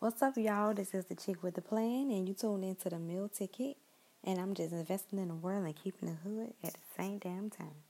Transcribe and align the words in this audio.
What's 0.00 0.22
up, 0.22 0.36
y'all? 0.36 0.74
This 0.74 0.94
is 0.94 1.06
the 1.06 1.16
chick 1.16 1.42
with 1.42 1.56
the 1.56 1.60
plan, 1.60 2.12
and 2.12 2.28
you 2.28 2.32
tuned 2.32 2.62
into 2.62 2.88
the 2.88 3.00
meal 3.00 3.28
ticket. 3.28 3.76
And 4.22 4.38
I'm 4.38 4.54
just 4.54 4.72
investing 4.72 5.18
in 5.18 5.26
the 5.26 5.34
world 5.34 5.64
and 5.66 5.74
keeping 5.74 6.08
the 6.08 6.14
hood 6.14 6.54
at 6.62 6.74
the 6.74 6.78
same 6.96 7.18
damn 7.18 7.50
time. 7.50 7.82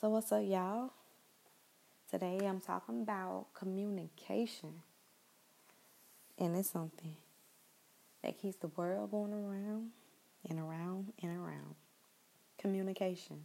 So, 0.00 0.08
what's 0.08 0.32
up, 0.32 0.42
y'all? 0.44 0.90
Today 2.10 2.40
I'm 2.44 2.60
talking 2.60 3.02
about 3.02 3.46
communication. 3.54 4.82
And 6.36 6.56
it's 6.56 6.70
something 6.70 7.14
that 8.24 8.36
keeps 8.36 8.56
the 8.56 8.66
world 8.66 9.12
going 9.12 9.32
around 9.32 9.90
and 10.50 10.58
around 10.58 11.12
and 11.22 11.38
around. 11.38 11.76
Communication. 12.58 13.44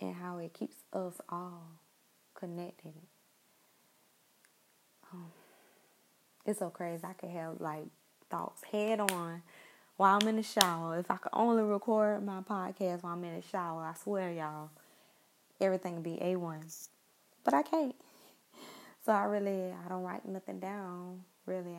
And 0.00 0.14
how 0.14 0.38
it 0.38 0.54
keeps 0.54 0.76
us 0.94 1.20
all 1.28 1.72
connected. 2.34 2.94
Um, 5.12 5.26
it's 6.44 6.58
so 6.58 6.70
crazy. 6.70 7.02
I 7.04 7.12
could 7.12 7.30
have 7.30 7.60
like 7.60 7.86
thoughts 8.30 8.62
head 8.64 9.00
on 9.00 9.42
while 9.96 10.18
I'm 10.20 10.28
in 10.28 10.36
the 10.36 10.42
shower. 10.42 10.98
If 10.98 11.10
I 11.10 11.16
could 11.16 11.32
only 11.32 11.62
record 11.62 12.24
my 12.24 12.40
podcast 12.40 13.02
while 13.02 13.14
I'm 13.14 13.24
in 13.24 13.36
the 13.36 13.46
shower, 13.46 13.84
I 13.84 13.94
swear, 13.94 14.32
y'all, 14.32 14.70
everything 15.60 15.94
would 15.94 16.02
be 16.02 16.18
A1. 16.22 16.88
But 17.44 17.54
I 17.54 17.62
can't. 17.62 17.94
So 19.04 19.12
I 19.12 19.22
really, 19.22 19.70
I 19.70 19.88
don't 19.88 20.02
write 20.02 20.26
nothing 20.26 20.58
down. 20.58 21.22
Really, 21.46 21.76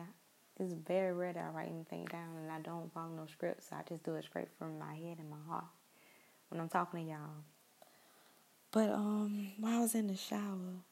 it's 0.58 0.72
very 0.72 1.12
rare 1.12 1.34
that 1.34 1.44
I 1.44 1.48
write 1.50 1.68
anything 1.68 2.06
down, 2.06 2.38
and 2.40 2.50
I 2.50 2.58
don't 2.60 2.90
follow 2.94 3.10
no 3.14 3.26
scripts. 3.26 3.68
So 3.68 3.76
I 3.76 3.82
just 3.86 4.02
do 4.02 4.14
it 4.14 4.24
straight 4.24 4.48
from 4.58 4.78
my 4.78 4.94
head 4.94 5.18
and 5.18 5.28
my 5.28 5.36
heart 5.46 5.66
when 6.48 6.58
I'm 6.58 6.70
talking 6.70 7.04
to 7.04 7.10
y'all. 7.10 7.44
But 8.70 8.90
um, 8.90 9.52
while 9.58 9.78
I 9.78 9.80
was 9.80 9.94
in 9.94 10.06
the 10.06 10.16
shower, 10.16 10.82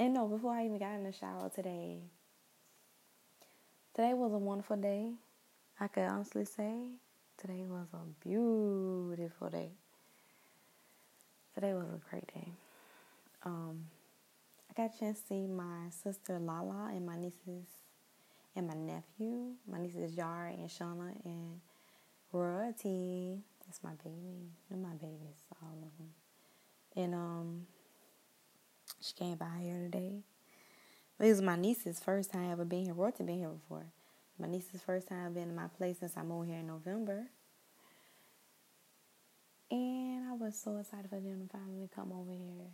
and 0.00 0.14
no, 0.14 0.26
before 0.26 0.52
I 0.54 0.64
even 0.64 0.78
got 0.78 0.94
in 0.94 1.04
the 1.04 1.12
shower 1.12 1.50
today, 1.54 1.98
today 3.94 4.14
was 4.14 4.32
a 4.32 4.38
wonderful 4.38 4.78
day. 4.78 5.12
I 5.78 5.88
could 5.88 6.04
honestly 6.04 6.46
say 6.46 6.72
today 7.36 7.66
was 7.68 7.86
a 7.92 7.98
beautiful 8.26 9.50
day. 9.50 9.68
Today 11.54 11.74
was 11.74 11.84
a 11.84 12.00
great 12.08 12.26
day. 12.32 12.48
Um, 13.44 13.88
I 14.70 14.72
got 14.74 14.96
a 14.96 14.98
chance 14.98 15.20
to 15.20 15.26
see 15.26 15.46
my 15.46 15.90
sister 15.90 16.38
Lala 16.38 16.92
and 16.94 17.04
my 17.04 17.18
nieces 17.18 17.66
and 18.56 18.68
my 18.68 18.74
nephew. 18.74 19.52
My 19.70 19.80
nieces 19.80 20.16
Yara 20.16 20.52
and 20.52 20.70
Shauna 20.70 21.12
and 21.26 21.60
Royalty. 22.32 23.42
That's 23.66 23.84
my 23.84 23.92
baby. 24.02 24.48
They're 24.70 24.78
my 24.78 24.94
babies, 24.94 25.44
all 25.62 25.76
of 25.76 25.98
them. 25.98 26.08
And 26.96 27.14
um 27.14 27.66
she 29.00 29.14
came 29.14 29.36
by 29.36 29.46
here 29.60 29.78
today. 29.78 30.20
This 31.18 31.36
is 31.36 31.42
my 31.42 31.56
niece's 31.56 32.00
first 32.00 32.32
time 32.32 32.50
ever 32.50 32.64
being 32.64 32.86
here. 32.86 32.94
Royalty 32.94 33.24
been 33.24 33.38
here 33.38 33.48
before. 33.48 33.86
My 34.38 34.48
niece's 34.48 34.82
first 34.82 35.08
time 35.08 35.32
being 35.34 35.48
in 35.48 35.56
my 35.56 35.68
place 35.68 35.98
since 36.00 36.16
I 36.16 36.22
moved 36.22 36.48
here 36.48 36.58
in 36.58 36.66
November. 36.66 37.26
And 39.70 40.28
I 40.28 40.32
was 40.32 40.58
so 40.58 40.76
excited 40.78 41.08
for 41.08 41.20
them 41.20 41.46
to 41.46 41.58
finally 41.58 41.88
come 41.94 42.12
over 42.12 42.32
here. 42.32 42.68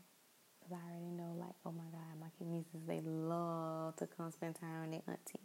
Because 0.59 0.79
I 0.79 0.91
already 0.91 1.11
know, 1.11 1.37
like, 1.39 1.55
oh 1.65 1.73
my 1.73 1.85
God, 1.93 2.21
my 2.21 2.27
nieces, 2.41 2.87
they 2.87 3.01
love 3.01 3.97
to 3.97 4.07
come 4.07 4.31
spend 4.31 4.57
time 4.57 4.83
with 4.83 4.91
their 4.91 5.15
auntie. 5.15 5.41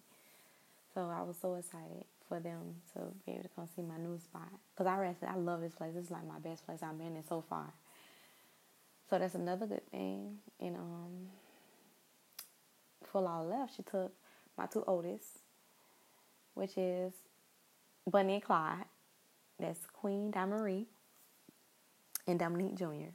So 0.94 1.12
I 1.16 1.22
was 1.22 1.38
so 1.42 1.56
excited 1.56 2.06
for 2.28 2.40
them 2.40 2.76
to 2.94 3.00
be 3.26 3.34
able 3.34 3.44
to 3.44 3.50
come 3.56 3.68
see 3.76 3.82
my 3.82 3.98
new 3.98 4.18
spot. 4.20 4.50
Because 4.74 4.88
I, 4.88 4.98
rest, 5.00 5.20
I 5.28 5.36
love 5.36 5.62
this 5.62 5.74
place. 5.74 5.94
This 5.94 6.06
is 6.06 6.12
like 6.12 6.26
my 6.28 6.40
best 6.40 6.66
place 6.66 6.80
I've 6.82 6.98
been 6.98 7.16
in 7.16 7.24
so 7.28 7.44
far. 7.48 7.74
So 9.12 9.20
that's 9.20 9.36
another 9.36 9.66
good 9.66 9.86
thing. 9.92 10.38
And 10.62 10.78
um, 10.78 11.28
before 13.02 13.28
I 13.28 13.42
left, 13.42 13.76
she 13.76 13.84
took 13.84 14.14
my 14.58 14.68
two 14.68 14.86
oldest, 14.88 15.40
which 16.54 16.78
is 16.78 17.12
Bonnie 18.10 18.36
and 18.36 18.44
Clyde. 18.44 18.86
That's 19.60 19.86
Queen 19.92 20.32
Damarie 20.32 20.86
and 22.26 22.40
Dominique 22.40 22.76
Jr. 22.76 23.12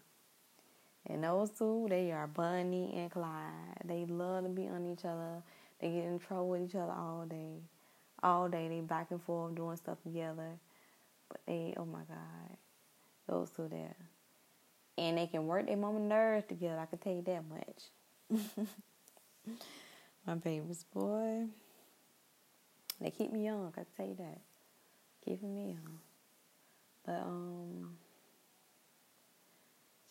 And 1.06 1.24
those 1.24 1.48
two, 1.52 1.86
they 1.88 2.12
are 2.12 2.26
Bonnie 2.26 2.92
and 2.94 3.10
Clyde. 3.10 3.80
They 3.86 4.04
love 4.04 4.44
to 4.44 4.50
be 4.50 4.68
on 4.68 4.92
each 4.92 5.06
other. 5.06 5.42
They 5.80 5.88
get 5.92 6.04
in 6.04 6.18
trouble 6.18 6.50
with 6.50 6.68
each 6.68 6.74
other 6.74 6.92
all 6.92 7.24
day. 7.26 7.62
All 8.22 8.50
day 8.50 8.68
they 8.68 8.80
back 8.82 9.12
and 9.12 9.22
forth 9.22 9.54
doing 9.54 9.78
stuff 9.78 10.02
together. 10.02 10.58
But 11.30 11.40
they, 11.46 11.72
oh 11.78 11.86
my 11.86 12.00
God, 12.00 12.58
those 13.26 13.48
two 13.48 13.68
there 13.70 13.96
and 14.98 15.18
they 15.18 15.26
can 15.26 15.46
work 15.46 15.66
their 15.66 15.76
mama 15.76 16.00
nerves 16.00 16.46
together. 16.48 16.78
I 16.78 16.86
can 16.86 16.98
tell 16.98 17.12
you 17.14 17.22
that 17.22 17.44
much. 17.48 18.46
My 20.26 20.34
babies, 20.34 20.84
boy, 20.92 21.46
they 23.00 23.10
keep 23.10 23.32
me 23.32 23.44
young. 23.44 23.68
I 23.68 23.70
can 23.70 23.86
tell 23.96 24.06
you 24.06 24.16
that, 24.16 24.40
keeping 25.24 25.54
me 25.54 25.68
young. 25.72 25.98
But 27.04 27.22
um, 27.22 27.96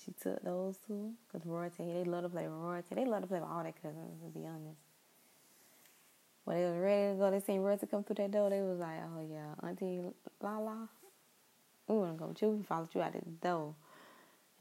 she 0.04 0.14
took 0.14 0.42
those 0.44 0.78
two 0.88 1.14
because 1.28 1.46
royalty. 1.46 1.84
They 1.94 2.04
love 2.06 2.24
to 2.24 2.30
play 2.30 2.48
royalty. 2.48 2.96
They 2.96 3.06
love 3.06 3.22
to 3.24 3.28
play 3.28 3.40
with 3.40 3.50
all 3.50 3.64
their 3.64 3.74
cousins. 3.74 4.22
To 4.24 4.40
be 4.40 4.46
honest. 4.46 4.80
When 6.46 6.58
they 6.58 6.66
was 6.66 6.78
ready 6.78 7.12
to 7.14 7.18
go, 7.18 7.32
they 7.32 7.40
seen 7.40 7.62
royalty 7.62 7.88
come 7.88 8.04
through 8.04 8.16
that 8.18 8.32
door. 8.32 8.50
They 8.50 8.62
was 8.62 8.80
like, 8.80 9.02
"Oh 9.04 9.28
yeah, 9.28 9.68
Auntie 9.68 10.02
Lala, 10.42 10.88
we 11.88 11.96
wanna 11.96 12.14
go 12.14 12.28
with 12.28 12.42
you. 12.42 12.50
We 12.50 12.64
followed 12.64 12.94
you 12.94 13.02
out 13.02 13.14
the 13.14 13.20
door." 13.42 13.76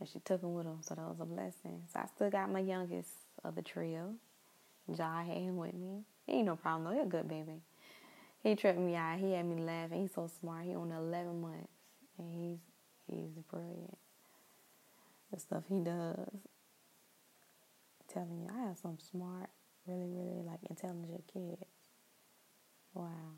And 0.01 0.09
she 0.09 0.19
took 0.21 0.43
him 0.43 0.55
with 0.55 0.67
her, 0.67 0.77
so 0.81 0.95
that 0.95 1.09
was 1.09 1.21
a 1.21 1.25
blessing. 1.25 1.83
So 1.93 2.01
I 2.01 2.07
still 2.07 2.31
got 2.31 2.51
my 2.51 2.61
youngest 2.61 3.11
of 3.45 3.55
the 3.55 3.63
trio. 3.63 4.15
Jai 4.95 5.25
had 5.25 5.39
him 5.39 5.57
with 5.57 5.75
me. 5.75 6.05
He 6.27 6.35
ain't 6.35 6.47
no 6.47 6.57
problem 6.57 6.85
though. 6.85 6.99
He 6.99 7.01
a 7.01 7.07
good 7.07 7.29
baby. 7.29 7.63
He 8.43 8.55
tripped 8.55 8.79
me 8.79 8.95
out. 8.97 9.19
He 9.19 9.33
had 9.33 9.47
me 9.47 9.63
laughing. 9.63 10.03
He's 10.03 10.15
so 10.15 10.31
smart. 10.41 10.67
He 10.67 10.75
only 10.75 10.97
11 10.97 11.41
months, 11.41 11.69
and 12.19 12.31
he's 12.31 12.59
he's 13.09 13.43
brilliant. 13.51 13.97
The 15.33 15.41
stuff 15.41 15.65
he 15.69 15.81
does. 15.81 16.19
I'm 16.19 18.13
telling 18.13 18.41
you, 18.43 18.49
I 18.55 18.69
have 18.69 18.79
some 18.79 18.99
smart, 18.99 19.51
really, 19.87 20.09
really 20.09 20.43
like 20.43 20.61
intelligent 20.69 21.25
kids. 21.33 21.65
Wow. 22.93 23.33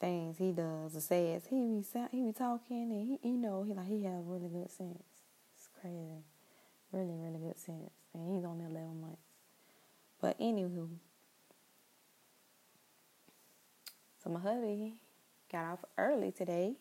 things 0.00 0.38
he 0.38 0.52
does 0.52 0.96
or 0.96 1.00
says, 1.00 1.46
he 1.48 1.56
be 1.56 1.84
he 2.12 2.22
be 2.22 2.32
talking, 2.32 2.92
and 2.92 3.18
he, 3.22 3.28
you 3.28 3.36
know, 3.36 3.64
he 3.64 3.74
like 3.74 3.88
he 3.88 4.04
have 4.04 4.26
really 4.26 4.48
good 4.48 4.70
sense 4.70 5.17
crazy. 5.80 6.24
Really, 6.92 7.16
really 7.16 7.38
good 7.38 7.58
sense. 7.58 7.90
And 8.14 8.34
he's 8.34 8.44
only 8.44 8.64
11 8.64 9.00
months. 9.00 9.22
But 10.20 10.38
anywho, 10.40 10.88
so 14.22 14.30
my 14.30 14.40
hubby 14.40 14.94
got 15.52 15.64
off 15.64 15.84
early 15.96 16.32
today 16.32 16.74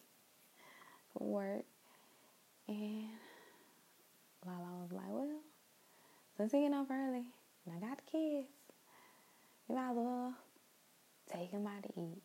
from 1.14 1.32
work. 1.32 1.66
And 2.68 3.04
Lala 4.46 4.82
was 4.82 4.92
like, 4.92 5.06
well, 5.10 5.42
since 6.36 6.52
he 6.52 6.60
getting 6.60 6.74
off 6.74 6.88
early 6.90 7.26
and 7.66 7.76
I 7.76 7.80
got 7.80 7.98
the 7.98 8.12
kids, 8.12 8.48
you 9.70 9.76
might 9.76 9.92
as 9.92 9.96
well 9.96 10.34
take 11.32 11.52
him 11.52 11.68
out 11.68 11.84
to 11.84 11.90
eat. 12.00 12.22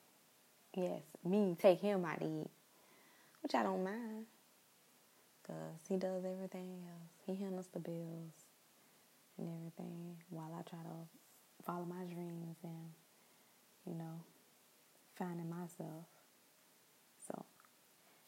Yes, 0.75 1.03
me 1.25 1.57
take 1.61 1.81
him 1.81 2.05
out 2.05 2.21
to 2.21 2.27
eat, 2.27 2.51
which 3.43 3.55
I 3.55 3.63
don't 3.63 3.85
mind 3.85 4.27
because 5.43 5.81
he 5.89 5.97
does 5.97 6.25
everything 6.25 6.83
else. 6.89 7.11
He 7.27 7.35
handles 7.35 7.69
the 7.73 7.81
bills 7.81 8.33
and 9.39 9.49
everything 9.49 10.17
while 10.31 10.53
I 10.59 10.63
try 10.69 10.79
to 10.81 11.65
follow 11.65 11.85
my 11.85 12.05
dreams 12.05 12.57
and, 12.63 12.91
you 13.87 13.95
know, 13.95 14.21
finding 15.17 15.51
myself. 15.51 16.07
So 17.27 17.45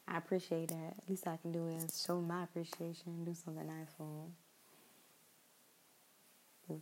I 0.09 0.19
appreciate 0.19 0.69
that. 0.69 0.95
At 1.03 1.09
least 1.09 1.27
I 1.27 1.37
can 1.37 1.53
do 1.53 1.69
is 1.69 2.05
show 2.07 2.21
my 2.21 2.45
appreciation, 2.45 3.25
do 3.25 3.35
something 3.35 3.67
nice 3.67 3.89
for 3.97 4.05
him. 4.05 4.33
Do, 6.69 6.81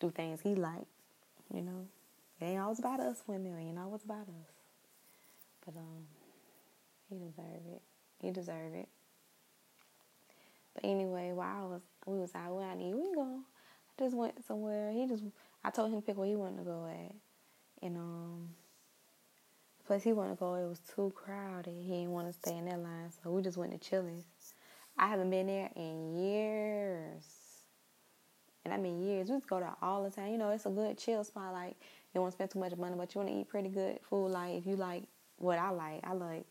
do 0.00 0.10
things 0.10 0.40
he 0.42 0.54
likes, 0.54 0.86
you 1.52 1.62
know. 1.62 1.86
It 2.40 2.44
ain't 2.44 2.60
always 2.60 2.78
about 2.78 3.00
us 3.00 3.22
women, 3.26 3.66
you 3.66 3.72
know, 3.72 3.92
it's 3.94 4.04
about 4.04 4.28
us. 4.28 4.52
But 5.64 5.76
um 5.76 6.06
he 7.08 7.16
deserve 7.16 7.62
it. 7.72 7.82
He 8.20 8.30
deserve 8.30 8.74
it. 8.74 8.88
But 10.76 10.88
anyway, 10.88 11.32
while 11.32 11.56
I 11.56 11.66
was 11.66 11.82
we 12.06 12.18
was 12.18 12.34
out 12.34 12.54
where 12.54 12.66
I 12.66 12.74
need 12.74 12.94
we 12.94 13.14
go. 13.14 13.40
I 13.98 14.02
just 14.02 14.14
went 14.14 14.44
somewhere. 14.46 14.92
He 14.92 15.06
just 15.06 15.22
I 15.64 15.70
told 15.70 15.90
him 15.90 16.02
to 16.02 16.06
pick 16.06 16.18
where 16.18 16.28
he 16.28 16.36
wanted 16.36 16.58
to 16.58 16.64
go 16.64 16.86
at. 16.86 17.14
And 17.82 17.96
um 17.96 18.48
the 19.78 19.86
place 19.86 20.02
he 20.02 20.12
wanted 20.12 20.34
to 20.34 20.36
go 20.36 20.54
it 20.54 20.68
was 20.68 20.80
too 20.94 21.12
crowded. 21.16 21.74
He 21.82 21.88
didn't 21.88 22.10
want 22.10 22.28
to 22.28 22.32
stay 22.34 22.56
in 22.56 22.66
that 22.66 22.78
line. 22.78 23.10
So 23.22 23.30
we 23.30 23.42
just 23.42 23.56
went 23.56 23.72
to 23.72 23.78
Chili's. 23.78 24.24
I 24.98 25.08
haven't 25.08 25.30
been 25.30 25.46
there 25.46 25.70
in 25.76 26.14
years. 26.14 27.24
And 28.66 28.74
I 28.74 28.76
mean 28.76 29.02
years. 29.02 29.30
We 29.30 29.36
just 29.36 29.48
go 29.48 29.60
there 29.60 29.72
all 29.80 30.04
the 30.04 30.10
time. 30.10 30.30
You 30.30 30.38
know, 30.38 30.50
it's 30.50 30.66
a 30.66 30.70
good 30.70 30.98
chill 30.98 31.24
spot. 31.24 31.54
Like 31.54 31.76
you 31.80 32.14
don't 32.16 32.24
want 32.24 32.32
to 32.32 32.36
spend 32.36 32.50
too 32.50 32.58
much 32.58 32.76
money, 32.76 32.96
but 32.98 33.14
you 33.14 33.20
want 33.22 33.32
to 33.32 33.40
eat 33.40 33.48
pretty 33.48 33.70
good 33.70 33.98
food. 34.10 34.28
Like 34.28 34.56
if 34.56 34.66
you 34.66 34.76
like 34.76 35.04
what 35.38 35.58
I 35.58 35.70
like, 35.70 36.00
I 36.04 36.12
like 36.12 36.44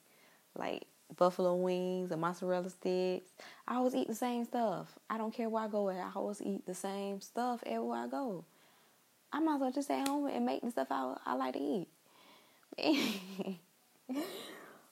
like 0.58 0.88
buffalo 1.18 1.56
wings 1.56 2.12
and 2.12 2.22
mozzarella 2.22 2.70
sticks. 2.70 3.32
I 3.68 3.76
always 3.76 3.96
eat 3.96 4.08
the 4.08 4.16
same 4.16 4.46
stuff. 4.46 4.98
I 5.10 5.18
don't 5.18 5.34
care 5.34 5.50
where 5.50 5.64
I 5.64 5.68
go. 5.68 5.90
I 5.90 6.12
always 6.16 6.42
eat 6.42 6.66
the 6.66 6.74
same 6.74 7.22
stuff 7.22 7.64
everywhere 7.66 8.00
I 8.00 8.08
go. 8.08 8.46
I 9.32 9.40
might 9.40 9.56
as 9.56 9.62
well 9.62 9.72
just 9.72 9.88
stay 9.88 10.04
home 10.06 10.28
and 10.28 10.46
make 10.46 10.62
the 10.62 10.72
stuff 10.72 10.88
I, 10.90 11.16
I 11.26 11.34
like 11.36 11.54
to 11.54 11.60
eat. 11.60 11.88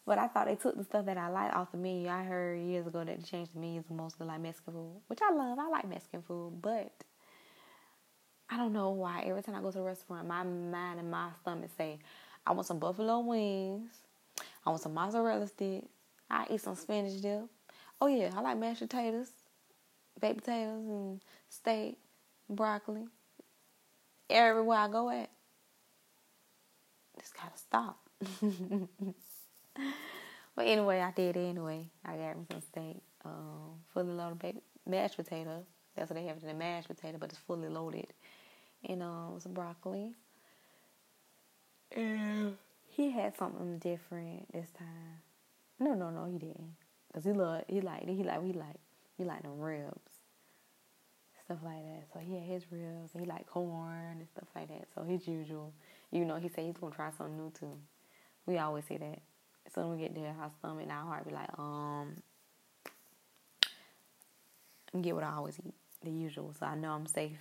but 0.06 0.18
I 0.18 0.28
thought 0.28 0.48
they 0.48 0.56
took 0.56 0.78
the 0.78 0.84
stuff 0.84 1.06
that 1.06 1.18
I 1.18 1.30
like 1.30 1.54
off 1.54 1.72
the 1.72 1.78
menu. 1.78 2.08
I 2.10 2.24
heard 2.24 2.60
years 2.60 2.88
ago 2.88 3.04
that 3.04 3.18
they 3.18 3.24
changed 3.24 3.54
the 3.54 3.60
menus 3.60 3.86
mostly 3.90 4.28
like 4.28 4.42
Mexican 4.42 4.74
food, 4.74 5.02
which 5.08 5.20
I 5.22 5.34
love. 5.34 5.60
I 5.60 5.68
like 5.70 5.88
Mexican 5.88 6.22
food, 6.22 6.62
but 6.62 6.92
I 8.50 8.58
don't 8.58 8.74
know 8.74 8.92
why 8.92 9.24
every 9.26 9.42
time 9.42 9.56
I 9.56 9.62
go 9.62 9.72
to 9.72 9.80
a 9.80 9.84
restaurant, 9.84 10.28
my 10.28 10.44
mind 10.44 11.00
and 11.00 11.10
my 11.10 11.30
stomach 11.42 11.70
say, 11.78 12.00
I 12.46 12.52
want 12.52 12.68
some 12.68 12.80
buffalo 12.80 13.20
wings. 13.20 13.90
I 14.66 14.70
want 14.70 14.82
some 14.82 14.94
mozzarella 14.94 15.48
sticks. 15.48 15.88
I 16.34 16.48
eat 16.50 16.62
some 16.62 16.76
spinach 16.76 17.22
dip. 17.22 17.44
Oh 18.02 18.08
yeah, 18.08 18.32
I 18.36 18.42
like 18.42 18.58
mashed 18.58 18.82
potatoes, 18.82 19.30
baked 20.20 20.40
potatoes, 20.40 20.86
and 20.88 21.22
steak, 21.48 21.98
broccoli. 22.50 23.06
Everywhere 24.30 24.80
I 24.80 24.88
go 24.88 25.10
at, 25.10 25.30
just 27.20 27.36
gotta 27.36 27.58
stop. 27.58 28.00
but 30.56 30.66
anyway, 30.66 31.02
I 31.02 31.12
did 31.12 31.38
it 31.38 31.50
anyway. 31.50 31.90
I 32.04 32.16
got 32.16 32.38
me 32.38 32.46
some 32.50 32.62
steak, 32.62 32.98
um, 33.24 33.82
fully 33.94 34.14
loaded 34.14 34.62
mashed 34.88 35.18
potato. 35.18 35.64
That's 35.96 36.10
what 36.10 36.20
they 36.20 36.26
have 36.26 36.42
in 36.42 36.48
the 36.48 36.54
mashed 36.56 36.88
potato, 36.88 37.18
but 37.20 37.30
it's 37.30 37.38
fully 37.38 37.70
loaded. 37.70 38.08
And 38.84 39.04
um, 39.04 39.36
some 39.40 39.54
broccoli. 39.54 40.14
And 41.96 42.58
he 42.90 43.12
had 43.12 43.38
something 43.38 43.78
different 43.78 44.52
this 44.52 44.72
time. 44.72 45.22
No, 45.80 45.94
no, 45.94 46.10
no, 46.10 46.26
he 46.26 46.38
didn't. 46.38 46.76
Cause 47.14 47.24
he 47.26 47.32
loved, 47.32 47.66
he 47.68 47.82
liked. 47.82 48.08
He 48.08 48.24
like, 48.24 48.44
he 48.44 48.54
like, 48.54 48.76
he 49.18 49.24
like 49.24 49.44
them 49.44 49.60
ribs, 49.60 50.12
stuff 51.46 51.60
like 51.64 51.84
that. 51.84 52.04
So 52.14 52.20
he 52.20 52.34
had 52.36 52.44
his 52.44 52.64
ribs. 52.72 53.12
And 53.14 53.24
he 53.24 53.30
like 53.30 53.46
corn 53.48 54.18
and 54.18 54.28
stuff 54.36 54.48
like 54.56 54.70
that. 54.70 54.88
So 54.96 55.04
his 55.04 55.28
usual, 55.28 55.74
you 56.12 56.26
know, 56.26 56.38
he 56.38 56.50
said 56.50 56.66
he's 56.66 56.78
gonna 56.78 56.96
try 56.96 57.12
something 57.18 57.38
new 57.38 57.52
too. 57.58 57.78
We 58.46 58.58
always 58.58 58.86
say 58.86 58.98
that. 58.98 59.20
So 59.74 59.82
when 59.82 59.98
we 59.98 60.04
get 60.04 60.16
there, 60.16 60.36
our 60.42 60.52
stomach 60.60 60.84
and 60.84 60.92
our 60.92 61.06
heart 61.06 61.28
be 61.28 61.34
like, 61.34 61.50
um, 61.58 62.16
get 65.02 65.16
what 65.16 65.24
I 65.24 65.34
always 65.34 65.58
eat, 65.66 65.74
the 66.04 66.12
usual. 66.12 66.54
So 66.60 66.66
I 66.66 66.76
know 66.76 66.92
I'm 66.92 67.08
safe. 67.08 67.38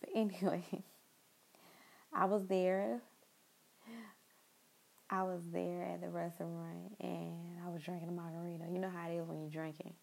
But 0.00 0.10
anyway, 0.14 0.64
I 2.12 2.24
was 2.26 2.46
there 2.46 3.00
I 5.10 5.22
was 5.22 5.40
there 5.52 5.84
at 5.84 6.00
the 6.02 6.08
restaurant 6.08 6.96
and 7.00 7.58
I 7.64 7.70
was 7.70 7.82
drinking 7.82 8.08
a 8.08 8.12
margarita. 8.12 8.64
You 8.70 8.78
know 8.78 8.90
how 8.90 9.08
it 9.08 9.16
is 9.16 9.26
when 9.26 9.40
you're 9.40 9.50
drinking. 9.50 9.94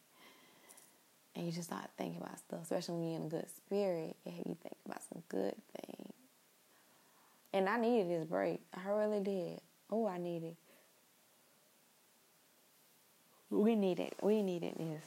And 1.36 1.46
you 1.46 1.52
just 1.52 1.68
start 1.68 1.90
thinking 1.98 2.22
about 2.22 2.40
stuff, 2.40 2.62
especially 2.64 2.96
when 2.96 3.10
you're 3.10 3.20
in 3.20 3.26
a 3.26 3.30
good 3.30 3.48
spirit. 3.56 4.16
It 4.26 4.34
you 4.38 4.58
think 4.62 4.78
about 4.86 5.02
some 5.04 5.22
good 5.30 5.56
things. 5.76 6.14
And 7.54 7.70
I 7.70 7.78
needed 7.78 8.10
this 8.10 8.26
break. 8.26 8.62
I 8.74 8.90
really 8.90 9.20
did. 9.20 9.62
Oh, 9.92 10.08
I 10.08 10.18
needed. 10.18 10.56
We 13.50 13.76
needed. 13.76 14.14
We 14.22 14.42
needed 14.42 14.76
this. 14.78 15.04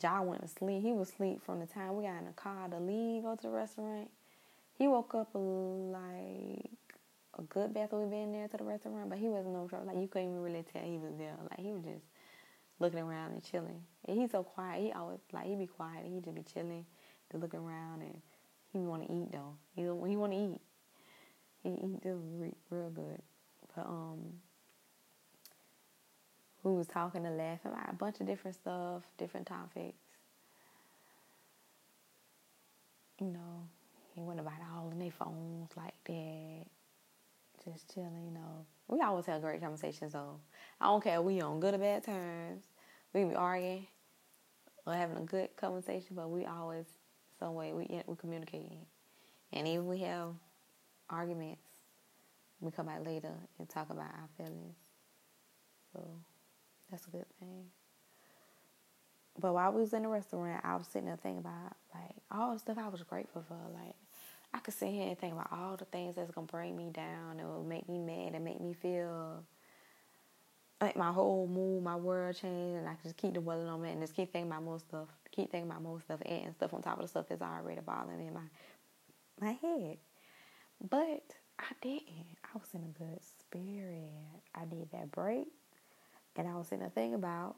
John 0.00 0.26
went 0.26 0.42
to 0.42 0.48
sleep. 0.48 0.82
He 0.82 0.92
was 0.92 1.10
asleep 1.10 1.42
from 1.44 1.60
the 1.60 1.66
time 1.66 1.96
we 1.96 2.04
got 2.04 2.18
in 2.18 2.26
the 2.26 2.32
car 2.32 2.68
to 2.68 2.78
leave, 2.78 3.24
go 3.24 3.34
to 3.34 3.42
the 3.42 3.48
restaurant. 3.50 4.10
He 4.78 4.86
woke 4.86 5.14
up 5.14 5.30
like 5.34 6.70
a 7.38 7.42
good 7.42 7.72
bath 7.72 7.90
we've 7.92 8.10
been 8.10 8.32
there 8.32 8.48
to 8.48 8.56
the 8.56 8.64
restaurant, 8.64 9.08
but 9.08 9.18
he 9.18 9.28
wasn't 9.28 9.54
no 9.54 9.66
trouble. 9.68 9.86
Like 9.86 9.98
you 9.98 10.08
couldn't 10.08 10.30
even 10.30 10.42
really 10.42 10.64
tell 10.72 10.82
he 10.82 10.98
was 10.98 11.12
there. 11.16 11.36
Like 11.42 11.60
he 11.60 11.72
was 11.72 11.84
just 11.84 12.04
looking 12.80 13.00
around 13.00 13.32
and 13.32 13.44
chilling. 13.44 13.82
And 14.06 14.20
he's 14.20 14.30
so 14.32 14.42
quiet. 14.42 14.82
He 14.82 14.92
always 14.92 15.20
like 15.32 15.46
he 15.46 15.54
be 15.54 15.66
quiet. 15.66 16.04
He 16.06 16.20
just 16.20 16.34
be 16.34 16.42
chilling, 16.42 16.84
just 17.30 17.42
looking 17.42 17.60
around, 17.60 18.02
and 18.02 18.20
he 18.72 18.80
want 18.80 19.06
to 19.06 19.12
eat 19.12 19.32
though. 19.32 19.54
He 19.74 19.82
he 19.82 20.16
want 20.16 20.32
to 20.32 20.38
eat. 20.38 20.60
He 21.62 21.70
eat 21.70 22.02
just 22.02 22.20
re, 22.36 22.52
real 22.70 22.90
good. 22.90 23.22
But 23.74 23.86
um, 23.86 24.18
we 26.62 26.72
was 26.72 26.86
talking 26.86 27.24
and 27.24 27.36
laughing 27.36 27.72
about 27.72 27.90
a 27.90 27.94
bunch 27.94 28.20
of 28.20 28.26
different 28.26 28.56
stuff, 28.56 29.02
different 29.16 29.46
topics. 29.46 29.96
You 33.20 33.28
know, 33.28 33.66
he 34.14 34.22
went 34.22 34.40
about 34.40 34.54
all 34.74 34.90
in 34.90 34.98
their 34.98 35.10
phones 35.10 35.70
like 35.76 35.94
that 36.06 36.66
just 37.72 37.92
chilling, 37.92 38.24
you 38.24 38.32
know. 38.32 38.66
We 38.88 39.00
always 39.00 39.26
have 39.26 39.42
great 39.42 39.60
conversations 39.60 40.12
though. 40.12 40.40
I 40.80 40.86
don't 40.86 41.02
care 41.02 41.18
if 41.18 41.24
we 41.24 41.40
on 41.40 41.60
good 41.60 41.74
or 41.74 41.78
bad 41.78 42.04
terms. 42.04 42.64
We 43.12 43.24
be 43.24 43.34
arguing 43.34 43.86
or 44.86 44.94
having 44.94 45.16
a 45.16 45.22
good 45.22 45.54
conversation, 45.56 46.16
but 46.16 46.30
we 46.30 46.46
always 46.46 46.86
some 47.38 47.54
way 47.54 47.72
we 47.72 48.02
we 48.06 48.16
communicating. 48.16 48.86
And 49.52 49.66
even 49.66 49.86
we 49.86 49.98
have 50.00 50.28
arguments, 51.10 51.62
we 52.60 52.70
come 52.70 52.86
back 52.86 53.04
later 53.04 53.32
and 53.58 53.68
talk 53.68 53.90
about 53.90 54.06
our 54.06 54.28
feelings. 54.36 54.76
So 55.92 56.06
that's 56.90 57.06
a 57.06 57.10
good 57.10 57.26
thing. 57.38 57.64
But 59.38 59.54
while 59.54 59.72
we 59.72 59.80
was 59.80 59.92
in 59.92 60.02
the 60.02 60.08
restaurant, 60.08 60.64
I 60.64 60.76
was 60.76 60.86
sitting 60.86 61.06
there 61.06 61.16
thinking 61.16 61.38
about 61.38 61.76
like 61.94 62.16
all 62.30 62.52
the 62.52 62.58
stuff 62.58 62.78
I 62.78 62.88
was 62.88 63.02
grateful 63.02 63.44
for, 63.46 63.56
like 63.72 63.94
I 64.54 64.60
could 64.60 64.74
sit 64.74 64.90
here 64.90 65.08
and 65.08 65.18
think 65.18 65.34
about 65.34 65.52
all 65.52 65.76
the 65.76 65.84
things 65.84 66.16
that's 66.16 66.30
gonna 66.30 66.46
bring 66.46 66.76
me 66.76 66.90
down 66.90 67.38
and 67.38 67.48
will 67.48 67.64
make 67.64 67.88
me 67.88 67.98
mad 67.98 68.34
and 68.34 68.44
make 68.44 68.60
me 68.60 68.72
feel 68.72 69.44
like 70.80 70.96
my 70.96 71.12
whole 71.12 71.46
mood, 71.46 71.82
my 71.82 71.96
world 71.96 72.36
changed, 72.36 72.78
and 72.78 72.88
I 72.88 72.92
can 72.94 73.02
just 73.04 73.16
keep 73.16 73.34
dwelling 73.34 73.68
on 73.68 73.84
it 73.84 73.92
and 73.92 74.00
just 74.00 74.14
keep 74.14 74.32
thinking 74.32 74.50
about 74.50 74.62
more 74.62 74.78
stuff, 74.78 75.08
keep 75.32 75.50
thinking 75.50 75.70
about 75.70 75.82
more 75.82 76.00
stuff, 76.00 76.20
and 76.24 76.54
stuff 76.54 76.72
on 76.72 76.82
top 76.82 76.98
of 76.98 77.02
the 77.02 77.08
stuff 77.08 77.26
that's 77.28 77.42
already 77.42 77.80
bothering 77.80 78.26
in 78.26 78.34
my 78.34 78.40
my 79.40 79.52
head. 79.52 79.98
But 80.88 81.24
I 81.58 81.66
didn't. 81.82 82.36
I 82.44 82.58
was 82.58 82.68
in 82.74 82.84
a 82.84 82.98
good 82.98 83.20
spirit. 83.22 84.10
I 84.54 84.64
did 84.64 84.90
that 84.92 85.10
break, 85.10 85.48
and 86.36 86.48
I 86.48 86.54
was 86.54 86.68
sitting 86.68 86.80
there 86.80 86.90
thinking 86.94 87.14
about 87.14 87.56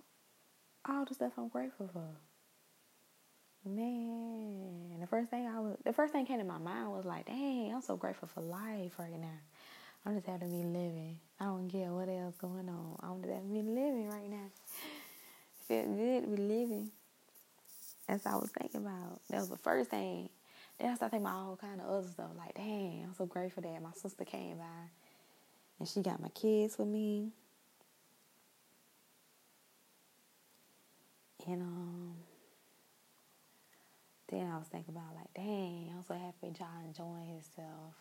all 0.88 1.04
the 1.04 1.14
stuff 1.14 1.32
I'm 1.36 1.48
grateful 1.48 1.90
for. 1.92 2.29
Man, 3.64 5.00
the 5.00 5.06
first 5.06 5.30
thing 5.30 5.46
I 5.46 5.60
was, 5.60 5.76
the 5.84 5.92
first 5.92 6.12
thing 6.12 6.26
came 6.26 6.38
to 6.38 6.44
my 6.44 6.58
mind 6.58 6.90
was 6.92 7.04
like, 7.04 7.26
dang, 7.26 7.74
I'm 7.74 7.82
so 7.82 7.96
grateful 7.96 8.28
for 8.28 8.40
life 8.40 8.98
right 8.98 9.20
now. 9.20 9.38
I'm 10.06 10.14
just 10.14 10.26
happy 10.26 10.46
to 10.46 10.50
be 10.50 10.64
living. 10.64 11.18
I 11.38 11.44
don't 11.44 11.68
care 11.68 11.92
what 11.92 12.08
else 12.08 12.36
going 12.36 12.68
on. 12.68 12.96
I'm 13.02 13.20
just 13.22 13.34
happy 13.34 13.48
to 13.48 13.52
be 13.52 13.62
living 13.62 14.08
right 14.10 14.30
now. 14.30 14.46
Feel 15.68 15.84
good 15.94 16.22
to 16.22 16.28
be 16.28 16.42
living. 16.42 16.90
That's 18.08 18.24
what 18.24 18.34
I 18.34 18.36
was 18.38 18.50
thinking 18.50 18.80
about. 18.80 19.20
That 19.28 19.40
was 19.40 19.50
the 19.50 19.58
first 19.58 19.90
thing. 19.90 20.30
Then 20.78 20.90
I 20.90 20.94
started 20.96 21.12
thinking 21.12 21.26
about 21.26 21.36
all 21.36 21.58
kind 21.60 21.80
of 21.80 21.86
other 21.88 22.08
stuff. 22.08 22.30
Like, 22.38 22.54
dang, 22.54 23.04
I'm 23.06 23.14
so 23.14 23.26
grateful 23.26 23.62
that 23.62 23.82
my 23.82 23.92
sister 23.94 24.24
came 24.24 24.56
by 24.56 24.64
and 25.78 25.88
she 25.88 26.00
got 26.02 26.20
my 26.20 26.28
kids 26.30 26.78
with 26.78 26.88
me. 26.88 27.30
And 31.46 31.62
um 31.62 32.14
then 34.30 34.50
I 34.50 34.58
was 34.58 34.68
thinking 34.68 34.94
about 34.94 35.14
like, 35.16 35.34
dang, 35.34 35.92
I'm 35.94 36.02
so 36.02 36.14
happy 36.14 36.54
John 36.56 36.84
enjoying 36.86 37.28
himself. 37.28 37.94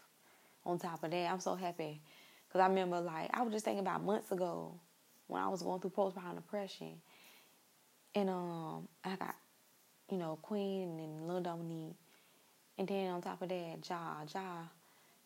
On 0.65 0.77
top 0.77 1.03
of 1.03 1.12
that, 1.12 1.31
I'm 1.31 1.39
so 1.39 1.55
happy 1.55 2.01
because 2.48 2.62
I 2.62 2.67
remember 2.67 3.00
like 3.01 3.29
I 3.33 3.41
was 3.41 3.53
just 3.53 3.65
thinking 3.65 3.81
about 3.81 4.03
months 4.03 4.31
ago 4.31 4.79
when 5.27 5.41
I 5.41 5.48
was 5.48 5.63
going 5.63 5.81
through 5.81 5.91
postpartum 5.91 6.36
depression, 6.36 7.01
and 8.13 8.29
um 8.29 8.88
I 9.03 9.15
got 9.15 9.36
you 10.12 10.17
know 10.17 10.38
Queen 10.41 11.00
and 11.00 11.27
Little 11.27 11.41
Dominique, 11.41 11.95
and 12.77 12.88
then 12.88 13.12
on 13.12 13.21
top 13.21 13.41
of 13.41 13.50
that, 13.50 13.77
Ja 13.89 14.24
Ja. 14.33 14.63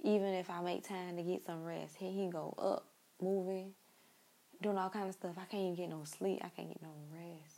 Even 0.05 0.33
if 0.33 0.50
I 0.50 0.62
make 0.62 0.88
time 0.88 1.15
to 1.15 1.24
get 1.24 1.45
some 1.45 1.63
rest, 1.63 1.95
here 1.98 2.12
he 2.12 2.27
go 2.27 2.53
up, 2.57 2.86
moving, 3.22 3.72
doing 4.62 4.77
all 4.77 4.89
kind 4.89 5.07
of 5.07 5.13
stuff. 5.13 5.36
I 5.38 5.45
can't 5.45 5.63
even 5.63 5.75
get 5.75 5.89
no 5.89 6.03
sleep. 6.03 6.41
I 6.43 6.50
can't 6.50 6.67
get 6.67 6.81
no 6.81 6.93
rest. 7.12 7.52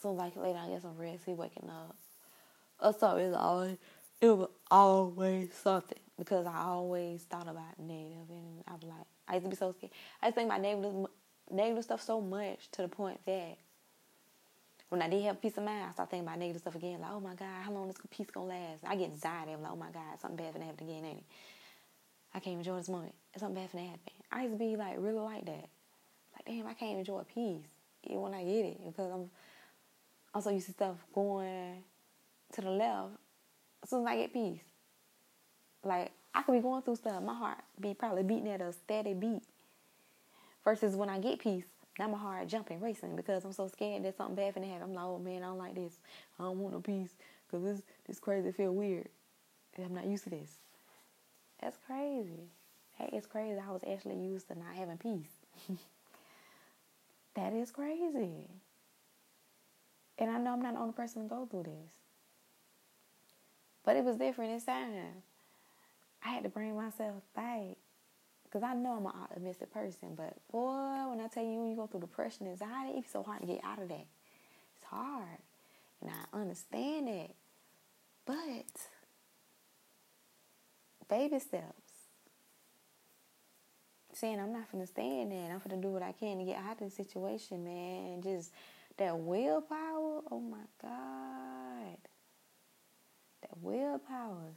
So 0.00 0.12
like 0.12 0.36
later 0.36 0.58
I 0.58 0.68
get 0.68 0.82
some 0.82 0.96
rest, 0.96 1.24
he 1.26 1.32
waking 1.32 1.68
up. 1.68 1.96
Uh, 2.80 2.88
or 2.88 2.98
something 2.98 3.26
is 3.26 3.34
always 3.34 3.76
it 4.20 4.28
was 4.30 4.48
always 4.70 5.52
something. 5.54 5.98
Because 6.18 6.46
I 6.46 6.58
always 6.58 7.22
thought 7.22 7.48
about 7.48 7.78
negative 7.78 8.28
and 8.30 8.64
I 8.66 8.72
was 8.72 8.82
like 8.82 9.06
I 9.28 9.34
used 9.34 9.44
to 9.44 9.50
be 9.50 9.56
so 9.56 9.72
scared. 9.72 9.92
I 10.22 10.26
used 10.26 10.34
to 10.34 10.40
think 10.40 10.50
about 10.50 10.62
negative 10.62 11.06
negative 11.50 11.84
stuff 11.84 12.02
so 12.02 12.20
much 12.20 12.70
to 12.72 12.82
the 12.82 12.88
point 12.88 13.20
that 13.26 13.58
when 14.88 15.02
I 15.02 15.08
did 15.08 15.22
have 15.24 15.40
peace 15.42 15.56
of 15.58 15.64
mind, 15.64 15.84
I 15.88 15.92
started 15.92 16.10
thinking 16.10 16.26
about 16.26 16.38
negative 16.38 16.62
stuff 16.62 16.74
again. 16.74 17.00
Like, 17.00 17.10
oh 17.12 17.20
my 17.20 17.34
God, 17.34 17.62
how 17.62 17.72
long 17.72 17.88
this 17.88 17.96
peace 18.10 18.30
gonna 18.30 18.46
last? 18.46 18.84
I 18.86 18.96
get 18.96 19.10
anxiety. 19.10 19.52
I'm 19.52 19.62
like, 19.62 19.72
oh 19.72 19.76
my 19.76 19.90
God, 19.90 20.18
something 20.20 20.36
bad 20.36 20.54
gonna 20.54 20.64
happen 20.64 20.88
again, 20.88 21.04
ain't 21.04 21.18
it? 21.18 21.24
I 22.34 22.40
can't 22.40 22.56
enjoy 22.58 22.76
this 22.76 22.88
moment. 22.88 23.14
It's 23.34 23.42
Something 23.42 23.62
bad 23.62 23.72
gonna 23.72 23.86
happen. 23.86 24.00
I 24.32 24.42
used 24.42 24.54
to 24.54 24.58
be 24.58 24.76
like 24.76 24.96
really 24.98 25.18
like 25.18 25.44
that. 25.44 25.68
Like, 26.34 26.46
damn, 26.46 26.66
I 26.66 26.74
can't 26.74 26.98
enjoy 26.98 27.22
peace 27.34 27.66
even 28.04 28.22
when 28.22 28.34
I 28.34 28.44
get 28.44 28.64
it 28.64 28.84
because 28.84 29.12
I'm 29.12 29.30
also 30.34 30.50
used 30.50 30.66
to 30.66 30.72
stuff 30.72 30.96
going 31.14 31.82
to 32.52 32.60
the 32.60 32.70
left 32.70 33.10
as 33.82 33.90
soon 33.90 34.06
as 34.06 34.06
I 34.06 34.16
get 34.16 34.32
peace. 34.32 34.62
Like 35.84 36.12
I 36.34 36.42
could 36.42 36.52
be 36.52 36.60
going 36.60 36.82
through 36.82 36.96
stuff, 36.96 37.22
my 37.22 37.34
heart 37.34 37.58
be 37.80 37.94
probably 37.94 38.22
beating 38.22 38.48
at 38.48 38.60
a 38.60 38.72
steady 38.72 39.14
beat. 39.14 39.42
Versus 40.64 40.96
when 40.96 41.08
I 41.08 41.18
get 41.18 41.38
peace, 41.38 41.64
now 41.98 42.08
my 42.08 42.18
heart 42.18 42.46
jumping, 42.46 42.80
racing 42.80 43.16
because 43.16 43.44
I'm 43.44 43.52
so 43.52 43.68
scared 43.68 44.04
that 44.04 44.16
something 44.16 44.36
bad 44.36 44.54
finna 44.54 44.70
happen. 44.70 44.90
I'm 44.90 44.94
like, 44.94 45.04
oh 45.04 45.18
man, 45.18 45.42
I 45.42 45.46
don't 45.46 45.58
like 45.58 45.74
this. 45.74 45.98
I 46.38 46.42
don't 46.44 46.58
want 46.58 46.74
no 46.74 46.80
peace 46.80 47.14
because 47.46 47.64
this 47.64 47.82
this 48.06 48.18
crazy 48.18 48.52
feel 48.52 48.74
weird. 48.74 49.08
I'm 49.78 49.94
not 49.94 50.06
used 50.06 50.24
to 50.24 50.30
this. 50.30 50.58
That's 51.60 51.78
crazy. 51.86 52.50
Hey, 52.96 53.10
it's 53.12 53.26
crazy. 53.26 53.58
I 53.58 53.70
was 53.70 53.82
actually 53.90 54.16
used 54.16 54.48
to 54.48 54.58
not 54.58 54.74
having 54.74 54.98
peace. 54.98 55.30
that 57.34 57.52
is 57.52 57.70
crazy. 57.70 58.48
And 60.18 60.30
I 60.30 60.38
know 60.38 60.52
I'm 60.52 60.62
not 60.62 60.74
the 60.74 60.80
only 60.80 60.92
person 60.92 61.22
to 61.22 61.28
go 61.28 61.46
through 61.46 61.64
this. 61.64 61.94
But 63.84 63.96
it 63.96 64.04
was 64.04 64.16
different 64.16 64.52
this 64.52 64.64
time. 64.64 65.22
I 66.24 66.30
had 66.30 66.42
to 66.42 66.48
bring 66.48 66.76
myself 66.76 67.22
back. 67.34 67.76
Because 68.44 68.62
I 68.62 68.74
know 68.74 68.94
I'm 68.94 69.06
an 69.06 69.12
optimistic 69.22 69.72
person. 69.72 70.14
But 70.16 70.34
boy, 70.50 71.08
when 71.08 71.20
I 71.20 71.28
tell 71.28 71.44
you, 71.44 71.60
when 71.60 71.70
you 71.70 71.76
go 71.76 71.86
through 71.86 72.00
depression 72.00 72.46
anxiety, 72.48 72.98
it's 72.98 73.12
so 73.12 73.22
hard 73.22 73.42
to 73.42 73.46
get 73.46 73.60
out 73.62 73.80
of 73.80 73.88
that. 73.88 74.06
It's 74.76 74.84
hard. 74.86 75.38
And 76.00 76.10
I 76.10 76.36
understand 76.36 77.08
that. 77.08 77.30
But 78.24 78.80
baby 81.08 81.38
steps. 81.38 81.82
Saying 84.14 84.40
I'm 84.40 84.52
not 84.52 84.70
gonna 84.72 84.86
stand 84.86 85.30
there. 85.30 85.50
I'm 85.52 85.60
gonna 85.66 85.80
do 85.80 85.88
what 85.88 86.02
I 86.02 86.12
can 86.12 86.38
to 86.38 86.44
get 86.44 86.56
out 86.56 86.80
of 86.80 86.88
the 86.88 86.90
situation, 86.90 87.64
man. 87.64 88.20
Just 88.22 88.50
that 88.98 89.18
willpower. 89.18 90.22
Oh 90.30 90.40
my 90.40 90.64
God. 90.82 91.98
That 93.42 93.56
willpower 93.60 94.54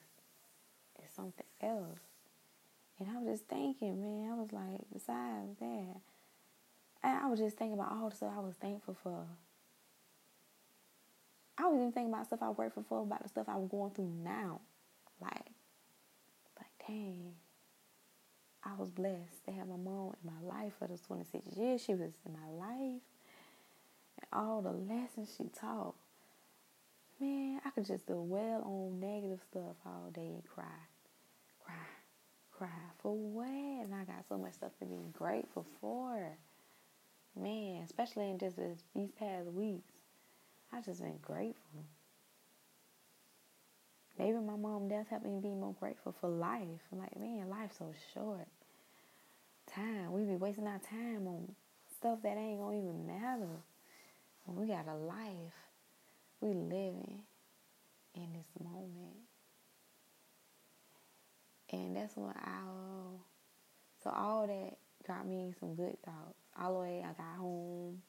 is 1.03 1.11
something 1.15 1.45
else. 1.61 1.99
And 2.99 3.09
I 3.09 3.19
was 3.19 3.39
just 3.39 3.49
thinking, 3.49 4.01
man, 4.01 4.31
I 4.31 4.35
was 4.35 4.51
like, 4.51 4.81
besides 4.93 5.57
that, 5.59 5.95
I 7.03 7.27
was 7.27 7.39
just 7.39 7.57
thinking 7.57 7.73
about 7.73 7.91
all 7.91 8.09
the 8.09 8.15
stuff 8.15 8.33
I 8.35 8.41
was 8.41 8.55
thankful 8.55 8.95
for. 9.01 9.25
I 11.57 11.67
was 11.67 11.77
even 11.79 11.91
thinking 11.91 12.13
about 12.13 12.27
stuff 12.27 12.41
I 12.41 12.53
grateful 12.53 12.85
for, 12.87 13.01
about 13.01 13.23
the 13.23 13.29
stuff 13.29 13.47
I'm 13.47 13.67
going 13.67 13.91
through 13.91 14.11
now. 14.23 14.61
Like, 15.19 15.51
like, 16.57 16.87
dang, 16.87 17.33
I 18.63 18.73
was 18.77 18.89
blessed 18.89 19.45
to 19.45 19.51
have 19.51 19.67
my 19.67 19.77
mom 19.77 20.13
in 20.23 20.31
my 20.31 20.41
life 20.41 20.73
for 20.79 20.87
those 20.87 21.01
26 21.01 21.57
years. 21.57 21.83
She 21.83 21.93
was 21.93 22.11
in 22.25 22.33
my 22.33 22.47
life. 22.47 23.01
All 24.33 24.61
the 24.61 24.71
lessons 24.71 25.33
she 25.37 25.45
taught. 25.59 25.95
Man, 27.19 27.61
I 27.65 27.69
could 27.69 27.85
just 27.85 28.07
dwell 28.07 28.63
on 28.65 28.99
negative 28.99 29.41
stuff 29.49 29.75
all 29.85 30.09
day 30.13 30.21
and 30.21 30.43
cry, 30.45 30.65
cry, 31.63 31.75
cry. 32.51 32.69
For 33.01 33.13
what? 33.15 33.47
And 33.47 33.93
I 33.93 34.05
got 34.05 34.25
so 34.27 34.37
much 34.37 34.53
stuff 34.53 34.71
to 34.79 34.85
be 34.85 34.97
grateful 35.13 35.65
for. 35.79 36.37
Man, 37.39 37.83
especially 37.83 38.29
in 38.29 38.39
just 38.39 38.57
this, 38.57 38.79
these 38.95 39.11
past 39.11 39.47
weeks. 39.49 39.93
I 40.73 40.81
just 40.81 41.01
been 41.01 41.19
grateful. 41.21 41.85
Maybe 44.17 44.37
my 44.37 44.55
mom 44.55 44.87
does 44.87 45.07
help 45.09 45.23
me 45.23 45.39
be 45.41 45.49
more 45.49 45.75
grateful 45.79 46.15
for 46.19 46.29
life. 46.29 46.81
I'm 46.91 46.99
like, 46.99 47.17
man, 47.19 47.49
life's 47.49 47.77
so 47.77 47.91
short. 48.13 48.47
Time. 49.73 50.11
We 50.11 50.23
be 50.23 50.35
wasting 50.35 50.67
our 50.67 50.79
time 50.79 51.27
on 51.27 51.55
stuff 51.97 52.19
that 52.23 52.37
ain't 52.37 52.59
gonna 52.59 52.77
even 52.77 53.07
matter. 53.07 53.47
When 54.45 54.57
we 54.57 54.67
got 54.67 54.87
a 54.87 54.95
life, 54.95 55.53
we 56.39 56.49
living 56.49 57.19
in 58.15 58.33
this 58.33 58.47
moment. 58.63 59.17
And 61.71 61.95
that's 61.95 62.15
what 62.17 62.35
I 62.35 62.61
so 64.03 64.09
all 64.09 64.47
that 64.47 64.77
got 65.07 65.27
me 65.27 65.53
some 65.59 65.75
good 65.75 65.95
thoughts. 66.03 66.39
All 66.59 66.73
the 66.73 66.79
way 66.79 67.05
I 67.05 67.13
got 67.13 67.37
home 67.37 68.01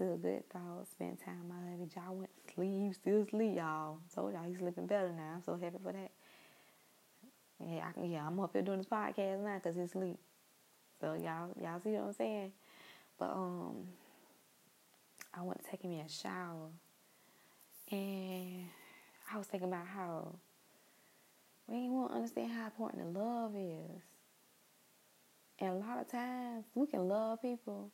still 0.00 0.16
good 0.16 0.48
thoughts. 0.50 0.90
Spent 0.92 1.22
time 1.22 1.40
with 1.42 1.50
my 1.50 1.70
baby. 1.70 1.90
Y'all 1.94 2.14
went 2.14 2.30
to 2.46 2.54
sleep, 2.54 2.94
still 2.94 3.26
sleep, 3.28 3.56
y'all. 3.56 3.98
Told 4.14 4.32
y'all 4.32 4.44
he's 4.44 4.58
sleeping 4.58 4.86
better 4.86 5.12
now. 5.12 5.34
I'm 5.36 5.42
so 5.42 5.56
happy 5.56 5.76
for 5.82 5.92
that. 5.92 6.10
Yeah, 7.62 7.84
I, 7.84 8.06
yeah, 8.06 8.26
I'm 8.26 8.40
up 8.40 8.52
here 8.54 8.62
doing 8.62 8.78
this 8.78 8.86
podcast 8.86 9.44
now 9.44 9.56
because 9.62 9.76
he's 9.76 9.90
asleep. 9.90 10.16
So 11.00 11.12
y'all, 11.14 11.50
y'all 11.60 11.80
see 11.80 11.90
what 11.90 12.04
I'm 12.04 12.12
saying? 12.14 12.52
But 13.18 13.30
um, 13.30 13.88
I 15.32 15.42
went 15.42 15.64
taking 15.70 15.90
me 15.90 16.00
a 16.00 16.08
shower, 16.08 16.70
and 17.90 18.64
I 19.32 19.38
was 19.38 19.46
thinking 19.46 19.68
about 19.68 19.86
how 19.86 20.34
we 21.66 21.88
want 21.88 22.12
understand 22.12 22.52
how 22.52 22.64
important 22.64 23.14
the 23.14 23.20
love 23.20 23.54
is. 23.54 24.02
And 25.60 25.70
a 25.70 25.86
lot 25.86 26.00
of 26.00 26.08
times 26.10 26.64
we 26.74 26.86
can 26.86 27.06
love 27.06 27.42
people 27.42 27.92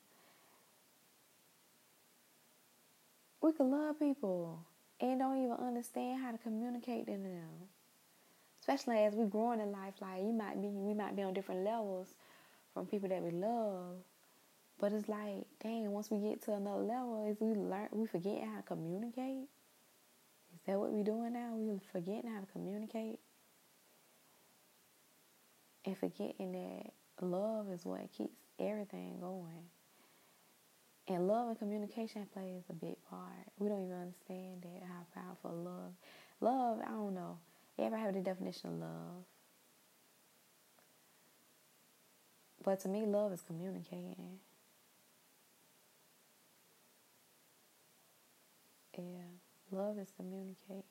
we 3.47 3.53
can 3.53 3.71
love 3.71 3.99
people 3.99 4.59
and 5.01 5.21
don't 5.21 5.39
even 5.39 5.57
understand 5.57 6.23
how 6.23 6.33
to 6.33 6.39
communicate 6.39 7.07
to 7.07 7.13
them. 7.13 7.69
Especially 8.61 9.05
as 9.05 9.15
we're 9.15 9.27
growing 9.27 9.61
in 9.61 9.71
life, 9.71 9.95
like 10.01 10.23
you 10.23 10.33
might 10.33 10.61
be 10.61 10.69
we 10.69 10.95
might 10.95 11.15
be 11.15 11.23
on 11.23 11.33
different 11.33 11.65
levels 11.65 12.09
from 12.75 12.87
people 12.87 13.09
that 13.09 13.23
we 13.23 13.31
love. 13.31 13.97
But 14.79 14.93
it's 14.93 15.09
like, 15.09 15.47
dang, 15.63 15.91
once 15.91 16.11
we 16.11 16.19
get 16.19 16.43
to 16.43 16.53
another 16.53 16.83
level, 16.83 17.27
is 17.31 17.39
we 17.41 17.55
learn 17.55 17.89
we 17.93 18.07
forget 18.07 18.43
how 18.45 18.57
to 18.57 18.63
communicate? 18.63 19.49
Is 20.55 20.61
that 20.67 20.79
what 20.79 20.93
we're 20.93 21.05
doing 21.05 21.33
now? 21.33 21.53
We're 21.53 21.81
forgetting 21.93 22.31
how 22.31 22.41
to 22.41 22.47
communicate? 22.53 23.19
And 25.87 25.97
forgetting 25.97 26.53
that 26.53 27.25
love 27.25 27.71
is 27.71 27.85
what 27.85 28.01
keeps 28.13 28.37
everything 28.59 29.19
going. 29.21 29.71
And 31.09 31.29
love 31.29 31.49
and 31.49 31.59
communication 31.59 32.27
plays 32.33 32.65
a 32.69 32.73
big 32.73 32.97
part. 33.09 33.47
We 33.59 33.69
don't 33.69 33.83
even 33.83 33.95
understand 33.97 34.63
that 34.63 34.83
how 34.87 35.23
powerful 35.23 35.57
love. 35.63 35.93
Love, 36.41 36.81
I 36.85 36.91
don't 36.91 37.15
know. 37.15 37.39
Everybody 37.79 38.03
have 38.03 38.15
the 38.15 38.21
definition 38.21 38.71
of 38.71 38.79
love. 38.81 39.25
But 42.65 42.81
to 42.81 42.89
me, 42.89 43.07
love 43.07 43.33
is 43.33 43.43
communicating. 43.43 44.41
Yeah, 48.99 49.79
love 49.79 49.99
is 49.99 50.09
communicating. 50.17 50.85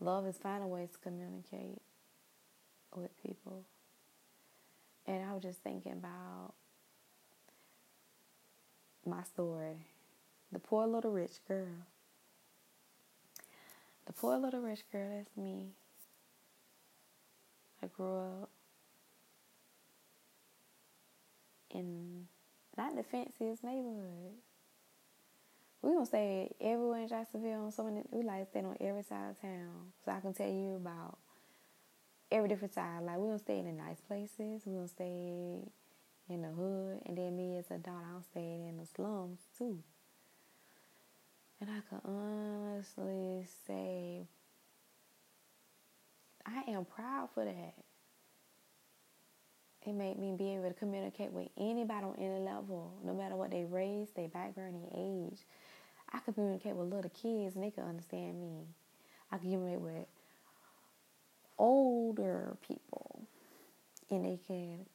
Love 0.00 0.26
is 0.26 0.38
finding 0.38 0.70
ways 0.70 0.90
to 0.92 0.98
communicate 0.98 1.82
with 2.94 3.10
people. 3.22 3.64
And 5.06 5.22
I 5.24 5.32
was 5.34 5.42
just 5.42 5.60
thinking 5.62 5.92
about 5.92 6.54
my 9.04 9.22
story. 9.24 9.86
The 10.52 10.58
poor 10.58 10.86
little 10.86 11.10
rich 11.10 11.32
girl. 11.46 11.66
The 14.06 14.12
poor 14.12 14.38
little 14.38 14.60
rich 14.60 14.80
girl, 14.90 15.08
that's 15.10 15.36
me. 15.36 15.68
I 17.82 17.86
grew 17.86 18.16
up 18.16 18.50
in 21.70 22.26
not 22.78 22.96
the 22.96 23.02
fanciest 23.02 23.64
neighborhood. 23.64 24.34
We 25.84 25.92
gonna 25.92 26.06
stay 26.06 26.50
everywhere 26.62 27.02
in 27.02 27.08
Jacksonville 27.08 27.66
on 27.66 27.70
so 27.70 27.84
many 27.84 28.00
we 28.10 28.22
like 28.22 28.48
stay 28.48 28.60
on 28.60 28.74
every 28.80 29.02
side 29.02 29.28
of 29.28 29.40
town. 29.40 29.92
So 30.02 30.12
I 30.12 30.20
can 30.20 30.32
tell 30.32 30.48
you 30.48 30.76
about 30.76 31.18
every 32.32 32.48
different 32.48 32.72
side. 32.72 33.02
Like 33.02 33.18
we 33.18 33.26
gonna 33.26 33.38
stay 33.38 33.58
in 33.58 33.66
the 33.66 33.72
nice 33.72 34.00
places, 34.00 34.62
we 34.64 34.72
gonna 34.72 34.88
stay 34.88 35.60
in 36.30 36.40
the 36.40 36.48
hood, 36.48 37.02
and 37.04 37.18
then 37.18 37.36
me 37.36 37.58
as 37.58 37.70
a 37.70 37.76
daughter, 37.76 38.06
I 38.16 38.22
staying 38.30 38.66
in 38.66 38.78
the 38.78 38.86
slums 38.86 39.40
too. 39.58 39.78
And 41.60 41.68
I 41.68 41.82
can 41.90 42.00
honestly 42.02 43.46
say, 43.66 44.26
I 46.46 46.70
am 46.70 46.86
proud 46.86 47.28
for 47.34 47.44
that. 47.44 47.74
It 49.86 49.92
made 49.92 50.18
me 50.18 50.34
be 50.34 50.54
able 50.54 50.68
to 50.68 50.74
communicate 50.74 51.30
with 51.30 51.48
anybody 51.58 52.06
on 52.06 52.14
any 52.18 52.42
level, 52.42 52.94
no 53.04 53.12
matter 53.12 53.36
what 53.36 53.50
they 53.50 53.64
race, 53.64 54.08
their 54.16 54.28
background, 54.28 54.76
their 54.76 54.90
age. 54.98 55.40
I 56.14 56.18
could 56.20 56.36
communicate 56.36 56.76
with 56.76 56.92
little 56.92 57.10
kids 57.10 57.56
and 57.56 57.64
they 57.64 57.70
could 57.70 57.84
understand 57.84 58.40
me. 58.40 58.68
I 59.32 59.36
could 59.36 59.50
communicate 59.50 59.80
with 59.80 60.06
older 61.58 62.56
people 62.66 63.20
and 64.10 64.24
they 64.24 64.38
can 64.46 64.86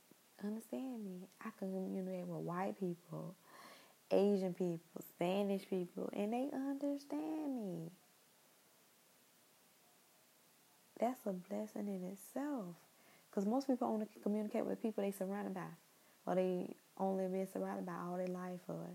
understand 0.44 1.04
me. 1.04 1.28
I 1.42 1.50
can 1.60 1.74
communicate 1.74 2.26
with 2.26 2.40
white 2.40 2.80
people, 2.80 3.36
Asian 4.12 4.54
people, 4.54 4.80
Spanish 5.10 5.68
people, 5.70 6.10
and 6.14 6.32
they 6.32 6.50
understand 6.54 7.66
me. 7.66 7.92
That's 11.02 11.20
a 11.26 11.34
blessing 11.34 11.88
in 11.88 12.04
itself. 12.06 12.76
Because 13.30 13.46
most 13.46 13.68
people 13.68 13.88
only 13.88 14.08
communicate 14.24 14.66
with 14.66 14.82
people 14.82 15.04
they 15.04 15.12
surrounded 15.12 15.54
by, 15.54 15.68
or 16.26 16.36
they 16.36 16.76
only 16.98 17.28
been 17.28 17.48
surrounded 17.52 17.86
by 17.86 17.94
all 17.94 18.18
their 18.18 18.28
life, 18.28 18.60
or 18.68 18.88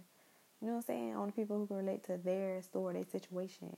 you 0.65 0.71
know 0.71 0.77
what 0.77 0.85
I'm 0.89 0.97
saying? 0.97 1.15
Only 1.15 1.33
people 1.33 1.59
who 1.59 1.67
can 1.67 1.77
relate 1.77 2.05
to 2.05 2.17
their 2.17 2.63
story, 2.63 2.95
their 2.95 3.05
situation. 3.05 3.77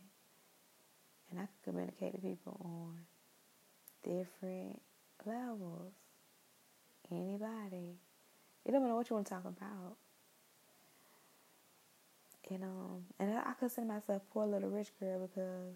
And 1.29 1.41
I 1.41 1.47
can 1.47 1.73
communicate 1.73 2.15
to 2.15 2.21
people 2.21 2.57
on 2.65 3.01
different 4.05 4.81
levels 5.25 5.95
anybody. 7.11 7.97
It 8.65 8.71
don't 8.71 8.83
matter 8.83 8.95
what 8.95 9.11
you 9.11 9.17
want 9.17 9.27
to 9.27 9.35
talk 9.35 9.45
about. 9.45 9.97
And 12.51 12.63
um, 12.63 13.03
and 13.19 13.37
I 13.37 13.55
consider 13.59 13.89
myself 13.89 14.23
poor 14.33 14.47
little 14.47 14.71
rich 14.71 14.93
girl 15.01 15.27
because 15.27 15.75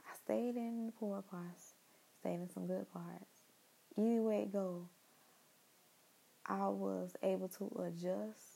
I 0.00 0.14
stayed 0.22 0.56
in 0.56 0.84
the 0.84 0.92
poor 0.92 1.22
parts, 1.22 1.72
stayed 2.20 2.34
in 2.34 2.50
some 2.52 2.66
good 2.66 2.92
parts. 2.92 3.40
Either 3.96 4.20
way 4.20 4.42
it 4.42 4.52
go, 4.52 4.86
I 6.44 6.68
was 6.68 7.16
able 7.22 7.48
to 7.48 7.86
adjust 7.86 8.51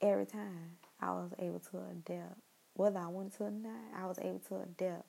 every 0.00 0.26
time. 0.26 0.76
I 1.00 1.10
was 1.10 1.32
able 1.38 1.60
to 1.60 1.78
adapt. 1.90 2.38
Whether 2.74 2.98
I 2.98 3.08
wanted 3.08 3.34
to 3.34 3.44
or 3.44 3.50
not, 3.50 3.72
I 3.96 4.06
was 4.06 4.18
able 4.18 4.40
to 4.48 4.56
adapt 4.62 5.04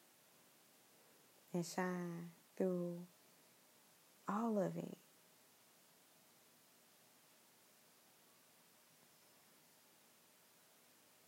and 1.54 1.66
shine 1.66 2.30
through 2.58 3.00
all 4.28 4.60
of 4.60 4.78
it. 4.78 4.98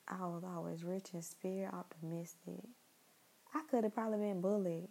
I 0.07 0.25
was 0.25 0.43
always 0.43 0.83
rich 0.83 1.07
in 1.13 1.21
spirit, 1.21 1.73
optimistic. 1.73 2.63
I 3.53 3.61
could 3.69 3.83
have 3.83 3.93
probably 3.93 4.19
been 4.19 4.41
bullied. 4.41 4.89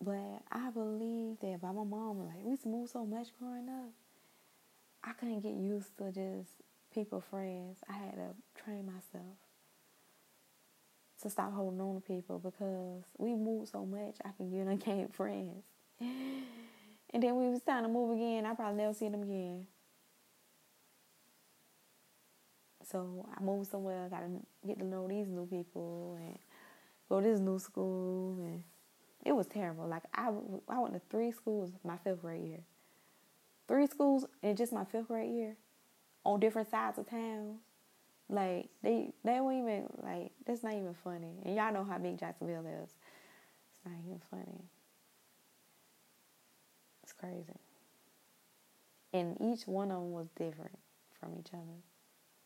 But 0.00 0.42
I 0.50 0.70
believe 0.70 1.38
that 1.40 1.60
by 1.60 1.72
my 1.72 1.84
mom, 1.84 2.26
like 2.26 2.42
we 2.42 2.56
moved 2.70 2.90
so 2.92 3.04
much 3.04 3.28
growing 3.38 3.68
up, 3.68 3.90
I 5.04 5.12
couldn't 5.12 5.40
get 5.40 5.52
used 5.52 5.96
to 5.98 6.10
just 6.10 6.50
people 6.92 7.20
friends. 7.20 7.78
I 7.88 7.92
had 7.92 8.14
to 8.14 8.62
train 8.62 8.86
myself 8.86 9.36
to 11.22 11.30
stop 11.30 11.52
holding 11.52 11.80
on 11.80 11.96
to 11.96 12.00
people 12.00 12.38
because 12.38 13.04
we 13.18 13.34
moved 13.34 13.70
so 13.70 13.84
much 13.84 14.16
I 14.24 14.30
could 14.30 14.50
get 14.50 14.66
uncanny 14.66 15.06
friends. 15.12 15.64
And 17.12 17.22
then 17.22 17.36
we 17.36 17.48
was 17.48 17.62
time 17.62 17.82
to 17.82 17.88
move 17.88 18.16
again, 18.16 18.46
I 18.46 18.54
probably 18.54 18.76
never 18.76 18.94
see 18.94 19.08
them 19.08 19.22
again. 19.22 19.66
So 22.90 23.28
I 23.36 23.42
moved 23.42 23.70
somewhere, 23.70 24.04
I 24.04 24.08
gotta 24.08 24.28
get 24.66 24.78
to 24.78 24.84
know 24.84 25.06
these 25.08 25.28
new 25.28 25.46
people 25.46 26.16
and 26.18 26.38
go 27.08 27.20
to 27.20 27.26
this 27.26 27.40
new 27.40 27.58
school 27.58 28.38
and 28.40 28.62
it 29.24 29.32
was 29.32 29.46
terrible. 29.46 29.86
Like 29.86 30.02
I, 30.14 30.30
I 30.68 30.78
went 30.78 30.94
to 30.94 31.00
three 31.10 31.32
schools 31.32 31.70
my 31.84 31.96
fifth 31.98 32.22
grade 32.22 32.46
year. 32.46 32.60
Three 33.68 33.86
schools 33.86 34.24
in 34.42 34.56
just 34.56 34.72
my 34.72 34.84
fifth 34.84 35.08
grade 35.08 35.32
year 35.32 35.56
on 36.24 36.40
different 36.40 36.70
sides 36.70 36.98
of 36.98 37.08
town. 37.08 37.58
Like 38.28 38.68
they 38.82 39.12
they 39.24 39.40
were 39.40 39.52
even 39.52 39.86
like 40.02 40.30
that's 40.46 40.62
not 40.62 40.74
even 40.74 40.94
funny. 41.02 41.40
And 41.44 41.56
y'all 41.56 41.72
know 41.72 41.84
how 41.84 41.98
big 41.98 42.18
Jacksonville 42.18 42.66
is. 42.66 42.90
It's 43.70 43.80
not 43.84 43.94
even 44.06 44.20
funny. 44.30 44.64
It's 47.02 47.12
crazy. 47.12 47.58
And 49.12 49.36
each 49.40 49.66
one 49.66 49.90
of 49.90 50.00
them 50.00 50.12
was 50.12 50.28
different 50.36 50.78
from 51.18 51.34
each 51.38 51.52
other. 51.52 51.82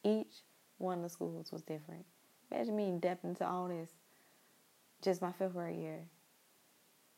Each 0.02 0.42
one 0.78 0.98
of 0.98 1.02
the 1.02 1.10
schools 1.10 1.52
was 1.52 1.62
different. 1.62 2.06
Imagine 2.50 2.76
me 2.76 2.92
depth 2.98 3.24
into 3.24 3.46
all 3.46 3.68
this 3.68 3.90
just 5.02 5.20
my 5.20 5.32
fifth 5.32 5.52
grade 5.52 5.78
year. 5.78 6.00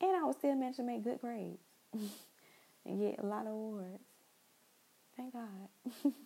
And 0.01 0.17
I 0.17 0.25
was 0.25 0.37
still 0.37 0.55
managed 0.57 0.79
to 0.79 0.83
make 0.83 1.05
good 1.05 1.21
grades 1.21 1.63
and 1.93 3.01
get 3.01 3.21
a 3.23 3.27
lot 3.27 3.47
of 3.47 3.53
awards. 3.53 4.03
Thank 5.17 5.33
God. 5.33 5.69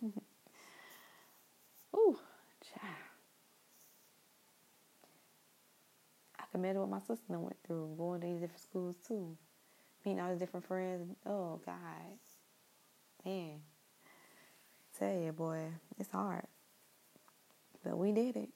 Ooh, 1.97 2.19
child. 2.75 2.95
I 6.39 6.45
imagine 6.55 6.81
what 6.81 6.91
my 6.91 7.01
sister 7.01 7.39
went 7.39 7.57
through, 7.67 7.95
going 7.97 8.21
to 8.21 8.27
these 8.27 8.41
different 8.41 8.63
schools 8.63 8.97
too. 9.07 9.37
Meeting 10.05 10.21
all 10.21 10.31
these 10.31 10.41
different 10.41 10.67
friends. 10.67 11.15
Oh, 11.27 11.61
God. 11.65 11.77
Man. 13.25 13.61
Tell 14.99 15.15
you, 15.15 15.33
boy, 15.33 15.61
it's 15.99 16.11
hard. 16.11 16.47
But 17.85 17.99
we 17.99 18.13
did 18.13 18.37
it. 18.37 18.51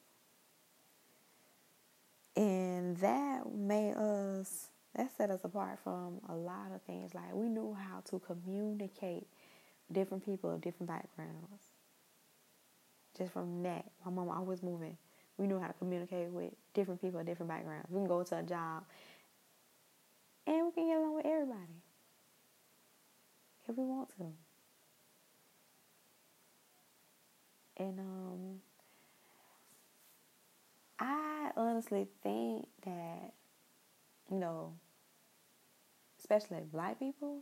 And 2.35 2.97
that 2.97 3.51
made 3.53 3.93
us, 3.93 4.67
that 4.95 5.09
set 5.17 5.31
us 5.31 5.41
apart 5.43 5.79
from 5.83 6.19
a 6.29 6.35
lot 6.35 6.71
of 6.73 6.81
things. 6.83 7.13
Like 7.15 7.33
we 7.33 7.49
knew 7.49 7.73
how 7.73 8.01
to 8.09 8.19
communicate 8.19 9.27
different 9.91 10.25
people 10.25 10.51
of 10.51 10.61
different 10.61 10.87
backgrounds. 10.87 11.63
Just 13.17 13.31
from 13.33 13.63
that, 13.63 13.85
my 14.05 14.11
mom 14.11 14.29
always 14.29 14.61
moving. 14.61 14.97
We 15.37 15.47
knew 15.47 15.59
how 15.59 15.67
to 15.67 15.73
communicate 15.73 16.29
with 16.29 16.51
different 16.73 17.01
people 17.01 17.19
of 17.19 17.25
different 17.25 17.49
backgrounds. 17.49 17.87
We 17.89 17.99
can 17.99 18.07
go 18.07 18.23
to 18.23 18.37
a 18.37 18.43
job 18.43 18.83
and 20.47 20.65
we 20.65 20.71
can 20.71 20.87
get 20.87 20.97
along 20.97 21.15
with 21.15 21.25
everybody 21.25 21.81
if 23.67 23.75
we 23.75 23.83
want 23.83 24.09
to. 24.17 24.25
And 27.77 27.99
um, 27.99 28.61
I 30.99 31.51
honestly 31.57 32.07
think 32.23 32.67
that, 32.85 33.33
you 34.31 34.37
know, 34.37 34.73
especially 36.19 36.59
black 36.71 36.99
people, 36.99 37.41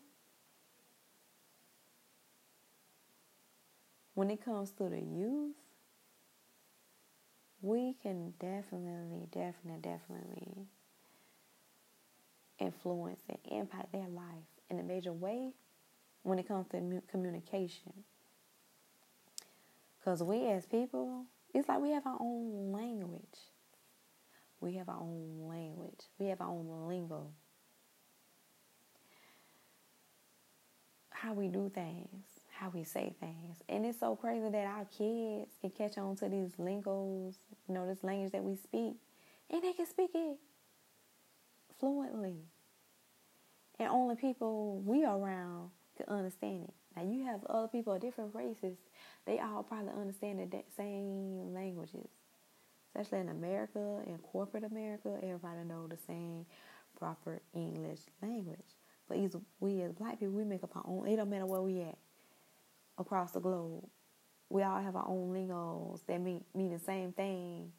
when 4.14 4.30
it 4.30 4.44
comes 4.44 4.72
to 4.72 4.90
the 4.90 5.02
youth, 5.02 5.56
we 7.62 7.96
can 8.02 8.34
definitely, 8.40 9.28
definitely, 9.32 9.80
definitely 9.82 10.68
influence 12.60 13.22
and 13.30 13.38
impact 13.50 13.92
their 13.92 14.08
life 14.08 14.48
in 14.70 14.80
a 14.80 14.84
major 14.84 15.14
way 15.14 15.52
when 16.24 16.40
it 16.40 16.48
comes 16.48 16.68
to 16.68 17.02
communication. 17.10 17.94
Because 20.00 20.22
we 20.22 20.48
as 20.48 20.66
people, 20.66 21.26
it's 21.54 21.70
like 21.70 21.80
we 21.80 21.92
have 21.92 22.06
our 22.06 22.18
own 22.20 22.72
language. 22.72 23.22
We 24.60 24.76
have 24.76 24.90
our 24.90 25.00
own 25.00 25.48
language. 25.48 26.00
We 26.20 26.28
have 26.28 26.42
our 26.42 26.50
own 26.50 26.88
lingo. 26.88 27.28
How 31.10 31.34
we 31.34 31.48
do 31.48 31.72
things, 31.74 32.33
how 32.54 32.70
we 32.70 32.84
say 32.84 33.14
things. 33.20 33.58
And 33.68 33.86
it's 33.86 34.00
so 34.00 34.16
crazy 34.16 34.50
that 34.50 34.66
our 34.66 34.86
kids 34.86 35.52
can 35.62 35.72
catch 35.72 35.98
on 35.98 36.16
to 36.18 36.30
these 36.30 36.52
lingos, 36.58 37.36
you 37.68 37.74
know, 37.74 37.88
this 37.88 38.04
language 38.04 38.32
that 38.32 38.44
we 38.44 38.56
speak, 38.56 38.96
and 39.50 39.64
they 39.64 39.74
can 39.74 39.86
speak 39.86 40.12
it 40.14 40.38
fluently. 41.80 42.38
And 43.80 43.90
only 43.90 44.16
people 44.16 44.82
we 44.86 45.04
around 45.04 45.72
can 45.98 46.08
understand 46.08 46.66
it. 46.66 46.74
Now 46.96 47.04
you 47.04 47.26
have 47.26 47.44
other 47.46 47.68
people 47.68 47.94
of 47.94 48.02
different 48.02 48.36
races, 48.36 48.78
they 49.26 49.40
all 49.40 49.64
probably 49.64 49.92
understand 50.00 50.40
the 50.40 50.64
same 50.78 51.54
languages. 51.54 52.08
Especially 52.96 53.20
in 53.22 53.30
America, 53.30 54.02
in 54.06 54.20
corporate 54.20 54.64
America, 54.64 55.18
everybody 55.24 55.64
know 55.68 55.88
the 55.88 55.98
same 56.06 56.46
proper 57.00 57.42
English 57.56 58.02
language. 58.22 58.60
But 59.10 59.18
we 59.60 59.82
as 59.82 59.92
black 59.94 60.20
people, 60.20 60.36
we 60.36 60.44
make 60.44 60.64
up 60.64 60.78
our 60.78 60.84
own. 60.86 61.08
It 61.08 61.16
don't 61.16 61.30
matter 61.30 61.48
where 61.48 61.62
we 61.62 61.82
at 61.82 61.98
across 63.04 63.32
the 63.32 63.40
globe. 63.40 63.86
We 64.50 64.64
all 64.64 64.82
have 64.82 64.96
our 64.96 65.08
own 65.08 65.32
lingos 65.32 66.02
that 66.08 66.20
mean 66.22 66.44
mean 66.56 66.72
the 66.72 66.80
same 66.80 67.14
thing 67.14 67.72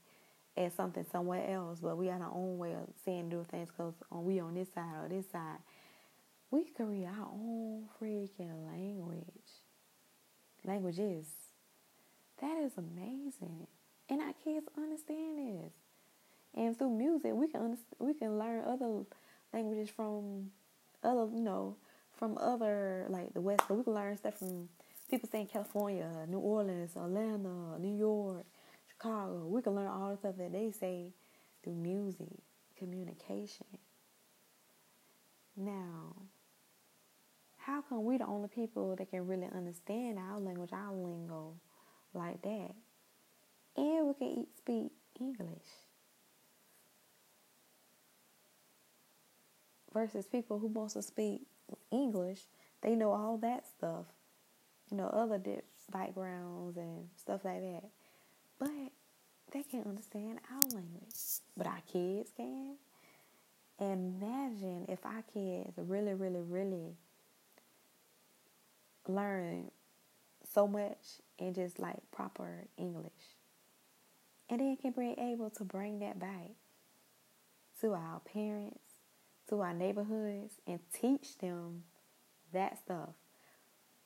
as 0.57 0.73
something 0.75 1.05
somewhere 1.11 1.51
else, 1.51 1.81
but 1.81 1.97
we 1.97 2.07
got 2.07 2.21
our 2.21 2.33
own 2.33 2.59
way 2.59 2.73
of 2.75 2.89
saying 3.05 3.29
do 3.29 3.45
things 3.51 3.69
because 3.71 3.95
on, 4.13 4.25
we 4.25 4.41
on 4.41 4.55
this 4.55 4.69
side 4.73 4.95
or 5.03 5.09
this 5.09 5.31
side 5.31 5.59
we 6.55 6.65
create 6.65 7.07
our 7.07 7.29
own 7.33 7.85
freaking 8.01 8.65
language. 8.71 9.27
Languages. 10.65 11.27
That 12.41 12.59
is 12.59 12.73
amazing. 12.79 13.67
And 14.09 14.21
our 14.21 14.35
kids 14.45 14.67
understand 14.77 15.39
this. 15.39 15.73
And 16.55 16.79
through 16.79 16.91
music, 16.91 17.33
we 17.35 17.49
can 17.49 17.77
we 17.99 18.15
can 18.15 18.39
learn 18.39 18.65
other 18.65 19.05
languages 19.53 19.91
from 19.91 20.51
other, 21.03 21.29
you 21.35 21.41
know, 21.41 21.77
from 22.17 22.39
other 22.39 23.07
like 23.09 23.35
the 23.35 23.41
West. 23.41 23.63
So 23.67 23.75
we 23.75 23.83
can 23.83 23.95
learn 23.95 24.17
stuff 24.17 24.39
from 24.39 24.69
people 25.11 25.29
saying 25.31 25.49
California, 25.53 26.11
New 26.29 26.39
Orleans, 26.39 26.97
Atlanta, 26.97 27.79
New 27.79 27.97
York, 27.97 28.45
Chicago. 28.89 29.47
We 29.47 29.63
can 29.63 29.75
learn 29.75 29.89
all 29.89 30.11
the 30.11 30.17
stuff 30.17 30.37
that 30.39 30.53
they 30.53 30.71
say 30.71 31.13
through 31.63 31.75
music, 31.75 32.39
communication. 32.79 33.67
Now, 35.57 36.15
how 37.59 37.83
come 37.83 38.05
we 38.05 38.19
the 38.19 38.27
only 38.27 38.49
people 38.49 38.97
that 38.97 39.11
can 39.11 39.27
really 39.27 39.49
understand 39.55 40.19
our 40.19 40.41
language, 40.41 40.71
our 40.73 40.93
lingo 40.93 41.55
like 42.13 42.43
that? 42.43 42.75
And 43.77 44.07
we 44.07 44.15
can 44.15 44.47
speak 44.57 44.93
English. 45.19 45.49
Versus 49.93 50.27
people 50.27 50.59
who 50.59 50.67
wants 50.67 50.95
to 50.95 51.03
speak 51.03 51.43
English, 51.91 52.41
they 52.83 52.95
know 52.97 53.13
all 53.13 53.39
that 53.39 53.65
stuff. 53.67 54.07
You 54.91 54.97
know, 54.99 55.07
other 55.07 55.41
backgrounds 55.91 56.77
and 56.77 57.09
stuff 57.17 57.45
like 57.45 57.61
that. 57.61 57.85
But 58.59 58.93
they 59.53 59.63
can't 59.63 59.87
understand 59.87 60.41
our 60.51 60.61
language. 60.73 61.15
But 61.57 61.67
our 61.67 61.83
kids 61.91 62.31
can. 62.37 62.77
Imagine 63.81 64.87
if 64.89 65.05
our 65.05 65.25
kids 65.33 65.73
really, 65.77 66.15
really, 66.15 66.41
really 66.41 66.95
learn 69.09 69.71
so 70.53 70.69
much 70.69 71.21
in 71.39 71.55
just 71.55 71.79
like 71.79 71.99
proper 72.13 72.67
English. 72.77 73.13
And 74.49 74.61
then 74.61 74.77
can 74.77 74.93
be 74.93 75.15
able 75.21 75.51
to 75.51 75.65
bring 75.65 75.99
that 76.01 76.19
back 76.19 76.51
to 77.81 77.95
our 77.95 78.21
parents, 78.21 78.79
to 79.49 79.61
our 79.61 79.75
neighborhoods, 79.75 80.55
and 80.67 80.79
teach 80.93 81.39
them 81.39 81.85
that 82.53 82.79
stuff. 82.79 83.11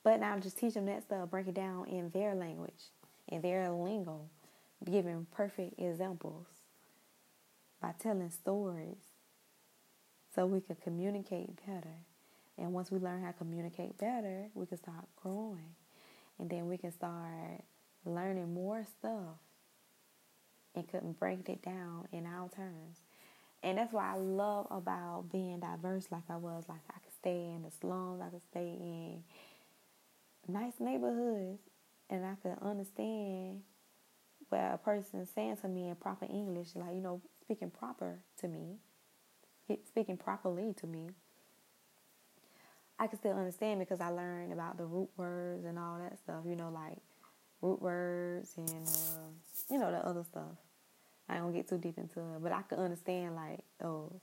But 0.05 0.21
not 0.21 0.41
just 0.41 0.59
teach 0.59 0.75
them 0.75 0.87
that 0.87 1.03
stuff, 1.03 1.31
break 1.31 1.49
it 1.49 1.55
down 1.55 1.89
in 1.89 2.11
their 2.11 2.35
language, 2.35 2.93
in 3.29 3.43
their 3.43 3.71
lingo, 3.71 4.21
giving 4.85 5.27
perfect 5.35 5.79
examples 5.79 6.47
by 7.81 7.93
telling 7.99 8.31
stories 8.31 8.97
so 10.35 10.47
we 10.47 10.61
can 10.61 10.77
communicate 10.77 11.49
better. 11.67 11.95
And 12.57 12.73
once 12.73 12.91
we 12.91 12.99
learn 12.99 13.23
how 13.23 13.29
to 13.29 13.39
communicate 13.39 13.99
better, 13.99 14.47
we 14.55 14.67
can 14.67 14.79
start 14.79 15.05
growing. 15.23 15.75
And 16.39 16.51
then 16.51 16.69
we 16.69 16.77
can 16.77 16.93
start 16.93 17.63
learning 18.05 18.53
more 18.53 18.85
stuff 18.99 19.39
and 20.75 20.89
couldn't 20.89 21.19
break 21.19 21.49
it 21.49 21.63
down 21.63 22.07
in 22.13 22.27
our 22.27 22.49
terms. 22.49 22.99
And 23.63 23.79
that's 23.79 23.93
what 23.93 24.05
I 24.05 24.17
love 24.17 24.67
about 24.71 25.27
being 25.33 25.61
diverse 25.61 26.07
like 26.11 26.23
I 26.29 26.37
was. 26.37 26.65
Like 26.69 26.81
I 26.91 26.99
could 27.01 27.15
stay 27.19 27.51
in 27.55 27.63
the 27.63 27.71
slums, 27.81 28.21
I 28.21 28.29
could 28.29 28.45
stay 28.51 28.77
in 28.81 29.23
nice 30.49 30.75
neighborhoods, 30.81 31.61
and 32.11 32.25
I 32.25 32.35
could 32.43 32.57
understand 32.63 33.63
what 34.49 34.61
a 34.61 34.79
person 34.79 35.27
saying 35.35 35.59
to 35.59 35.69
me 35.69 35.89
in 35.89 35.97
proper 35.97 36.25
English, 36.25 36.69
like, 36.75 36.95
you 36.95 37.01
know, 37.01 37.21
speaking 37.43 37.71
proper 37.71 38.19
to 38.41 38.49
me, 38.49 38.77
speaking 39.87 40.17
properly 40.17 40.75
to 40.81 40.87
me. 40.87 41.11
I 42.99 43.07
could 43.07 43.21
still 43.21 43.37
understand 43.37 43.79
because 43.79 44.01
I 44.01 44.09
learned 44.09 44.53
about 44.53 44.77
the 44.77 44.85
root 44.85 45.11
words 45.17 45.65
and 45.65 45.79
all 45.79 45.99
that 45.99 46.19
stuff, 46.19 46.43
you 46.45 46.57
know, 46.57 46.71
like 46.71 46.99
root 47.61 47.81
words 47.81 48.55
and, 48.57 48.89
uh, 48.89 49.29
you 49.71 49.79
know, 49.79 49.91
the 49.91 49.99
other 49.99 50.25
stuff. 50.25 50.57
I 51.29 51.37
don't 51.37 51.53
get 51.53 51.69
too 51.69 51.79
deep 51.79 51.99
into 51.99 52.21
it, 52.21 52.43
but 52.43 52.53
I 52.53 52.63
could 52.63 52.79
understand 52.79 53.37
like 53.37 53.61
those. 53.81 54.19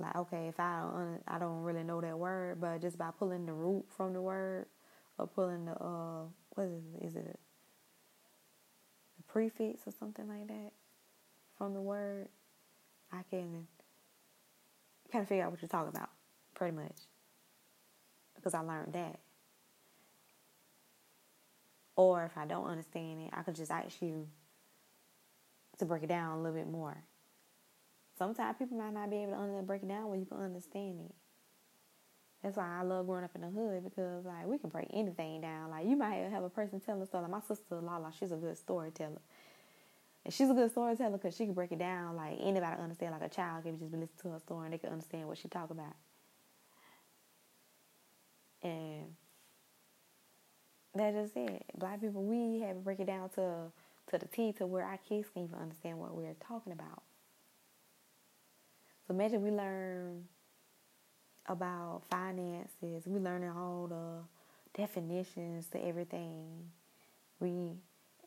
Like 0.00 0.16
okay, 0.16 0.48
if 0.48 0.58
I 0.58 0.80
don't, 0.80 1.22
I 1.28 1.38
don't 1.38 1.62
really 1.62 1.84
know 1.84 2.00
that 2.00 2.18
word, 2.18 2.60
but 2.60 2.80
just 2.80 2.98
by 2.98 3.10
pulling 3.18 3.46
the 3.46 3.52
root 3.52 3.84
from 3.96 4.14
the 4.14 4.22
word 4.22 4.66
or 5.18 5.26
pulling 5.26 5.66
the 5.66 5.72
uh, 5.72 6.22
what 6.50 6.66
is 6.66 6.82
it? 6.94 7.06
Is 7.06 7.16
it 7.16 7.38
a 9.18 9.32
prefix 9.32 9.82
or 9.86 9.92
something 9.92 10.26
like 10.26 10.48
that 10.48 10.72
from 11.58 11.74
the 11.74 11.80
word? 11.82 12.28
I 13.12 13.22
can 13.28 13.66
kind 15.12 15.22
of 15.22 15.28
figure 15.28 15.44
out 15.44 15.50
what 15.50 15.60
you're 15.60 15.68
talking 15.68 15.94
about, 15.94 16.10
pretty 16.54 16.76
much, 16.76 16.96
because 18.36 18.54
I 18.54 18.60
learned 18.60 18.94
that. 18.94 19.20
Or 21.96 22.24
if 22.24 22.38
I 22.38 22.46
don't 22.46 22.66
understand 22.66 23.22
it, 23.22 23.30
I 23.34 23.42
could 23.42 23.56
just 23.56 23.70
ask 23.70 24.00
you 24.00 24.28
to 25.78 25.84
break 25.84 26.02
it 26.04 26.08
down 26.08 26.38
a 26.38 26.42
little 26.42 26.56
bit 26.56 26.70
more. 26.70 26.96
Sometimes 28.20 28.58
people 28.58 28.76
might 28.76 28.92
not 28.92 29.08
be 29.08 29.22
able 29.22 29.32
to 29.32 29.62
break 29.62 29.82
it 29.82 29.88
down 29.88 30.10
where 30.10 30.18
you 30.18 30.26
can 30.26 30.36
understand 30.36 31.00
it. 31.00 31.14
That's 32.42 32.58
why 32.58 32.80
I 32.80 32.82
love 32.82 33.06
growing 33.06 33.24
up 33.24 33.30
in 33.34 33.40
the 33.40 33.48
hood 33.48 33.82
because 33.82 34.26
like 34.26 34.46
we 34.46 34.58
can 34.58 34.68
break 34.68 34.88
anything 34.92 35.40
down. 35.40 35.70
Like 35.70 35.86
you 35.86 35.96
might 35.96 36.28
have 36.30 36.44
a 36.44 36.50
person 36.50 36.80
telling 36.80 37.00
a 37.00 37.06
story. 37.06 37.22
Like 37.22 37.30
my 37.30 37.40
sister 37.40 37.80
Lala, 37.80 38.12
she's 38.18 38.30
a 38.30 38.36
good 38.36 38.58
storyteller. 38.58 39.22
And 40.26 40.34
she's 40.34 40.50
a 40.50 40.52
good 40.52 40.70
storyteller 40.70 41.16
because 41.16 41.34
she 41.34 41.46
can 41.46 41.54
break 41.54 41.72
it 41.72 41.78
down 41.78 42.14
like 42.14 42.36
anybody 42.42 42.76
understand. 42.78 43.12
Like 43.12 43.22
a 43.22 43.34
child 43.34 43.64
can 43.64 43.78
just 43.78 43.90
be 43.90 43.96
listening 43.96 44.10
to 44.20 44.28
her 44.32 44.38
story 44.38 44.66
and 44.66 44.74
they 44.74 44.78
can 44.78 44.90
understand 44.90 45.26
what 45.26 45.38
she 45.38 45.48
talk 45.48 45.70
about. 45.70 45.96
And 48.62 49.14
that's 50.94 51.16
just 51.16 51.36
it. 51.38 51.64
Black 51.74 52.02
people, 52.02 52.22
we 52.22 52.60
have 52.60 52.76
to 52.76 52.82
break 52.82 53.00
it 53.00 53.06
down 53.06 53.30
to 53.30 53.72
to 54.08 54.18
the 54.18 54.26
T 54.26 54.52
to 54.58 54.66
where 54.66 54.84
our 54.84 54.98
kids 55.08 55.30
can 55.32 55.44
even 55.44 55.58
understand 55.58 55.98
what 55.98 56.14
we're 56.14 56.34
talking 56.46 56.74
about. 56.74 57.02
So 59.10 59.14
imagine 59.14 59.42
we 59.42 59.50
learn 59.50 60.22
about 61.46 62.02
finances, 62.08 63.08
we 63.08 63.18
learning 63.18 63.50
all 63.50 63.88
the 63.88 64.80
definitions 64.80 65.66
to 65.72 65.84
everything. 65.84 66.70
We 67.40 67.72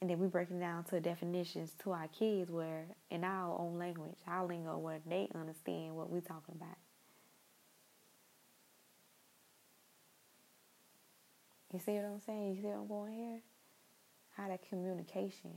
and 0.02 0.10
then 0.10 0.19
we 0.19 0.28
breaking 0.28 0.60
down 0.60 0.84
to 0.89 1.00
definitions 1.00 1.72
to 1.84 1.91
our 1.93 2.10
kids 2.10 2.52
where 2.52 2.84
in 3.10 3.24
our 3.24 3.58
own 3.58 3.80
language, 3.80 4.17
our 4.28 4.46
lingo 4.46 4.78
where 4.78 5.00
they 5.08 5.30
understand 5.34 5.96
what 5.96 6.10
we're 6.10 6.19
talking 6.19 6.56
about. 6.56 6.76
You 11.72 11.80
see 11.80 11.93
what 11.93 12.04
I'm 12.04 12.19
saying? 12.19 12.56
You 12.56 12.62
see 12.62 12.67
what 12.67 12.80
I'm 12.80 12.88
going 12.89 13.13
here? 13.13 13.39
How 14.36 14.50
that 14.50 14.67
communication 14.67 15.52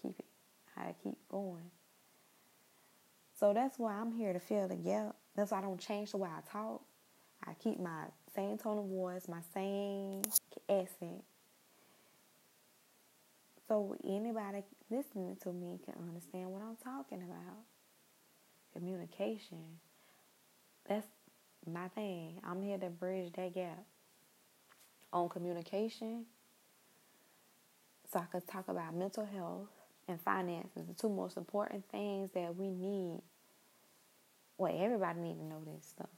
keep 0.00 0.16
it, 0.16 0.26
how 0.76 0.84
to 0.84 0.94
keep 1.02 1.18
going. 1.28 1.72
So 3.44 3.52
that's 3.52 3.78
why 3.78 3.92
I'm 3.92 4.10
here 4.10 4.32
to 4.32 4.40
fill 4.40 4.68
the 4.68 4.74
gap. 4.74 5.16
That's 5.36 5.50
why 5.50 5.58
I 5.58 5.60
don't 5.60 5.78
change 5.78 6.12
the 6.12 6.16
way 6.16 6.30
I 6.34 6.40
talk. 6.50 6.80
I 7.46 7.52
keep 7.52 7.78
my 7.78 8.04
same 8.34 8.56
tone 8.56 8.78
of 8.78 8.86
voice, 8.86 9.28
my 9.28 9.42
same 9.52 10.22
accent. 10.66 11.22
So 13.68 13.96
anybody 14.02 14.62
listening 14.88 15.36
to 15.42 15.52
me 15.52 15.78
can 15.84 15.92
understand 16.08 16.52
what 16.52 16.62
I'm 16.62 16.76
talking 16.82 17.22
about. 17.22 17.58
Communication. 18.72 19.78
That's 20.88 21.06
my 21.70 21.88
thing. 21.88 22.40
I'm 22.48 22.62
here 22.62 22.78
to 22.78 22.88
bridge 22.88 23.30
that 23.34 23.52
gap. 23.52 23.84
On 25.12 25.28
communication, 25.28 26.24
so 28.10 28.20
I 28.20 28.22
could 28.22 28.48
talk 28.48 28.68
about 28.68 28.94
mental 28.96 29.26
health 29.26 29.68
and 30.08 30.18
finances, 30.18 30.86
the 30.88 30.94
two 30.94 31.10
most 31.10 31.36
important 31.36 31.84
things 31.90 32.30
that 32.32 32.56
we 32.56 32.70
need. 32.70 33.20
Well, 34.58 34.72
everybody 34.76 35.20
need 35.20 35.38
to 35.38 35.44
know 35.44 35.62
this 35.64 35.84
stuff. 35.84 36.08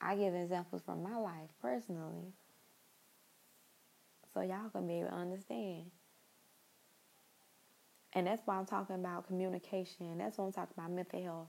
I 0.00 0.16
give 0.16 0.34
examples 0.34 0.82
from 0.84 1.02
my 1.02 1.16
life 1.16 1.50
personally. 1.62 2.32
So 4.34 4.40
y'all 4.42 4.68
can 4.70 4.86
be 4.86 5.00
able 5.00 5.08
to 5.08 5.14
understand. 5.14 5.90
And 8.12 8.26
that's 8.26 8.42
why 8.44 8.56
I'm 8.56 8.66
talking 8.66 8.96
about 8.96 9.26
communication. 9.26 10.18
That's 10.18 10.38
why 10.38 10.46
I'm 10.46 10.52
talking 10.52 10.74
about 10.76 10.90
mental 10.90 11.22
health 11.22 11.48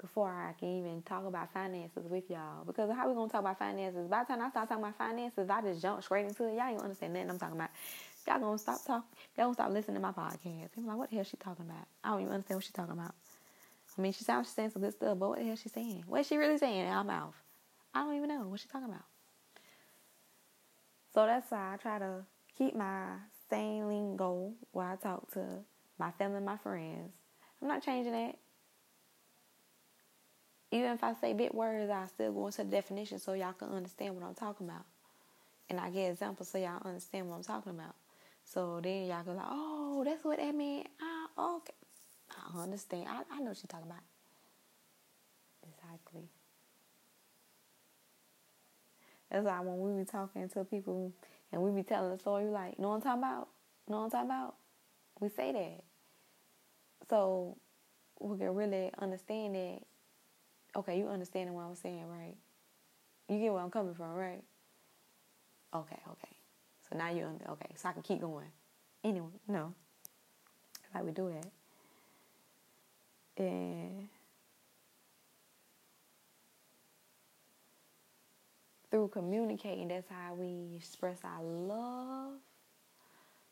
before 0.00 0.28
I 0.28 0.52
can 0.58 0.78
even 0.78 1.02
talk 1.02 1.26
about 1.26 1.52
finances 1.52 2.04
with 2.08 2.30
y'all. 2.30 2.64
Because 2.64 2.90
how 2.94 3.08
we 3.08 3.14
gonna 3.14 3.30
talk 3.30 3.40
about 3.40 3.58
finances? 3.58 4.06
By 4.06 4.22
the 4.22 4.28
time 4.28 4.42
I 4.42 4.50
start 4.50 4.68
talking 4.68 4.84
about 4.84 4.96
finances, 4.96 5.50
I 5.50 5.60
just 5.60 5.82
jump 5.82 6.02
straight 6.02 6.26
into 6.26 6.44
it. 6.48 6.54
Y'all 6.54 6.68
ain't 6.68 6.80
understand 6.80 7.14
nothing 7.14 7.30
I'm 7.30 7.38
talking 7.38 7.56
about. 7.56 7.70
Y'all 8.26 8.38
gonna 8.40 8.58
stop 8.58 8.84
talking. 8.84 9.08
Y'all 9.36 9.46
gonna 9.46 9.54
stop 9.54 9.70
listening 9.72 9.96
to 9.96 10.00
my 10.00 10.12
podcast. 10.12 10.72
People 10.72 10.88
like, 10.88 10.98
what 10.98 11.10
the 11.10 11.16
hell 11.16 11.24
she 11.24 11.36
talking 11.36 11.66
about? 11.66 11.86
I 12.04 12.10
don't 12.10 12.20
even 12.20 12.32
understand 12.32 12.58
what 12.58 12.64
she's 12.64 12.72
talking 12.72 12.92
about. 12.92 13.14
I 13.98 14.00
mean, 14.00 14.12
she 14.12 14.22
sounds 14.22 14.46
she's 14.46 14.54
saying 14.54 14.70
some 14.70 14.82
good 14.82 14.92
stuff, 14.92 15.18
but 15.18 15.28
what 15.28 15.38
the 15.38 15.44
hell 15.44 15.56
she 15.56 15.68
saying? 15.68 16.04
What 16.06 16.20
is 16.20 16.28
she 16.28 16.36
really 16.36 16.56
saying 16.56 16.86
in 16.86 16.92
her 16.92 17.02
mouth? 17.02 17.34
I 17.92 18.04
don't 18.04 18.14
even 18.14 18.28
know 18.28 18.46
what 18.46 18.60
she's 18.60 18.70
talking 18.70 18.88
about. 18.88 19.04
So 21.12 21.26
that's 21.26 21.50
why 21.50 21.74
I 21.74 21.76
try 21.78 21.98
to 21.98 22.24
keep 22.56 22.76
my 22.76 23.16
same 23.50 23.88
lingo 23.88 24.52
where 24.70 24.86
I 24.86 24.96
talk 24.96 25.32
to 25.32 25.44
my 25.98 26.12
family 26.12 26.36
and 26.36 26.46
my 26.46 26.56
friends. 26.58 27.12
I'm 27.60 27.66
not 27.66 27.82
changing 27.82 28.12
that. 28.12 28.36
Even 30.70 30.92
if 30.92 31.02
I 31.02 31.14
say 31.14 31.32
big 31.32 31.52
words, 31.52 31.90
I 31.90 32.06
still 32.06 32.32
go 32.32 32.46
into 32.46 32.58
the 32.58 32.70
definition 32.70 33.18
so 33.18 33.32
y'all 33.32 33.52
can 33.54 33.68
understand 33.68 34.14
what 34.14 34.24
I'm 34.24 34.34
talking 34.34 34.68
about. 34.68 34.84
And 35.70 35.80
I 35.80 35.90
get 35.90 36.12
examples 36.12 36.50
so 36.50 36.58
y'all 36.58 36.80
understand 36.84 37.28
what 37.28 37.36
I'm 37.36 37.42
talking 37.42 37.72
about. 37.72 37.94
So 38.44 38.80
then 38.82 39.06
y'all 39.06 39.24
go 39.24 39.32
like, 39.32 39.46
oh, 39.48 40.02
that's 40.04 40.24
what 40.24 40.38
that 40.38 40.54
mean. 40.54 40.84
Ah, 41.02 41.56
okay. 41.56 41.72
I 42.54 42.62
understand. 42.62 43.06
I, 43.08 43.22
I 43.32 43.38
know 43.40 43.50
what 43.50 43.58
you're 43.58 43.68
talking 43.68 43.86
about. 43.86 44.02
Exactly. 45.62 46.28
That's 49.30 49.44
why 49.44 49.60
when 49.60 49.78
we 49.96 50.02
be 50.02 50.06
talking 50.06 50.48
to 50.48 50.64
people 50.64 51.12
and 51.52 51.62
we 51.62 51.70
be 51.70 51.82
telling 51.82 52.10
the 52.10 52.18
story, 52.18 52.46
like, 52.46 52.78
know 52.78 52.88
what 52.88 52.96
I'm 52.96 53.02
talking 53.02 53.22
about? 53.22 53.48
Know 53.88 53.98
what 53.98 54.04
I'm 54.04 54.10
talking 54.10 54.30
about? 54.30 54.54
We 55.20 55.28
say 55.28 55.52
that. 55.52 55.84
So 57.10 57.56
we 58.20 58.38
can 58.38 58.54
really 58.54 58.90
understand 58.98 59.54
that. 59.54 59.80
Okay, 60.76 60.98
you 60.98 61.08
understanding 61.08 61.54
what 61.54 61.62
I'm 61.62 61.74
saying, 61.74 62.06
right? 62.08 62.36
You 63.28 63.38
get 63.38 63.52
where 63.52 63.62
I'm 63.62 63.70
coming 63.70 63.94
from, 63.94 64.14
right? 64.14 64.42
Okay, 65.74 65.98
okay. 66.10 66.36
So 66.88 66.96
now 66.96 67.10
you're 67.10 67.30
okay. 67.50 67.70
So 67.74 67.88
I 67.88 67.92
can 67.92 68.02
keep 68.02 68.20
going. 68.20 68.46
Anyway, 69.04 69.28
no. 69.46 69.74
Like 70.94 71.04
we 71.04 71.12
do 71.12 71.30
that. 71.34 71.57
And 73.38 74.08
through 78.90 79.08
communicating, 79.08 79.88
that's 79.88 80.08
how 80.08 80.34
we 80.34 80.76
express 80.76 81.18
our 81.24 81.42
love. 81.42 82.32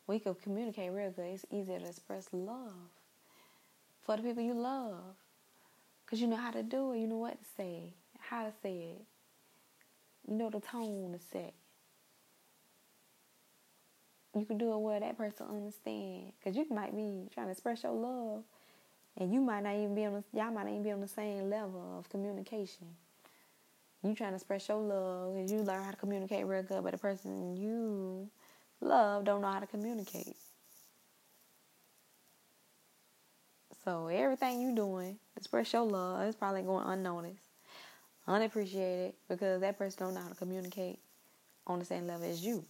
We 0.07 0.19
can 0.19 0.35
communicate 0.35 0.91
real 0.91 1.11
good. 1.11 1.25
It's 1.25 1.45
easier 1.51 1.79
to 1.79 1.87
express 1.87 2.27
love 2.31 2.73
for 4.01 4.17
the 4.17 4.23
people 4.23 4.43
you 4.43 4.53
love. 4.53 5.15
Because 6.05 6.21
you 6.21 6.27
know 6.27 6.37
how 6.37 6.51
to 6.51 6.63
do 6.63 6.93
it. 6.93 6.99
You 6.99 7.07
know 7.07 7.17
what 7.17 7.39
to 7.39 7.45
say, 7.57 7.93
how 8.19 8.45
to 8.45 8.53
say 8.63 8.95
it. 8.95 9.05
You 10.27 10.35
know 10.37 10.49
the 10.49 10.59
tone 10.59 11.13
to 11.13 11.19
set. 11.31 11.53
You 14.35 14.45
can 14.45 14.57
do 14.57 14.73
it 14.73 14.77
where 14.77 14.99
that 14.99 15.17
person 15.17 15.47
understand. 15.49 16.31
Cause 16.43 16.55
you 16.55 16.65
might 16.69 16.95
be 16.95 17.27
trying 17.33 17.47
to 17.47 17.51
express 17.51 17.83
your 17.83 17.93
love, 17.93 18.43
and 19.17 19.33
you 19.33 19.41
might 19.41 19.63
not 19.63 19.75
even 19.75 19.95
be 19.95 20.05
on. 20.05 20.13
The, 20.13 20.23
y'all 20.37 20.51
might 20.51 20.63
not 20.63 20.71
even 20.71 20.83
be 20.83 20.91
on 20.91 21.01
the 21.01 21.07
same 21.07 21.49
level 21.49 21.97
of 21.97 22.07
communication. 22.09 22.87
You 24.03 24.13
trying 24.13 24.31
to 24.31 24.35
express 24.35 24.67
your 24.67 24.77
love, 24.77 25.35
and 25.35 25.49
you 25.49 25.57
learn 25.57 25.83
how 25.83 25.91
to 25.91 25.97
communicate 25.97 26.45
real 26.45 26.63
good, 26.63 26.83
but 26.83 26.91
the 26.91 26.97
person 26.97 27.57
you 27.57 28.29
love 28.79 29.25
don't 29.25 29.41
know 29.41 29.51
how 29.51 29.59
to 29.59 29.67
communicate. 29.67 30.35
So 33.83 34.07
everything 34.07 34.61
you 34.61 34.75
doing, 34.75 35.17
express 35.35 35.73
your 35.73 35.83
love, 35.83 36.27
is 36.27 36.35
probably 36.35 36.61
going 36.61 36.85
unnoticed, 36.85 37.39
unappreciated, 38.27 39.13
because 39.27 39.61
that 39.61 39.77
person 39.77 40.05
don't 40.05 40.13
know 40.13 40.21
how 40.21 40.29
to 40.29 40.35
communicate 40.35 40.99
on 41.65 41.79
the 41.79 41.85
same 41.85 42.05
level 42.05 42.29
as 42.29 42.45
you. 42.45 42.63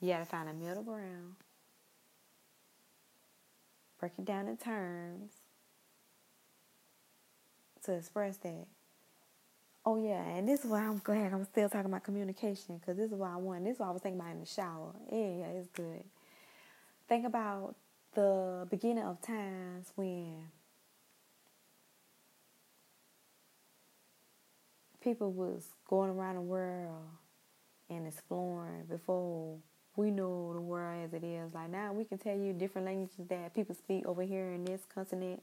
You 0.00 0.12
gotta 0.12 0.24
find 0.24 0.48
a 0.48 0.52
middle 0.52 0.84
ground. 0.84 1.34
Break 3.98 4.12
it 4.18 4.24
down 4.24 4.46
in 4.48 4.56
terms 4.56 5.32
to 7.84 7.94
express 7.94 8.36
that. 8.38 8.66
Oh 9.84 9.96
yeah, 9.96 10.22
and 10.22 10.46
this 10.46 10.64
is 10.64 10.70
why 10.70 10.80
I'm 10.80 10.98
glad 10.98 11.32
I'm 11.32 11.44
still 11.44 11.68
talking 11.68 11.86
about 11.86 12.04
communication 12.04 12.78
because 12.78 12.96
this 12.96 13.10
is 13.10 13.16
what 13.16 13.30
I 13.30 13.36
want. 13.36 13.64
This 13.64 13.74
is 13.74 13.80
what 13.80 13.88
I 13.88 13.92
was 13.92 14.02
thinking 14.02 14.20
about 14.20 14.32
in 14.32 14.40
the 14.40 14.46
shower. 14.46 14.94
Yeah, 15.10 15.18
yeah, 15.18 15.46
it's 15.58 15.68
good. 15.68 16.04
Think 17.08 17.26
about 17.26 17.74
the 18.14 18.66
beginning 18.70 19.04
of 19.04 19.20
times 19.22 19.92
when 19.96 20.48
people 25.00 25.32
was 25.32 25.68
going 25.88 26.10
around 26.10 26.34
the 26.34 26.42
world 26.42 27.08
and 27.88 28.06
exploring 28.06 28.84
before 28.90 29.58
we 29.98 30.12
know 30.12 30.52
the 30.54 30.60
world 30.60 31.04
as 31.04 31.12
it 31.12 31.24
is. 31.24 31.52
Like 31.52 31.70
now 31.70 31.92
we 31.92 32.04
can 32.04 32.18
tell 32.18 32.36
you 32.36 32.52
different 32.52 32.86
languages 32.86 33.16
that 33.28 33.52
people 33.52 33.74
speak 33.74 34.06
over 34.06 34.22
here 34.22 34.52
in 34.52 34.64
this 34.64 34.82
continent, 34.94 35.42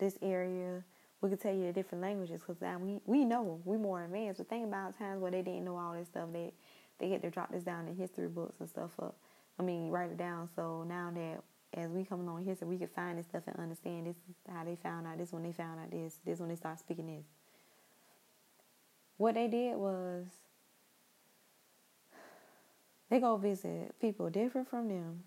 this 0.00 0.18
area. 0.20 0.82
We 1.20 1.28
can 1.28 1.38
tell 1.38 1.54
you 1.54 1.66
the 1.66 1.72
different 1.72 2.02
languages 2.02 2.40
because 2.40 2.60
now 2.60 2.76
we, 2.78 2.98
we 3.06 3.24
know 3.24 3.60
we 3.64 3.76
more 3.76 4.04
advanced. 4.04 4.38
But 4.38 4.48
think 4.48 4.66
about 4.66 4.98
times 4.98 5.22
where 5.22 5.30
they 5.30 5.42
didn't 5.42 5.64
know 5.64 5.76
all 5.76 5.94
this 5.94 6.08
stuff. 6.08 6.28
They 6.32 6.52
they 6.98 7.08
get 7.08 7.22
to 7.22 7.30
drop 7.30 7.52
this 7.52 7.62
down 7.62 7.86
in 7.86 7.94
history 7.94 8.26
books 8.26 8.56
and 8.58 8.68
stuff 8.68 8.90
up. 9.00 9.14
I 9.60 9.62
mean, 9.62 9.90
write 9.90 10.10
it 10.10 10.16
down. 10.16 10.48
So 10.56 10.84
now 10.88 11.12
that 11.14 11.42
as 11.80 11.90
we 11.92 12.04
come 12.04 12.20
along 12.20 12.52
so 12.58 12.66
we 12.66 12.78
can 12.78 12.88
find 12.88 13.16
this 13.16 13.26
stuff 13.26 13.44
and 13.46 13.56
understand 13.60 14.08
this 14.08 14.16
is 14.28 14.34
how 14.52 14.64
they 14.64 14.74
found 14.74 15.06
out 15.06 15.18
this 15.18 15.32
when 15.32 15.44
they 15.44 15.52
found 15.52 15.78
out 15.78 15.92
this, 15.92 16.18
this 16.26 16.40
when 16.40 16.48
they 16.48 16.56
start 16.56 16.80
speaking 16.80 17.06
this. 17.06 17.24
What 19.18 19.36
they 19.36 19.46
did 19.46 19.76
was 19.76 20.26
they 23.10 23.20
go 23.20 23.36
visit 23.36 23.94
people 24.00 24.30
different 24.30 24.68
from 24.68 24.88
them. 24.88 25.22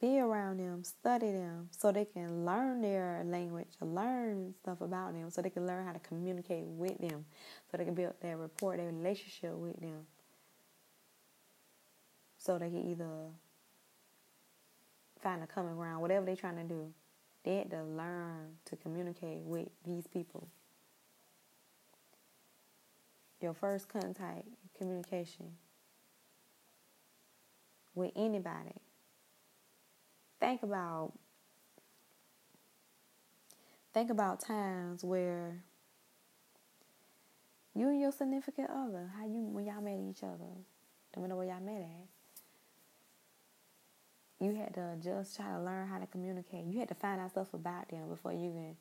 Be 0.00 0.18
around 0.18 0.58
them, 0.58 0.82
study 0.82 1.30
them, 1.30 1.68
so 1.70 1.92
they 1.92 2.04
can 2.04 2.44
learn 2.44 2.80
their 2.80 3.22
language, 3.24 3.68
learn 3.80 4.52
stuff 4.60 4.80
about 4.80 5.12
them, 5.12 5.30
so 5.30 5.40
they 5.40 5.50
can 5.50 5.64
learn 5.64 5.86
how 5.86 5.92
to 5.92 6.00
communicate 6.00 6.64
with 6.64 6.98
them, 6.98 7.24
so 7.70 7.76
they 7.76 7.84
can 7.84 7.94
build 7.94 8.14
their 8.20 8.36
rapport, 8.36 8.76
their 8.76 8.86
relationship 8.86 9.52
with 9.54 9.78
them 9.80 10.04
so 12.42 12.58
they 12.58 12.68
can 12.68 12.90
either 12.90 13.06
find 15.22 15.42
a 15.44 15.46
common 15.46 15.76
ground, 15.76 16.00
whatever 16.00 16.26
they're 16.26 16.34
trying 16.34 16.56
to 16.56 16.64
do. 16.64 16.92
They 17.44 17.58
had 17.58 17.70
to 17.70 17.84
learn 17.84 18.56
to 18.66 18.76
communicate 18.76 19.42
with 19.42 19.68
these 19.84 20.06
people. 20.08 20.48
Your 23.42 23.54
first 23.54 23.88
contact, 23.88 24.46
communication 24.78 25.52
with 27.94 28.12
anybody. 28.16 28.76
Think 30.40 30.62
about 30.62 31.12
think 33.92 34.10
about 34.10 34.40
times 34.40 35.04
where 35.04 35.62
you 37.74 37.88
and 37.88 38.00
your 38.00 38.12
significant 38.12 38.70
other, 38.70 39.10
how 39.16 39.26
you 39.26 39.48
when 39.50 39.66
y'all 39.66 39.82
met 39.82 39.98
each 39.98 40.22
other, 40.22 40.50
don't 41.14 41.28
know 41.28 41.36
where 41.36 41.46
y'all 41.46 41.60
met 41.60 41.82
at 41.82 42.08
you 44.42 44.56
had 44.56 44.74
to 44.74 44.96
just 45.00 45.36
try 45.36 45.46
to 45.52 45.60
learn 45.60 45.86
how 45.86 45.98
to 45.98 46.06
communicate. 46.06 46.64
You 46.66 46.80
had 46.80 46.88
to 46.88 46.94
find 46.94 47.20
out 47.20 47.30
stuff 47.30 47.54
about 47.54 47.88
them 47.88 48.08
before 48.08 48.32
you 48.32 48.50
can 48.50 48.76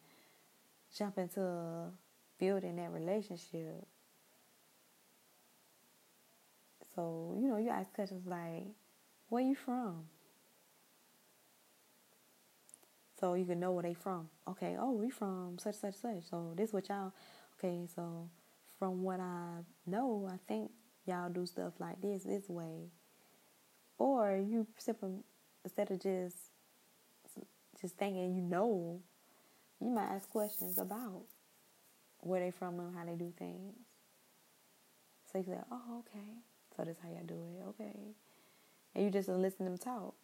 jump 0.97 1.17
into 1.17 1.91
building 2.39 2.77
that 2.77 2.91
relationship. 2.91 3.85
So, 6.95 7.37
you 7.39 7.47
know, 7.47 7.57
you 7.57 7.69
ask 7.69 7.93
questions 7.93 8.27
like, 8.27 8.67
where 9.29 9.43
you 9.43 9.55
from? 9.55 10.03
So 13.19 13.35
you 13.35 13.45
can 13.45 13.59
know 13.59 13.71
where 13.71 13.83
they 13.83 13.93
from. 13.93 14.29
Okay, 14.47 14.75
oh, 14.79 14.91
we 14.91 15.09
from 15.09 15.57
such, 15.59 15.75
such, 15.75 15.95
such. 15.95 16.23
So 16.29 16.53
this 16.57 16.73
what 16.73 16.89
y'all, 16.89 17.13
okay, 17.59 17.87
so 17.95 18.29
from 18.79 19.03
what 19.03 19.19
I 19.19 19.59
know, 19.85 20.27
I 20.31 20.37
think 20.47 20.71
y'all 21.05 21.29
do 21.29 21.45
stuff 21.45 21.73
like 21.79 22.01
this, 22.01 22.23
this 22.23 22.49
way. 22.49 22.89
Or 23.99 24.35
you 24.35 24.65
simply 24.79 25.19
instead 25.63 25.91
of 25.91 26.01
just 26.01 26.35
just 27.79 27.95
thinking 27.97 28.35
you 28.35 28.41
know, 28.41 28.99
you 29.79 29.89
might 29.89 30.09
ask 30.09 30.27
questions 30.29 30.79
about 30.79 31.23
where 32.21 32.39
they 32.39 32.51
from 32.51 32.79
and 32.79 32.95
how 32.97 33.05
they 33.05 33.15
do 33.15 33.31
things. 33.37 33.75
So 35.31 35.37
you 35.37 35.45
say, 35.45 35.59
oh, 35.71 35.99
okay. 35.99 36.41
So 36.81 36.85
that's 36.85 36.99
how 36.99 37.09
y'all 37.09 37.25
do 37.27 37.35
it. 37.35 37.67
Okay. 37.69 37.95
And 38.95 39.05
you 39.05 39.11
just 39.11 39.29
listen 39.29 39.59
to 39.59 39.63
them 39.65 39.77
talk. 39.77 40.15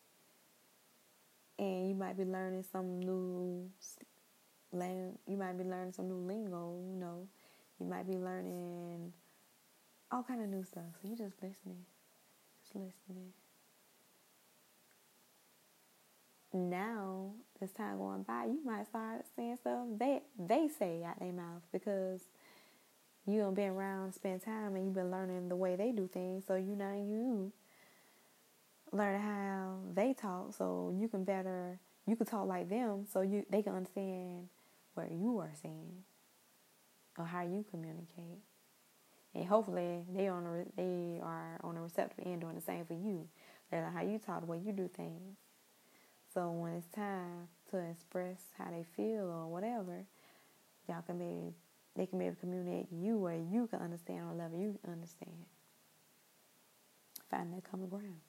And 1.59 1.87
you 1.87 1.93
might 1.93 2.17
be 2.17 2.23
learning 2.23 2.63
some 2.71 2.99
new 2.99 3.69
lang 4.71 5.17
you 5.27 5.37
might 5.37 5.55
be 5.57 5.63
learning 5.63 5.93
some 5.93 6.07
new 6.07 6.15
lingo, 6.15 6.75
you 6.83 6.95
know. 6.95 7.27
You 7.79 7.85
might 7.85 8.07
be 8.07 8.15
learning 8.15 9.13
all 10.11 10.23
kind 10.23 10.41
of 10.41 10.49
new 10.49 10.63
stuff. 10.63 10.85
So 10.99 11.07
you 11.07 11.15
just 11.15 11.35
listening. 11.43 11.85
Just 12.63 12.75
listening 12.75 13.33
now 16.53 17.31
as 17.61 17.71
time 17.71 17.97
going 17.97 18.23
by, 18.23 18.45
you 18.45 18.59
might 18.65 18.87
start 18.87 19.25
saying 19.35 19.57
stuff 19.57 19.85
they 19.99 20.21
they 20.39 20.67
say 20.67 21.03
out 21.03 21.19
their 21.19 21.31
mouth 21.33 21.61
because 21.71 22.21
you 23.27 23.41
have 23.41 23.55
been 23.55 23.71
around, 23.71 24.13
spend 24.13 24.43
time, 24.43 24.75
and 24.75 24.85
you've 24.85 24.95
been 24.95 25.11
learning 25.11 25.49
the 25.49 25.55
way 25.55 25.75
they 25.75 25.91
do 25.91 26.07
things. 26.07 26.45
So 26.47 26.55
you 26.55 26.75
know 26.75 26.93
you 26.93 27.51
learn 28.91 29.19
how 29.19 29.79
they 29.93 30.13
talk, 30.13 30.53
so 30.53 30.95
you 30.97 31.07
can 31.07 31.23
better 31.23 31.79
you 32.07 32.15
can 32.15 32.25
talk 32.25 32.47
like 32.47 32.69
them, 32.69 33.05
so 33.11 33.21
you 33.21 33.45
they 33.49 33.61
can 33.61 33.73
understand 33.75 34.47
what 34.93 35.11
you 35.11 35.37
are 35.39 35.51
saying 35.61 36.03
or 37.17 37.25
how 37.25 37.41
you 37.41 37.65
communicate. 37.69 38.39
And 39.35 39.45
hopefully 39.45 40.03
they 40.15 40.27
on 40.29 40.45
a, 40.45 40.81
they 40.81 41.19
are 41.21 41.59
on 41.63 41.77
a 41.77 41.81
receptive 41.81 42.25
end 42.25 42.41
doing 42.41 42.55
the 42.55 42.61
same 42.61 42.85
for 42.85 42.93
you. 42.93 43.27
They 43.69 43.81
like 43.81 43.93
how 43.93 44.01
you 44.01 44.17
talk, 44.19 44.41
the 44.41 44.45
way 44.47 44.59
you 44.63 44.71
do 44.71 44.89
things. 44.95 45.37
So 46.33 46.49
when 46.51 46.73
it's 46.73 46.87
time 46.87 47.49
to 47.71 47.77
express 47.77 48.39
how 48.57 48.71
they 48.71 48.85
feel 48.95 49.25
or 49.25 49.47
whatever, 49.47 50.05
y'all 50.87 51.01
can 51.01 51.17
be 51.17 51.53
they 51.97 52.05
can 52.05 52.19
be 52.19 52.25
able 52.25 52.35
to 52.35 52.41
communicate 52.41 52.87
you 52.91 53.17
where 53.17 53.35
you 53.35 53.67
can 53.67 53.79
understand 53.79 54.21
on 54.21 54.35
a 54.35 54.35
level 54.35 54.59
you 54.59 54.79
understand. 54.87 55.31
Find 57.29 57.53
that 57.53 57.69
common 57.69 57.89
ground. 57.89 58.21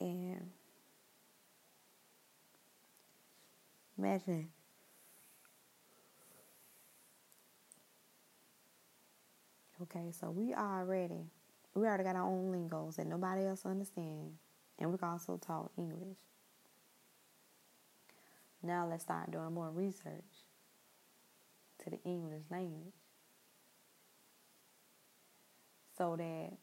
And 0.00 0.50
imagine 3.98 4.50
Okay, 9.80 10.10
so 10.10 10.30
we 10.30 10.54
already 10.54 11.30
we 11.74 11.86
already 11.86 12.02
got 12.02 12.16
our 12.16 12.26
own 12.26 12.50
lingos 12.50 12.96
that 12.96 13.06
nobody 13.06 13.46
else 13.46 13.64
understands, 13.64 14.34
and 14.78 14.90
we 14.90 14.98
can 14.98 15.08
also 15.08 15.36
talk 15.36 15.70
English. 15.78 16.18
Now 18.62 18.88
let's 18.90 19.04
start 19.04 19.30
doing 19.30 19.54
more 19.54 19.70
research 19.70 20.24
to 21.84 21.90
the 21.90 21.98
English 22.04 22.42
language. 22.50 22.94
So 25.96 26.16
that 26.16 26.56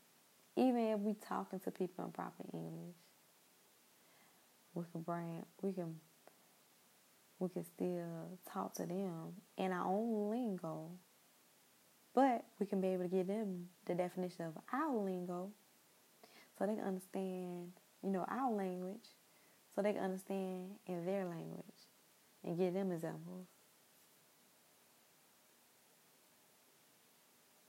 even 0.57 0.81
if 0.81 0.99
we 0.99 1.13
talking 1.13 1.59
to 1.59 1.71
people 1.71 2.05
in 2.05 2.11
proper 2.11 2.43
English, 2.53 2.95
we 4.73 4.83
can 4.91 5.01
bring 5.01 5.45
we 5.61 5.71
can 5.71 5.95
we 7.39 7.49
can 7.49 7.63
still 7.63 8.39
talk 8.51 8.73
to 8.75 8.85
them 8.85 9.33
in 9.57 9.71
our 9.71 9.87
own 9.87 10.29
lingo. 10.29 10.89
But 12.13 12.45
we 12.59 12.65
can 12.65 12.79
be 12.79 12.87
able 12.89 13.03
to 13.03 13.09
give 13.09 13.27
them 13.27 13.67
the 13.85 13.93
definition 13.93 14.45
of 14.45 14.53
our 14.71 14.95
lingo. 14.95 15.51
So 16.57 16.65
they 16.65 16.75
can 16.75 16.85
understand, 16.85 17.73
you 18.01 18.09
know, 18.09 18.25
our 18.29 18.53
language, 18.53 19.09
so 19.75 19.81
they 19.81 19.91
can 19.91 20.01
understand 20.01 20.75
in 20.87 21.05
their 21.05 21.25
language 21.25 21.84
and 22.45 22.57
give 22.57 22.73
them 22.73 22.91
examples. 22.91 23.47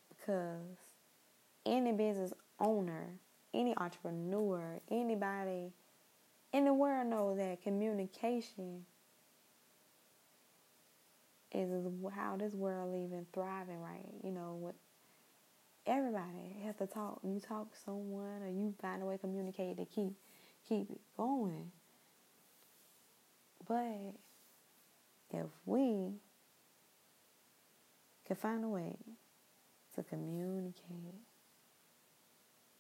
Because 0.09 0.79
any 1.65 1.93
business 1.93 2.33
owner, 2.61 3.19
any 3.55 3.77
entrepreneur, 3.77 4.81
anybody 4.91 5.73
in 6.53 6.65
the 6.65 6.75
world 6.75 7.09
knows 7.09 7.39
that 7.39 7.63
communication 7.63 8.85
is 11.53 11.71
how 12.15 12.37
this 12.37 12.55
world 12.55 12.95
even 12.95 13.27
thriving 13.33 13.81
right. 13.81 14.07
You 14.23 14.33
know, 14.33 14.59
with 14.61 14.75
everybody 15.87 16.57
has 16.65 16.77
to 16.77 16.87
talk. 16.87 17.21
You 17.23 17.41
talk 17.41 17.73
to 17.73 17.79
someone 17.85 18.43
or 18.43 18.49
you 18.49 18.75
find 18.81 19.03
a 19.03 19.07
way 19.07 19.15
to 19.15 19.21
communicate 19.21 19.77
to 19.79 19.85
keep 19.85 20.13
keep 20.69 20.91
it 20.91 21.01
going. 21.17 21.71
But 23.67 24.15
if 25.31 25.47
we 25.65 26.15
can 28.27 28.37
find 28.37 28.65
a 28.65 28.69
way 28.69 28.97
to 29.95 30.03
communicate 30.03 31.15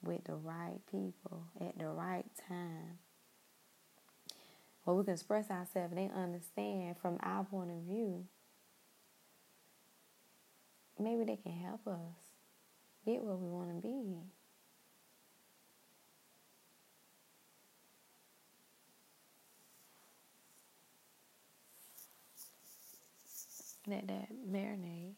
with 0.02 0.24
the 0.24 0.34
right 0.34 0.78
people 0.90 1.44
at 1.60 1.78
the 1.78 1.86
right 1.86 2.26
time, 2.48 2.98
where 4.84 4.94
we 4.94 5.04
can 5.04 5.14
express 5.14 5.50
ourselves 5.50 5.92
and 5.92 5.98
they 5.98 6.14
understand 6.14 6.96
from 7.00 7.18
our 7.22 7.44
point 7.44 7.70
of 7.70 7.78
view, 7.78 8.24
maybe 10.98 11.24
they 11.24 11.36
can 11.36 11.52
help 11.52 11.86
us 11.86 12.34
get 13.04 13.22
where 13.22 13.36
we 13.36 13.48
want 13.48 13.68
to 13.70 13.88
be. 13.88 14.18
Let 23.86 24.08
that 24.08 24.28
marinate. 24.50 25.14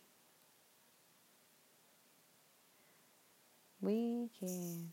We 3.80 4.28
can 4.38 4.92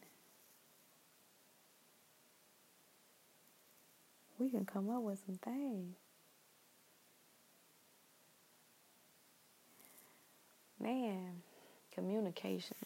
we 4.39 4.49
can 4.49 4.65
come 4.65 4.89
up 4.89 5.01
with 5.01 5.19
some 5.25 5.37
things. 5.43 5.95
Man, 10.79 11.41
communication. 11.93 12.77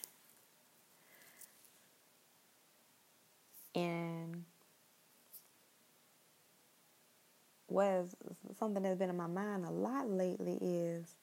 Was 7.71 8.15
something 8.57 8.83
that's 8.83 8.97
been 8.99 9.09
in 9.09 9.17
my 9.17 9.27
mind 9.27 9.65
a 9.65 9.71
lot 9.71 10.09
lately 10.09 10.57
is 10.61 11.15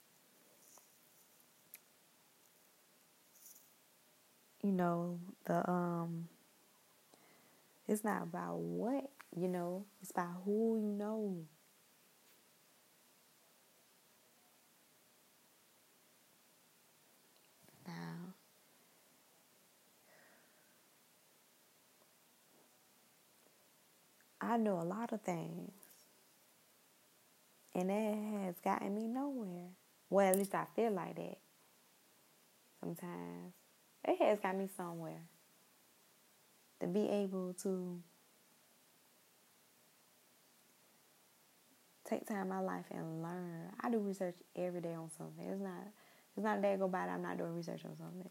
you 4.63 4.71
know 4.71 5.19
the 5.45 5.69
um 5.69 6.27
it's 7.87 8.03
not 8.03 8.23
about 8.23 8.57
what 8.57 9.09
you 9.35 9.47
know 9.47 9.85
it's 10.01 10.11
about 10.11 10.41
who 10.45 10.77
you 10.79 10.91
know. 10.91 11.45
Now 17.87 18.35
I 24.41 24.57
know 24.57 24.81
a 24.81 24.83
lot 24.83 25.11
of 25.13 25.21
things 25.21 25.76
and 27.77 27.89
that 27.91 28.43
has 28.45 28.55
gotten 28.63 28.95
me 28.95 29.07
nowhere. 29.07 29.69
Well, 30.09 30.27
at 30.27 30.35
least 30.35 30.55
I 30.55 30.65
feel 30.75 30.91
like 30.91 31.15
that. 31.15 31.37
Sometimes 32.79 33.53
it 34.03 34.17
has 34.19 34.39
got 34.39 34.57
me 34.57 34.67
somewhere. 34.75 35.21
To 36.79 36.87
be 36.87 37.07
able 37.07 37.53
to 37.63 37.99
take 42.07 42.25
time 42.27 42.43
in 42.43 42.49
my 42.49 42.59
life 42.59 42.85
and 42.91 43.21
learn. 43.21 43.71
I 43.81 43.89
do 43.89 43.99
research 43.99 44.35
every 44.55 44.81
day 44.81 44.93
on 44.93 45.09
something. 45.17 45.45
It's 45.45 45.61
not 45.61 45.87
it's 46.35 46.43
not 46.43 46.59
a 46.59 46.61
day 46.61 46.75
go 46.77 46.87
by 46.87 47.05
that 47.05 47.13
I'm 47.13 47.21
not 47.21 47.37
doing 47.37 47.55
research 47.55 47.83
on 47.85 47.95
something. 47.97 48.29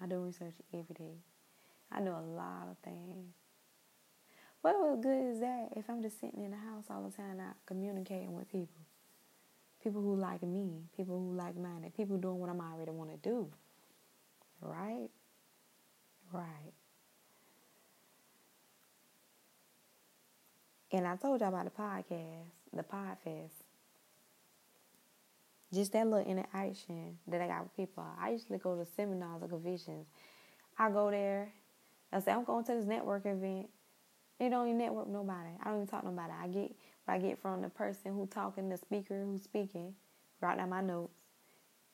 I 0.00 0.06
do 0.06 0.18
research 0.18 0.54
every 0.72 0.94
day. 0.94 1.18
I 1.92 2.00
know 2.00 2.12
a 2.12 2.26
lot 2.26 2.68
of 2.70 2.78
things. 2.78 3.34
What 4.62 5.00
good 5.00 5.32
is 5.32 5.40
that 5.40 5.70
if 5.76 5.88
I'm 5.88 6.02
just 6.02 6.20
sitting 6.20 6.44
in 6.44 6.50
the 6.50 6.56
house 6.56 6.84
all 6.90 7.02
the 7.02 7.16
time, 7.16 7.38
not 7.38 7.56
communicating 7.64 8.34
with 8.34 8.50
people, 8.50 8.82
people 9.82 10.02
who 10.02 10.16
like 10.16 10.42
me, 10.42 10.82
people 10.96 11.18
who 11.18 11.34
like 11.34 11.56
minded, 11.56 11.96
people 11.96 12.18
doing 12.18 12.38
what 12.38 12.50
I'm 12.50 12.60
already 12.60 12.90
want 12.90 13.10
to 13.10 13.16
do, 13.16 13.48
right? 14.60 15.08
Right. 16.32 16.72
And 20.92 21.06
I 21.06 21.16
told 21.16 21.40
y'all 21.40 21.48
about 21.48 21.64
the 21.64 21.70
podcast, 21.70 22.50
the 22.72 22.82
Podfest. 22.82 23.52
Just 25.72 25.92
that 25.92 26.06
little 26.06 26.28
interaction 26.28 27.16
that 27.28 27.40
I 27.40 27.46
got 27.46 27.62
with 27.62 27.76
people. 27.76 28.04
I 28.20 28.30
usually 28.30 28.58
go 28.58 28.76
to 28.76 28.84
seminars 28.96 29.42
or 29.42 29.48
conventions. 29.48 30.06
I 30.76 30.90
go 30.90 31.10
there. 31.10 31.52
I 32.12 32.18
say 32.18 32.32
I'm 32.32 32.42
going 32.42 32.64
to 32.64 32.74
this 32.74 32.86
network 32.86 33.24
event 33.24 33.70
they 34.40 34.48
don't 34.48 34.66
even 34.66 34.78
network 34.78 35.06
nobody. 35.08 35.50
I 35.62 35.68
don't 35.68 35.76
even 35.76 35.86
talk 35.86 36.02
nobody. 36.02 36.32
I 36.32 36.48
get 36.48 36.74
what 37.04 37.14
I 37.14 37.18
get 37.18 37.38
from 37.38 37.60
the 37.60 37.68
person 37.68 38.14
who 38.14 38.26
talking, 38.26 38.70
the 38.70 38.78
speaker 38.78 39.22
who's 39.22 39.42
speaking, 39.42 39.94
write 40.40 40.56
down 40.56 40.70
my 40.70 40.80
notes. 40.80 41.12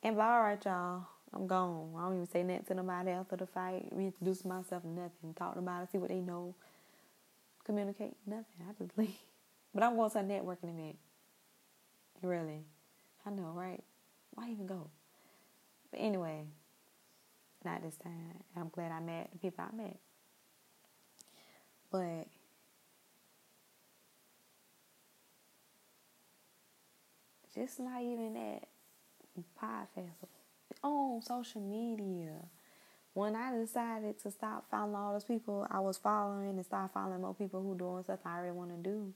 And 0.03 0.17
by 0.17 0.29
all 0.29 0.43
right, 0.43 0.65
y'all, 0.65 1.03
I'm 1.33 1.49
gone. 1.49 1.93
I 1.99 2.03
don't 2.03 2.15
even 2.15 2.29
say 2.29 2.45
nothing 2.45 2.65
to 2.69 2.75
nobody 2.75 3.11
after 3.11 3.37
the 3.37 3.47
fight. 3.47 3.89
Reintroduce 3.91 4.45
myself, 4.45 4.85
nothing. 4.85 5.35
Talk 5.35 5.55
to 5.55 5.61
nobody, 5.61 5.87
see 5.91 5.99
what 5.99 6.11
they 6.11 6.21
know. 6.21 6.55
Communicate, 7.65 8.15
nothing. 8.25 8.45
I 8.61 8.73
just 8.81 8.97
leave. 8.99 9.11
But 9.75 9.83
I'm 9.83 9.97
going 9.97 10.11
to 10.11 10.19
networking 10.19 10.71
event. 10.73 10.97
Really. 12.23 12.65
I 13.27 13.31
know, 13.31 13.53
right? 13.55 13.83
Why 14.35 14.51
even 14.51 14.67
go? 14.67 14.89
But 15.91 15.99
anyway, 15.99 16.45
not 17.65 17.83
this 17.83 17.97
time. 17.97 18.45
I'm 18.57 18.69
glad 18.69 18.93
I 18.93 19.01
met 19.01 19.31
the 19.33 19.39
people 19.39 19.65
I 19.69 19.77
met. 19.77 19.97
But 21.91 22.29
just 27.57 27.81
not 27.81 28.03
even 28.03 28.37
at 28.37 28.69
Pod 29.59 29.87
Festival. 29.95 30.29
On 30.83 31.23
social 31.23 31.61
media. 31.61 32.33
When 33.15 33.35
I 33.35 33.57
decided 33.57 34.21
to 34.23 34.31
stop 34.31 34.67
following 34.71 34.95
all 34.95 35.15
those 35.15 35.25
people 35.25 35.67
I 35.71 35.81
was 35.81 35.97
following 35.97 36.51
and 36.51 36.65
start 36.65 36.93
following 36.93 37.23
more 37.23 37.35
people 37.35 37.63
who 37.63 37.75
doing 37.75 38.03
stuff 38.05 38.19
I 38.27 38.37
already 38.37 38.53
want 38.53 38.71
to 38.71 38.91
do, 38.91 39.15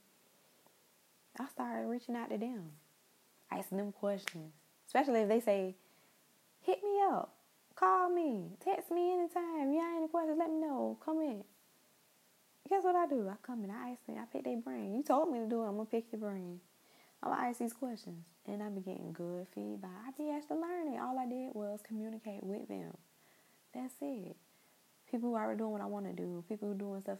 I 1.38 1.46
started 1.48 1.86
reaching 1.86 2.16
out 2.16 2.30
to 2.30 2.38
them, 2.38 2.70
asking 3.50 3.78
them 3.78 3.92
questions. 3.92 4.54
Especially 4.86 5.20
if 5.20 5.28
they 5.28 5.40
say, 5.40 5.74
hit 6.62 6.82
me 6.82 6.98
up, 7.10 7.34
call 7.74 8.08
me, 8.08 8.44
text 8.64 8.90
me 8.90 9.12
anytime. 9.12 9.70
You 9.70 9.80
have 9.80 9.98
any 9.98 10.08
questions, 10.08 10.38
let 10.38 10.50
me 10.50 10.60
know. 10.60 10.96
Come 11.04 11.20
in. 11.20 11.44
Guess 12.70 12.84
what 12.84 12.96
I 12.96 13.06
do? 13.06 13.28
I 13.28 13.34
come 13.46 13.64
in, 13.64 13.70
I 13.70 13.90
ask 13.90 14.06
them, 14.06 14.16
I 14.18 14.24
pick 14.32 14.44
their 14.44 14.56
brain. 14.56 14.94
You 14.94 15.02
told 15.02 15.30
me 15.30 15.40
to 15.40 15.46
do 15.46 15.62
it, 15.62 15.66
I'm 15.66 15.76
gonna 15.76 15.84
pick 15.84 16.06
your 16.10 16.20
brain. 16.20 16.60
I'm 17.22 17.32
gonna 17.32 17.48
ask 17.48 17.58
these 17.58 17.72
questions. 17.72 18.24
And 18.46 18.62
I 18.62 18.68
be 18.68 18.80
getting 18.80 19.12
good 19.12 19.46
feedback. 19.54 19.90
I 20.06 20.10
be 20.16 20.30
asked 20.30 20.48
to 20.48 20.54
learn 20.54 20.88
it. 20.88 20.98
All 20.98 21.18
I 21.18 21.26
did 21.26 21.54
was 21.54 21.80
communicate 21.86 22.42
with 22.42 22.68
them. 22.68 22.96
That's 23.74 23.94
it. 24.00 24.36
People 25.10 25.30
who 25.30 25.34
are 25.34 25.54
doing 25.54 25.72
what 25.72 25.80
I 25.80 25.86
want 25.86 26.06
to 26.06 26.12
do. 26.12 26.44
People 26.48 26.68
who 26.68 26.74
doing 26.74 27.00
stuff, 27.00 27.18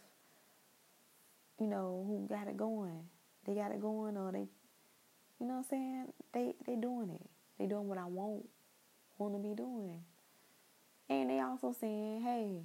you 1.59 1.66
know, 1.66 2.05
who 2.07 2.27
got 2.29 2.49
it 2.49 2.57
going. 2.57 3.05
They 3.47 3.55
got 3.55 3.72
it 3.72 3.81
going 3.81 4.16
or 4.16 4.33
they, 4.33 4.47
you 5.39 5.47
know 5.47 5.55
what 5.55 5.59
I'm 5.59 5.64
saying? 5.64 6.07
They 6.33 6.55
they 6.66 6.77
doing 6.77 7.11
it. 7.11 7.27
They 7.59 7.66
doing 7.66 7.89
what 7.89 7.99
I 7.99 8.07
want, 8.07 8.49
want 9.18 9.35
to 9.35 9.39
be 9.39 9.55
doing. 9.55 10.01
And 11.11 11.29
they 11.29 11.41
also 11.41 11.74
saying, 11.79 12.22
hey, 12.22 12.62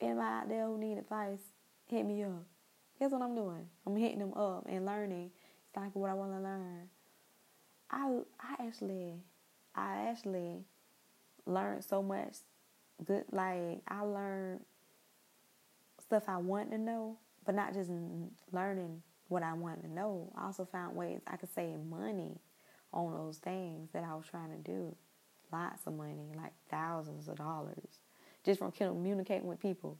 anybody 0.00 0.26
out 0.26 0.48
there 0.48 0.66
who 0.66 0.78
need 0.78 0.98
advice, 0.98 1.40
hit 1.86 2.06
me 2.06 2.22
up. 2.22 2.44
Guess 2.98 3.10
what 3.10 3.20
I'm 3.20 3.34
doing? 3.34 3.66
I'm 3.86 3.96
hitting 3.96 4.20
them 4.20 4.32
up 4.34 4.64
and 4.68 4.86
learning 4.86 5.32
exactly 5.76 6.00
what 6.00 6.10
I 6.10 6.14
want 6.14 6.32
to 6.32 6.40
learn. 6.40 6.88
I 7.90 8.18
I 8.40 8.66
actually 8.66 9.14
I 9.74 10.08
actually 10.08 10.64
learned 11.44 11.84
so 11.84 12.02
much 12.02 12.36
good 13.04 13.24
like 13.30 13.82
I 13.86 14.00
learned 14.00 14.60
stuff 16.00 16.24
I 16.28 16.38
want 16.38 16.70
to 16.70 16.78
know, 16.78 17.18
but 17.44 17.54
not 17.54 17.74
just 17.74 17.90
learning 18.52 19.02
what 19.28 19.42
I 19.42 19.52
want 19.52 19.82
to 19.82 19.92
know. 19.92 20.32
I 20.36 20.46
also 20.46 20.64
found 20.64 20.96
ways 20.96 21.20
I 21.26 21.36
could 21.36 21.52
save 21.52 21.78
money 21.84 22.38
on 22.92 23.12
those 23.12 23.38
things 23.38 23.90
that 23.92 24.04
I 24.04 24.14
was 24.14 24.26
trying 24.30 24.50
to 24.50 24.58
do. 24.58 24.94
Lots 25.52 25.86
of 25.86 25.94
money, 25.94 26.32
like 26.36 26.52
thousands 26.70 27.28
of 27.28 27.36
dollars, 27.36 28.00
just 28.44 28.58
from 28.58 28.72
communicating 28.72 29.46
with 29.46 29.60
people. 29.60 29.98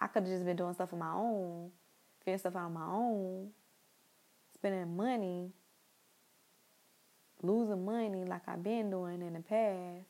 I 0.00 0.06
could 0.06 0.22
have 0.22 0.32
just 0.32 0.44
been 0.44 0.56
doing 0.56 0.74
stuff 0.74 0.92
on 0.92 0.98
my 0.98 1.12
own, 1.12 1.70
figuring 2.20 2.38
stuff 2.38 2.56
out 2.56 2.66
on 2.66 2.74
my 2.74 2.86
own, 2.86 3.50
spending 4.58 4.96
money, 4.96 5.50
losing 7.42 7.84
money 7.84 8.24
like 8.24 8.42
I've 8.48 8.62
been 8.62 8.90
doing 8.90 9.22
in 9.22 9.34
the 9.34 9.40
past. 9.40 10.06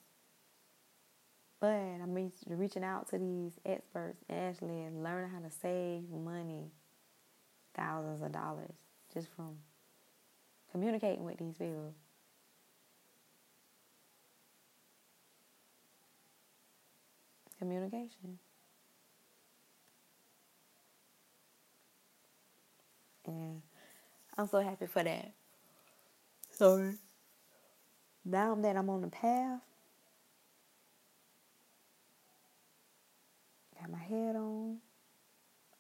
But 1.61 1.67
I'm 1.69 2.15
reaching 2.47 2.85
out 2.85 3.09
to 3.11 3.19
these 3.19 3.53
experts 3.67 4.23
actually 4.31 4.89
learning 4.91 5.31
how 5.31 5.41
to 5.41 5.51
save 5.51 6.09
money, 6.09 6.71
thousands 7.75 8.23
of 8.23 8.33
dollars, 8.33 8.77
just 9.13 9.29
from 9.35 9.57
communicating 10.71 11.25
with 11.25 11.39
these 11.39 11.57
people. 11.59 11.95
Communication. 17.59 18.39
And 23.27 23.61
I'm 24.39 24.49
so 24.49 24.61
happy 24.61 24.87
for 24.87 25.05
that. 25.05 25.33
So 26.53 26.93
now 28.25 28.55
that 28.57 28.77
I'm 28.77 28.91
on 28.91 29.03
the 29.03 29.09
path, 29.09 29.61
got 33.81 33.91
my 33.91 33.99
head 33.99 34.37
on. 34.37 34.79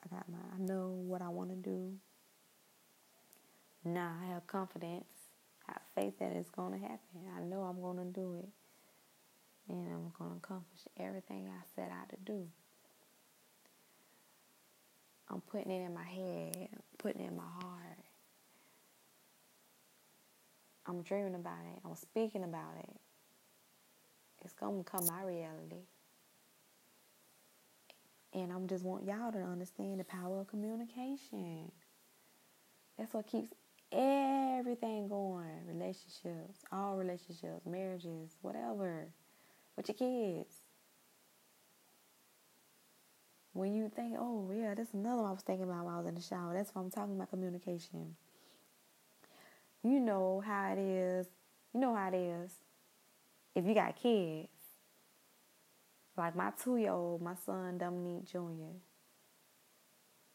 I 0.04 0.14
got 0.14 0.28
my 0.28 0.38
I 0.54 0.58
know 0.60 0.88
what 0.90 1.22
I 1.22 1.28
want 1.28 1.50
to 1.50 1.56
do. 1.56 1.94
Now 3.84 4.14
I 4.22 4.34
have 4.34 4.46
confidence, 4.46 5.06
I 5.68 5.72
have 5.72 5.82
faith 5.94 6.18
that 6.20 6.32
it's 6.32 6.50
going 6.50 6.72
to 6.72 6.78
happen. 6.78 7.00
I 7.36 7.42
know 7.42 7.62
I'm 7.62 7.80
going 7.80 7.98
to 7.98 8.04
do 8.20 8.36
it. 8.42 8.48
And 9.68 9.86
I'm 9.92 10.12
going 10.18 10.32
to 10.32 10.36
accomplish 10.38 10.80
everything 10.98 11.48
I 11.48 11.62
set 11.76 11.90
out 11.90 12.08
to 12.10 12.16
do. 12.24 12.48
I'm 15.30 15.42
putting 15.42 15.72
it 15.72 15.84
in 15.86 15.94
my 15.94 16.04
head, 16.04 16.68
putting 16.98 17.22
it 17.22 17.28
in 17.28 17.36
my 17.36 17.44
heart. 17.62 17.98
I'm 20.88 21.02
dreaming 21.02 21.34
about 21.34 21.60
it. 21.74 21.80
I'm 21.84 21.94
speaking 21.94 22.44
about 22.44 22.74
it. 22.78 22.96
It's 24.42 24.54
going 24.54 24.82
to 24.82 24.90
become 24.90 25.06
my 25.06 25.22
reality. 25.22 25.84
And 28.32 28.52
I'm 28.52 28.66
just 28.66 28.84
want 28.84 29.04
y'all 29.04 29.32
to 29.32 29.38
understand 29.38 30.00
the 30.00 30.04
power 30.04 30.40
of 30.40 30.48
communication. 30.48 31.70
That's 32.98 33.12
what 33.12 33.26
keeps 33.26 33.52
everything 33.92 35.08
going. 35.08 35.66
Relationships, 35.66 36.60
all 36.72 36.96
relationships, 36.96 37.66
marriages, 37.66 38.36
whatever. 38.42 39.08
With 39.76 39.88
your 39.88 39.94
kids. 39.96 40.54
When 43.52 43.74
you 43.74 43.90
think, 43.94 44.14
oh 44.18 44.50
yeah, 44.54 44.74
that's 44.74 44.94
another 44.94 45.22
one 45.22 45.30
I 45.30 45.32
was 45.32 45.42
thinking 45.42 45.64
about 45.64 45.84
while 45.84 45.96
I 45.96 45.98
was 45.98 46.06
in 46.06 46.14
the 46.14 46.20
shower. 46.20 46.54
That's 46.54 46.70
why 46.74 46.82
I'm 46.82 46.90
talking 46.90 47.16
about 47.16 47.30
communication. 47.30 48.14
You 49.82 50.00
know 50.00 50.42
how 50.44 50.72
it 50.72 50.78
is. 50.78 51.26
You 51.72 51.80
know 51.80 51.94
how 51.94 52.08
it 52.08 52.14
is. 52.14 52.52
If 53.54 53.64
you 53.66 53.74
got 53.74 53.96
kids, 53.96 54.48
like 56.16 56.34
my 56.34 56.52
two 56.62 56.76
year 56.76 56.92
old, 56.92 57.22
my 57.22 57.34
son 57.46 57.78
Dominique 57.78 58.26
Jr. 58.26 58.74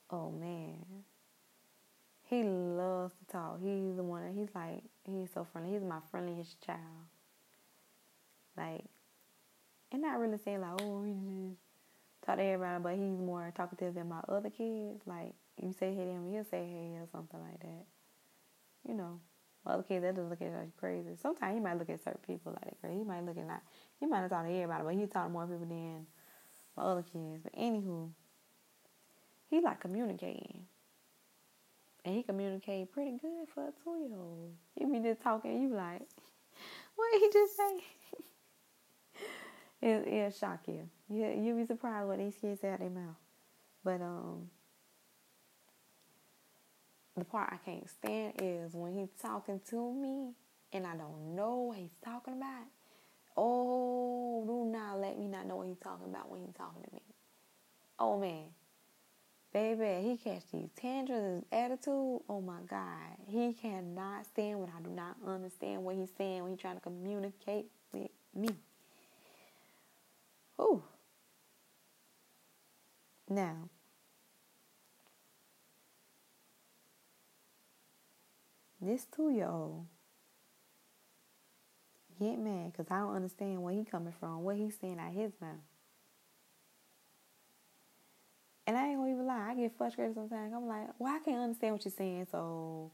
Oh 0.10 0.32
man. 0.32 0.86
He 2.24 2.44
loves 2.44 3.14
to 3.14 3.26
talk. 3.32 3.60
He's 3.62 3.96
the 3.96 4.04
one 4.04 4.34
he's 4.34 4.50
like 4.56 4.84
he's 5.06 5.30
so 5.34 5.46
friendly. 5.52 5.74
He's 5.74 5.84
my 5.84 6.00
friendliest 6.10 6.62
child. 6.66 6.80
Like 8.58 8.86
and 9.92 10.02
not 10.02 10.20
really 10.20 10.40
saying 10.44 10.62
like, 10.62 10.82
oh, 10.82 11.04
he 11.04 11.12
just 11.12 11.60
talk 12.26 12.38
to 12.38 12.44
everybody, 12.44 12.82
but 12.82 12.94
he's 12.94 13.20
more 13.20 13.52
talkative 13.56 13.94
than 13.94 14.10
my 14.10 14.22
other 14.28 14.50
kids. 14.50 15.02
Like 15.06 15.34
you 15.62 15.74
say 15.74 15.94
hey 15.94 16.06
to 16.06 16.12
him, 16.12 16.32
he'll 16.32 16.46
say 16.46 16.66
hey 16.66 16.98
or 16.98 17.08
something 17.12 17.40
like 17.40 17.60
that. 17.60 17.86
You 18.88 18.96
know. 18.96 19.20
Other 19.66 19.84
kids, 19.84 20.04
they 20.04 20.12
just 20.12 20.30
look 20.30 20.42
at 20.42 20.48
you 20.48 20.72
crazy. 20.78 21.16
Sometimes 21.22 21.56
he 21.56 21.62
might 21.62 21.78
look 21.80 21.90
at 21.90 22.04
certain 22.04 22.20
people 22.28 22.52
like 22.52 22.80
crazy. 22.82 22.98
He 22.98 23.04
might 23.04 23.26
look 23.26 23.38
at 23.38 23.48
not 23.48 23.62
he 24.00 24.06
might 24.06 24.22
not 24.22 24.30
talk 24.30 24.46
to 24.46 24.52
everybody, 24.52 24.84
but 24.84 24.94
he 24.96 25.06
talk 25.08 25.26
to 25.26 25.30
more 25.30 25.46
people 25.46 25.66
than 25.66 26.06
my 26.76 26.84
other 26.84 27.04
kids. 27.04 27.42
But 27.44 27.56
anywho, 27.56 28.10
he 29.50 29.62
like 29.62 29.80
communicating. 29.80 30.66
And 32.06 32.16
he 32.16 32.24
communicate 32.24 32.92
pretty 32.92 33.12
good 33.12 33.48
for 33.54 33.68
a 33.68 33.72
two 33.84 33.98
year 34.10 34.18
old. 34.20 34.52
He 34.76 34.86
be 34.86 35.00
just 35.00 35.22
talking, 35.22 35.62
you 35.62 35.70
like, 35.70 36.02
what 36.96 37.22
he 37.22 37.30
just 37.32 37.56
say? 37.56 37.80
it, 39.82 40.08
it'll 40.08 40.32
shock 40.32 40.60
you. 40.68 40.90
you. 41.10 41.28
You'll 41.28 41.58
be 41.58 41.66
surprised 41.66 42.08
what 42.08 42.18
these 42.18 42.36
kids 42.36 42.64
out 42.66 42.80
their 42.80 42.90
mouth. 42.90 43.16
But 43.86 44.02
um, 44.02 44.50
the 47.18 47.24
part 47.24 47.54
I 47.54 47.58
can't 47.58 47.90
stand 47.90 48.34
is 48.42 48.74
when 48.74 48.94
he's 48.94 49.12
talking 49.22 49.62
to 49.70 49.94
me 49.94 50.34
and 50.72 50.88
I 50.88 50.96
don't 50.96 51.36
know 51.36 51.58
what 51.60 51.78
he's 51.78 51.96
talking 52.04 52.34
about. 52.34 52.66
Oh, 53.38 54.44
do 54.46 54.72
not 54.72 55.00
let 55.00 55.18
me 55.20 55.28
not 55.28 55.48
know 55.48 55.58
what 55.58 55.68
he's 55.68 55.78
talking 55.78 56.08
about 56.10 56.30
when 56.30 56.42
he's 56.42 56.56
talking 56.56 56.84
to 56.84 56.94
me. 56.94 57.02
Oh 58.00 58.20
man. 58.20 58.46
Baby, 59.54 60.08
he 60.10 60.18
catch 60.18 60.42
these 60.52 60.70
tantrums, 60.76 61.46
attitude. 61.52 62.22
Oh 62.28 62.42
my 62.44 62.60
God. 62.68 63.18
He 63.28 63.54
cannot 63.54 64.26
stand 64.26 64.60
when 64.60 64.70
I 64.70 64.82
do 64.82 64.90
not 64.90 65.16
understand 65.28 65.84
what 65.84 65.96
he's 65.96 66.10
saying 66.18 66.42
when 66.42 66.54
he's 66.54 66.60
trying 66.60 66.76
to 66.76 66.82
communicate 66.82 67.68
with 67.92 68.10
me. 68.34 68.50
Ooh. 70.60 70.82
Now, 73.30 73.70
this 78.86 79.06
two 79.06 79.30
year 79.32 79.48
old 79.48 79.86
get 82.20 82.38
mad 82.38 82.72
because 82.72 82.88
I 82.92 83.00
don't 83.00 83.16
understand 83.16 83.62
where 83.64 83.74
he 83.74 83.84
coming 83.84 84.14
from, 84.20 84.44
what 84.44 84.56
he's 84.56 84.78
saying 84.80 85.00
out 85.00 85.14
his 85.14 85.32
mouth. 85.42 85.56
And 88.66 88.78
I 88.78 88.88
ain't 88.88 88.98
gonna 88.98 89.12
even 89.12 89.26
lie, 89.26 89.50
I 89.52 89.56
get 89.56 89.78
frustrated 89.78 90.16
sometimes. 90.16 90.54
I'm 90.54 90.68
like, 90.68 90.88
well, 90.98 91.14
I 91.14 91.20
can't 91.20 91.42
understand 91.42 91.74
what 91.74 91.86
you're 91.86 91.92
saying, 91.92 92.28
so 92.32 92.92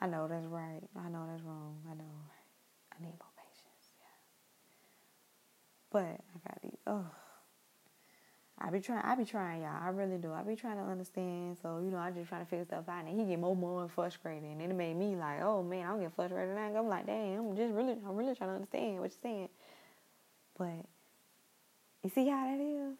I 0.00 0.06
know 0.06 0.28
that's 0.28 0.46
right. 0.46 0.80
I 0.96 1.08
know 1.10 1.26
that's 1.30 1.42
wrong. 1.42 1.76
I 1.90 1.94
know. 1.94 2.04
I 2.92 3.02
need 3.02 3.12
more 3.18 3.34
patience. 3.36 3.92
Yeah. 4.00 4.06
But 5.90 6.20
I 6.34 6.48
got 6.48 6.62
these. 6.62 6.78
Oh. 6.86 7.04
I 8.60 8.70
be 8.70 8.80
trying. 8.80 9.02
I 9.02 9.14
be 9.14 9.24
trying, 9.24 9.62
y'all. 9.62 9.82
I 9.82 9.88
really 9.88 10.18
do. 10.18 10.32
I 10.32 10.42
be 10.42 10.56
trying 10.56 10.76
to 10.76 10.82
understand. 10.82 11.56
So 11.62 11.78
you 11.78 11.90
know, 11.90 11.98
I 11.98 12.10
just 12.10 12.28
trying 12.28 12.44
to 12.44 12.50
figure 12.50 12.64
stuff 12.64 12.88
out, 12.88 13.04
and 13.06 13.18
he 13.18 13.26
get 13.26 13.38
more 13.38 13.52
and 13.52 13.60
more 13.60 13.88
frustrated, 13.88 14.44
and 14.44 14.60
it 14.60 14.74
made 14.74 14.96
me 14.96 15.14
like, 15.16 15.40
oh 15.42 15.62
man, 15.62 15.86
I 15.86 15.90
don't 15.90 16.00
get 16.00 16.14
frustrated. 16.14 16.56
And 16.56 16.76
I'm 16.76 16.88
like, 16.88 17.06
damn, 17.06 17.50
I'm 17.50 17.56
just 17.56 17.72
really, 17.72 17.92
I'm 17.92 18.16
really 18.16 18.34
trying 18.34 18.50
to 18.50 18.54
understand 18.54 19.00
what 19.00 19.12
you're 19.12 19.22
saying. 19.22 19.48
But 20.58 20.86
you 22.02 22.10
see 22.10 22.28
how 22.28 22.44
that 22.46 22.60
is. 22.60 22.96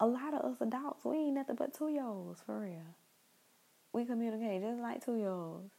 A 0.00 0.06
lot 0.06 0.32
of 0.32 0.52
us 0.52 0.60
adults, 0.60 1.04
we 1.04 1.16
ain't 1.16 1.34
nothing 1.34 1.56
but 1.56 1.74
two 1.74 1.88
year 1.88 2.04
olds 2.04 2.40
for 2.46 2.60
real. 2.60 2.94
We 3.92 4.04
communicate 4.04 4.62
just 4.62 4.80
like 4.80 5.04
two 5.04 5.16
year 5.16 5.30
olds. 5.30 5.72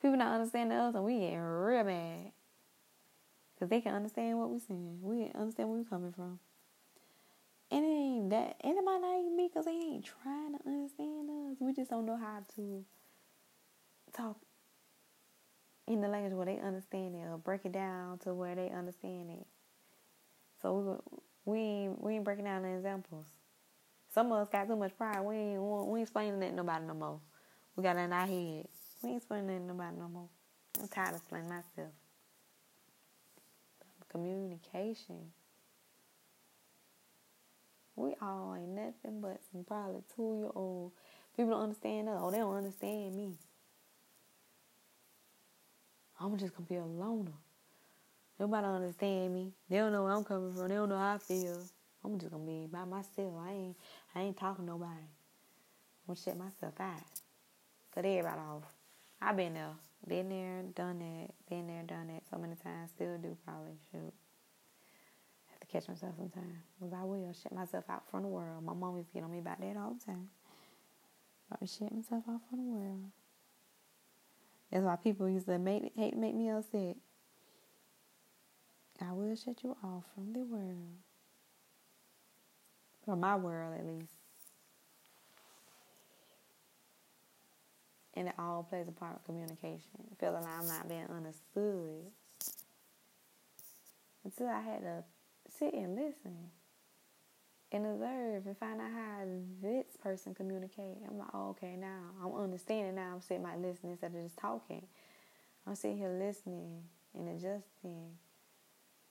People 0.00 0.16
not 0.16 0.32
understanding 0.32 0.78
us, 0.78 0.94
and 0.94 1.04
we 1.04 1.18
getting 1.18 1.40
real 1.40 1.84
mad 1.84 2.32
because 3.54 3.68
they 3.68 3.80
can 3.80 3.94
understand 3.94 4.38
what 4.38 4.50
we're 4.50 4.58
saying. 4.60 4.98
We 5.02 5.30
understand 5.34 5.68
where 5.68 5.78
we're 5.78 5.84
coming 5.84 6.12
from. 6.12 6.38
And 7.70 7.84
it 7.84 7.88
ain't 7.88 8.30
that, 8.30 8.56
and 8.62 8.78
it 8.78 8.84
might 8.84 9.00
not 9.00 9.20
even 9.20 9.36
be 9.36 9.48
because 9.48 9.66
they 9.66 9.72
ain't 9.72 10.04
trying 10.04 10.56
to 10.56 10.60
understand 10.66 11.28
us. 11.28 11.56
We 11.60 11.74
just 11.74 11.90
don't 11.90 12.06
know 12.06 12.16
how 12.16 12.40
to 12.56 12.84
talk 14.16 14.38
in 15.86 16.00
the 16.00 16.08
language 16.08 16.34
where 16.34 16.46
they 16.46 16.58
understand 16.58 17.14
it 17.14 17.26
or 17.26 17.38
break 17.38 17.64
it 17.64 17.72
down 17.72 18.18
to 18.18 18.34
where 18.34 18.54
they 18.54 18.70
understand 18.70 19.30
it. 19.30 19.46
So 20.62 21.00
we 21.44 21.52
we 21.52 21.58
ain't, 21.58 22.02
we 22.02 22.14
ain't 22.14 22.24
breaking 22.24 22.44
down 22.44 22.62
the 22.62 22.74
examples. 22.74 23.26
Some 24.12 24.32
of 24.32 24.38
us 24.40 24.48
got 24.48 24.66
too 24.66 24.76
much 24.76 24.96
pride. 24.96 25.20
We 25.20 25.36
ain't 25.36 25.62
we 25.62 26.00
ain't 26.00 26.08
explaining 26.08 26.40
that 26.40 26.50
to 26.50 26.56
nobody 26.56 26.86
no 26.86 26.94
more. 26.94 27.20
We 27.76 27.82
got 27.82 27.96
it 27.96 28.00
in 28.00 28.12
our 28.12 28.26
head. 28.26 28.66
We 29.02 29.10
ain't 29.10 29.18
explaining 29.18 29.46
that 29.48 29.58
to 29.60 29.64
nobody 29.64 29.96
no 29.98 30.08
more. 30.08 30.28
I'm 30.80 30.88
tired 30.88 31.10
of 31.10 31.16
explaining 31.16 31.48
myself. 31.48 31.92
Communication. 34.10 35.32
We 37.98 38.14
all 38.22 38.56
ain't 38.56 38.70
nothing 38.70 39.20
but 39.20 39.40
some 39.50 39.64
probably 39.64 40.02
two 40.14 40.38
year 40.38 40.50
old. 40.54 40.92
People 41.36 41.52
don't 41.52 41.62
understand 41.62 42.08
us. 42.08 42.18
Oh, 42.20 42.30
they 42.30 42.38
don't 42.38 42.56
understand 42.56 43.16
me. 43.16 43.34
I'm 46.20 46.36
just 46.38 46.54
gonna 46.54 46.68
be 46.68 46.76
a 46.76 46.84
loner. 46.84 47.32
Nobody 48.38 48.66
understand 48.66 49.34
me. 49.34 49.52
They 49.68 49.78
don't 49.78 49.92
know 49.92 50.04
where 50.04 50.12
I'm 50.12 50.24
coming 50.24 50.54
from. 50.54 50.68
They 50.68 50.76
don't 50.76 50.88
know 50.88 50.98
how 50.98 51.14
I 51.16 51.18
feel. 51.18 51.60
I'm 52.04 52.18
just 52.20 52.30
gonna 52.32 52.44
be 52.44 52.66
by 52.70 52.84
myself. 52.84 53.34
I 53.40 53.50
ain't 53.52 53.76
I 54.14 54.20
ain't 54.20 54.36
talking 54.36 54.64
to 54.66 54.70
nobody. 54.70 54.92
I'm 54.92 56.14
gonna 56.14 56.20
shut 56.20 56.38
myself 56.38 56.74
out. 56.80 57.02
Cut 57.94 58.04
everybody 58.04 58.40
off. 58.40 58.62
I've 59.20 59.36
been 59.36 59.54
there. 59.54 59.74
Been 60.06 60.28
there, 60.28 60.62
done 60.74 61.00
that, 61.00 61.34
been 61.50 61.66
there, 61.66 61.82
done 61.82 62.06
that 62.08 62.22
so 62.30 62.38
many 62.38 62.54
times, 62.54 62.90
still 62.94 63.18
do 63.18 63.36
probably 63.44 63.72
shoot. 63.90 64.14
Have 65.58 65.68
to 65.68 65.72
catch 65.72 65.88
myself 65.88 66.14
sometimes. 66.16 66.54
Because 66.78 66.94
I 66.94 67.04
will 67.04 67.32
shut 67.32 67.52
myself 67.52 67.84
out 67.88 68.02
from 68.10 68.22
the 68.22 68.28
world. 68.28 68.64
My 68.64 68.74
mom 68.74 68.96
used 68.96 69.08
to 69.08 69.14
get 69.14 69.24
on 69.24 69.30
me 69.30 69.38
about 69.38 69.60
that 69.60 69.76
all 69.76 69.94
the 69.98 70.04
time. 70.04 70.28
Me 71.60 71.66
shut 71.66 71.92
myself 71.92 72.24
out 72.28 72.40
from 72.48 72.58
the 72.58 72.70
world. 72.70 73.10
That's 74.70 74.84
why 74.84 74.96
people 74.96 75.28
used 75.28 75.46
to 75.46 75.58
make, 75.58 75.92
hate 75.96 76.16
make 76.16 76.34
me 76.34 76.50
upset. 76.50 76.96
I 79.00 79.12
will 79.12 79.34
shut 79.34 79.62
you 79.62 79.76
off 79.82 80.04
from 80.14 80.32
the 80.32 80.40
world. 80.40 80.98
From 83.04 83.20
my 83.20 83.36
world, 83.36 83.74
at 83.78 83.86
least. 83.86 84.12
And 88.14 88.28
it 88.28 88.34
all 88.38 88.66
plays 88.68 88.88
a 88.88 88.92
part 88.92 89.16
of 89.16 89.24
communication. 89.24 89.80
Feeling 90.18 90.42
like 90.42 90.60
I'm 90.60 90.66
not 90.66 90.88
being 90.88 91.06
understood. 91.08 92.10
Until 94.24 94.48
I 94.48 94.60
had 94.60 94.80
to 94.82 95.04
sit 95.58 95.74
and 95.74 95.96
listen 95.96 96.50
and 97.70 97.86
observe 97.86 98.46
and 98.46 98.56
find 98.56 98.80
out 98.80 98.90
how 98.92 99.24
this 99.60 99.96
person 100.02 100.34
communicate. 100.34 100.96
I'm 101.08 101.18
like, 101.18 101.28
oh, 101.34 101.50
okay, 101.50 101.76
now 101.76 102.00
I'm 102.22 102.34
understanding 102.34 102.94
now. 102.94 103.12
I'm 103.14 103.20
sitting 103.20 103.42
back 103.42 103.56
listening 103.58 103.92
instead 103.92 104.14
of 104.14 104.22
just 104.22 104.38
talking. 104.38 104.86
I'm 105.66 105.74
sitting 105.74 105.98
here 105.98 106.16
listening 106.18 106.82
and 107.14 107.28
adjusting 107.28 108.16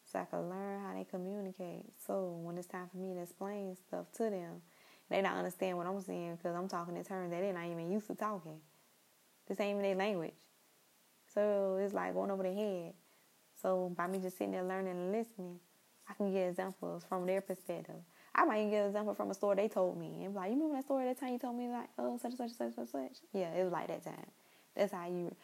so 0.05 0.19
I 0.19 0.25
can 0.25 0.49
learn 0.49 0.81
how 0.81 0.93
they 0.95 1.03
communicate. 1.03 1.85
So 2.05 2.39
when 2.41 2.57
it's 2.57 2.67
time 2.67 2.87
for 2.89 2.97
me 2.97 3.13
to 3.13 3.21
explain 3.21 3.75
stuff 3.75 4.11
to 4.13 4.29
them, 4.29 4.61
they 5.09 5.21
don't 5.21 5.33
understand 5.33 5.77
what 5.77 5.85
I'm 5.85 6.01
saying 6.01 6.37
because 6.37 6.55
I'm 6.55 6.67
talking 6.67 6.97
in 6.97 7.03
terms 7.03 7.31
that 7.31 7.41
they're 7.41 7.53
not 7.53 7.65
even 7.65 7.91
used 7.91 8.07
to 8.07 8.15
talking. 8.15 8.59
This 9.47 9.59
ain't 9.59 9.71
even 9.71 9.83
their 9.83 9.95
language. 9.95 10.33
So 11.33 11.77
it's 11.79 11.93
like 11.93 12.13
going 12.13 12.31
over 12.31 12.43
their 12.43 12.53
head. 12.53 12.93
So 13.61 13.93
by 13.95 14.07
me 14.07 14.19
just 14.19 14.37
sitting 14.37 14.51
there 14.51 14.63
learning 14.63 14.91
and 14.91 15.11
listening, 15.11 15.59
I 16.10 16.14
can 16.14 16.32
get 16.32 16.49
examples 16.49 17.03
from 17.08 17.26
their 17.26 17.41
perspective. 17.41 17.95
I 18.34 18.45
might 18.45 18.60
even 18.60 18.72
get 18.72 18.82
an 18.84 18.88
example 18.88 19.14
from 19.14 19.32
a 19.32 19.34
story 19.34 19.55
they 19.55 19.68
told 19.68 19.97
me. 19.99 20.24
And 20.24 20.36
like, 20.36 20.49
you 20.49 20.55
remember 20.55 20.76
that 20.76 20.86
story 20.86 21.05
that 21.05 21.20
time 21.20 21.34
you 21.34 21.39
told 21.39 21.58
me 21.58 21.70
like, 21.70 21.89
oh, 21.97 22.18
such 22.18 22.32
and 22.32 22.38
such 22.38 22.49
and 22.60 22.74
such 22.74 22.78
and 22.78 22.89
such? 22.89 23.18
Yeah, 23.34 23.51
it 23.53 23.64
was 23.64 23.74
like 23.74 23.88
that 23.88 24.03
time. 24.03 24.28
That's 24.76 24.93
how 24.93 25.08
you 25.08 25.36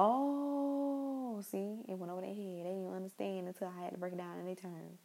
Oh, 0.00 1.40
see, 1.50 1.80
it 1.88 1.98
went 1.98 2.12
over 2.12 2.20
their 2.20 2.30
head. 2.30 2.66
They 2.66 2.70
didn't 2.70 2.94
understand 2.94 3.48
until 3.48 3.68
I 3.76 3.82
had 3.82 3.92
to 3.92 3.98
break 3.98 4.12
it 4.12 4.18
down 4.18 4.38
in 4.38 4.46
their 4.46 4.54
terms, 4.54 5.00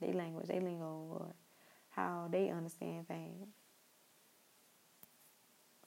their 0.00 0.14
language, 0.14 0.46
their 0.46 0.62
lingo, 0.62 1.04
or 1.10 1.34
how 1.90 2.28
they 2.32 2.48
understand 2.48 3.06
things. 3.06 3.46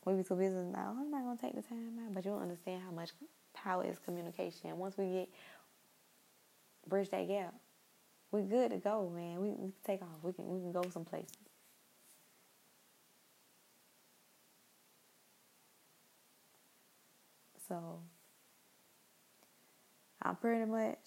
We 0.06 0.14
be 0.14 0.24
too 0.24 0.36
busy 0.36 0.56
now. 0.56 0.96
Oh, 0.96 1.02
I'm 1.02 1.10
not 1.10 1.24
gonna 1.24 1.38
take 1.42 1.56
the 1.56 1.64
time 1.64 1.98
out, 2.06 2.14
but 2.14 2.24
you'll 2.24 2.38
understand 2.38 2.84
how 2.84 2.92
much 2.92 3.10
power 3.56 3.84
is 3.84 3.98
communication. 3.98 4.78
Once 4.78 4.96
we 4.96 5.12
get 5.12 5.30
bridge 6.88 7.10
that 7.10 7.28
gap, 7.28 7.56
we 8.32 8.42
good 8.44 8.72
to 8.72 8.78
go, 8.78 9.10
man. 9.14 9.42
We, 9.42 9.50
we 9.50 9.56
can 9.56 9.74
take 9.86 10.02
off. 10.02 10.08
We 10.24 10.34
can 10.34 10.48
we 10.48 10.60
can 10.60 10.72
go 10.72 10.84
some 10.90 11.06
places. 11.06 11.38
So 17.68 18.00
I'm 20.22 20.36
pretty 20.36 20.66
much 20.66 20.98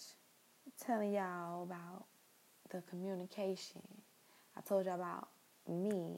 telling 0.83 1.13
y'all 1.13 1.63
about 1.63 2.05
the 2.71 2.81
communication. 2.89 3.81
I 4.57 4.61
told 4.61 4.85
y'all 4.85 4.95
about 4.95 5.27
me 5.67 6.17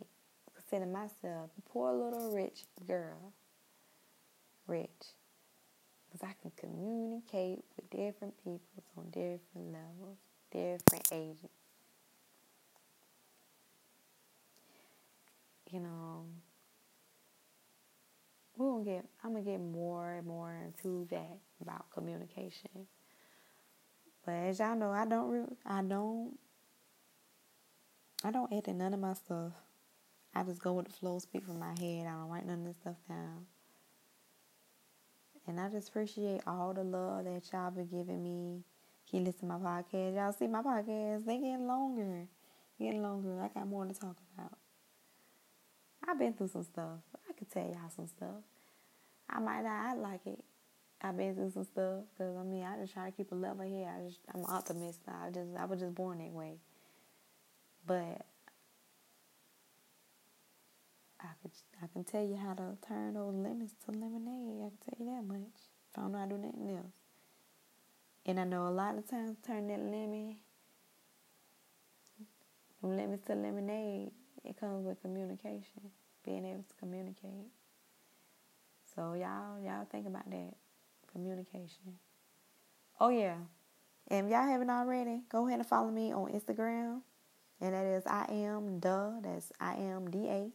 considering 0.56 0.94
myself 0.94 1.50
a 1.58 1.70
poor 1.70 1.94
little 1.94 2.34
rich 2.34 2.64
girl. 2.88 3.34
Rich. 4.68 4.88
Because 6.10 6.30
I 6.30 6.34
can 6.42 6.52
communicate 6.56 7.64
with 7.76 7.90
different 7.90 8.34
people 8.44 8.84
on 8.98 9.06
different 9.10 9.74
levels, 9.74 10.18
different 10.52 11.08
ages. 11.12 11.50
You 15.72 15.82
know, 15.82 16.26
we're 18.56 18.72
gonna 18.72 18.86
get 18.86 19.06
I'm 19.24 19.34
gonna 19.34 19.44
get 19.44 19.60
more 19.60 20.14
and 20.14 20.28
more 20.28 20.56
into 20.66 21.08
that 21.12 21.38
about 21.62 21.92
communication. 21.92 22.88
But 24.26 24.34
as 24.34 24.60
y'all 24.60 24.76
know, 24.76 24.92
I 24.92 25.06
don't 25.06 25.58
I 25.66 25.82
don't 25.82 26.38
I 28.24 28.32
don't 28.32 28.52
edit 28.52 28.76
none 28.76 28.94
of 28.94 29.00
my 29.00 29.14
stuff. 29.14 29.54
I 30.34 30.44
just 30.44 30.62
go 30.62 30.74
with 30.74 30.88
the 30.88 30.94
flow, 30.94 31.20
speak 31.20 31.46
from 31.46 31.60
my 31.60 31.74
head. 31.80 32.08
I 32.08 32.12
don't 32.12 32.30
write 32.30 32.46
none 32.46 32.60
of 32.60 32.66
this 32.66 32.78
stuff 32.78 32.98
down. 33.08 33.46
And 35.48 35.60
I 35.60 35.70
just 35.70 35.90
appreciate 35.90 36.42
all 36.46 36.74
the 36.74 36.84
love 36.84 37.24
that 37.26 37.44
y'all 37.52 37.72
been 37.72 37.88
giving 37.88 38.24
me. 38.24 38.64
Keep 39.10 39.26
listening 39.26 39.52
to 39.52 39.58
my 39.58 39.82
podcast. 39.82 40.16
Y'all 40.16 40.34
see 40.34 40.48
my 40.48 40.62
podcast, 40.62 41.26
they 41.26 41.38
getting 41.38 41.66
longer. 41.66 42.28
Getting 42.78 43.02
longer. 43.02 43.42
I 43.42 43.48
got 43.48 43.68
more 43.68 43.86
to 43.86 43.94
talk 43.94 44.18
about. 44.38 44.58
I've 46.06 46.20
been 46.20 46.34
through 46.34 46.50
some 46.50 46.64
stuff. 46.64 47.00
I 47.30 47.34
could 47.34 47.50
tell 47.50 47.64
y'all 47.64 47.90
some 47.96 48.08
stuff. 48.08 48.44
I 49.30 49.40
might 49.40 49.64
not 49.64 49.72
I 49.72 49.94
like 49.94 50.26
it. 50.26 50.44
I've 51.02 51.16
been 51.16 51.36
through 51.36 51.52
some 51.52 51.64
stuff 51.64 52.04
because 52.14 52.36
I 52.36 52.44
mean 52.44 52.64
I 52.64 52.78
just 52.80 52.94
try 52.94 53.06
to 53.06 53.12
keep 53.16 53.32
a 53.32 53.36
level 53.36 53.66
here. 53.66 53.88
I 53.88 54.08
just 54.08 54.20
I'm 54.34 54.42
an 54.42 54.48
optimist. 54.50 55.00
I 55.08 55.30
just 55.30 55.56
I 55.58 55.66
was 55.66 55.80
just 55.80 55.96
born 55.96 56.20
that 56.20 56.32
way. 56.32 56.58
But 57.86 58.26
I 61.22 61.30
could 61.42 61.52
I 61.82 61.88
can 61.94 62.04
tell 62.04 62.24
you 62.24 62.36
how 62.36 62.54
to 62.54 62.78
turn 62.88 63.14
those 63.14 63.34
lemons 63.34 63.72
to 63.86 63.92
lemonade. 63.92 64.66
I 64.66 64.70
can 64.70 64.78
tell 64.84 65.08
you 65.08 65.14
that 65.16 65.24
much. 65.24 65.56
If 65.92 65.98
I 65.98 66.02
don't 66.02 66.12
know 66.12 66.20
how 66.20 66.26
to 66.26 66.32
do 66.32 66.38
nothing 66.38 66.76
else. 66.76 67.07
And 68.28 68.40
I 68.40 68.44
know 68.44 68.68
a 68.68 68.70
lot 68.70 68.98
of 68.98 69.10
times 69.10 69.38
turn 69.46 69.68
that 69.70 69.80
lemon 69.80 70.36
from 72.80 72.96
lemons 72.96 73.22
to 73.28 73.34
lemonade, 73.34 74.12
it 74.44 74.60
comes 74.60 74.86
with 74.86 75.02
communication. 75.02 75.92
Being 76.24 76.46
able 76.46 76.64
to 76.68 76.76
communicate. 76.78 77.48
So 78.94 79.14
y'all, 79.14 79.62
y'all 79.64 79.88
think 79.90 80.06
about 80.06 80.30
that 80.30 80.54
communication. 81.12 82.00
Oh 83.00 83.10
yeah, 83.10 83.36
and 84.10 84.26
if 84.26 84.32
y'all 84.32 84.46
haven't 84.46 84.70
already, 84.70 85.22
go 85.30 85.48
ahead 85.48 85.60
and 85.60 85.68
follow 85.68 85.90
me 85.90 86.12
on 86.12 86.32
Instagram, 86.32 87.02
and 87.62 87.74
that 87.74 87.86
is 87.86 88.04
I 88.06 88.26
am 88.30 88.82
the 88.82 89.20
that's 89.24 89.54
I 89.60 89.76
am 89.76 90.12
D 90.12 90.28
A. 90.28 90.52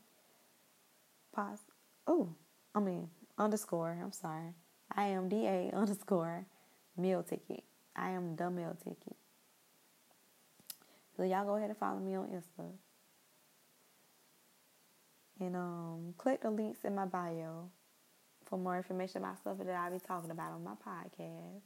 Pause. 1.35 1.61
Oh, 2.07 2.35
I 2.75 2.81
mean 2.81 3.09
underscore. 3.39 3.99
I'm 4.03 4.13
sorry. 4.13 4.53
I 4.95 5.05
am 5.07 5.31
D 5.31 5.47
A 5.47 5.71
underscore 5.75 6.47
meal 6.97 7.23
ticket. 7.23 7.65
I 7.95 8.11
am 8.11 8.37
the 8.37 8.51
meal 8.51 8.77
ticket. 8.83 9.17
So 11.17 11.25
y'all 11.25 11.45
go 11.45 11.57
ahead 11.57 11.69
and 11.69 11.79
follow 11.79 11.99
me 11.99 12.15
on 12.15 12.29
Insta. 12.29 12.71
And 15.41 15.57
um, 15.57 16.15
click 16.17 16.43
the 16.43 16.51
links 16.51 16.81
in 16.85 16.95
my 16.95 17.05
bio 17.05 17.69
for 18.47 18.59
more 18.59 18.77
information 18.77 19.23
about 19.23 19.39
stuff 19.39 19.59
that 19.59 19.69
I'll 19.69 19.91
be 19.91 19.99
talking 19.99 20.31
about 20.31 20.53
on 20.53 20.65
my 20.65 20.73
podcast. 20.73 21.63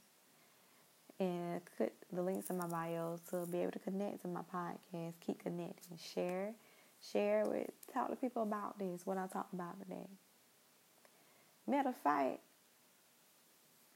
And 1.19 1.61
click 1.77 1.93
the 2.11 2.21
links 2.21 2.49
in 2.49 2.57
my 2.57 2.67
bio 2.67 3.19
to 3.29 3.45
be 3.51 3.59
able 3.59 3.71
to 3.71 3.79
connect 3.79 4.21
to 4.21 4.27
my 4.27 4.41
podcast. 4.53 5.13
Keep 5.19 5.43
connecting. 5.43 5.97
Share. 5.97 6.53
Share 7.11 7.45
with 7.45 7.69
talk 7.93 8.09
to 8.09 8.15
people 8.15 8.43
about 8.43 8.79
this, 8.79 9.05
what 9.05 9.17
I 9.17 9.27
talked 9.27 9.53
about 9.53 9.79
today. 9.79 10.07
Matter 11.67 11.89
of 11.89 11.97
fact, 11.97 12.39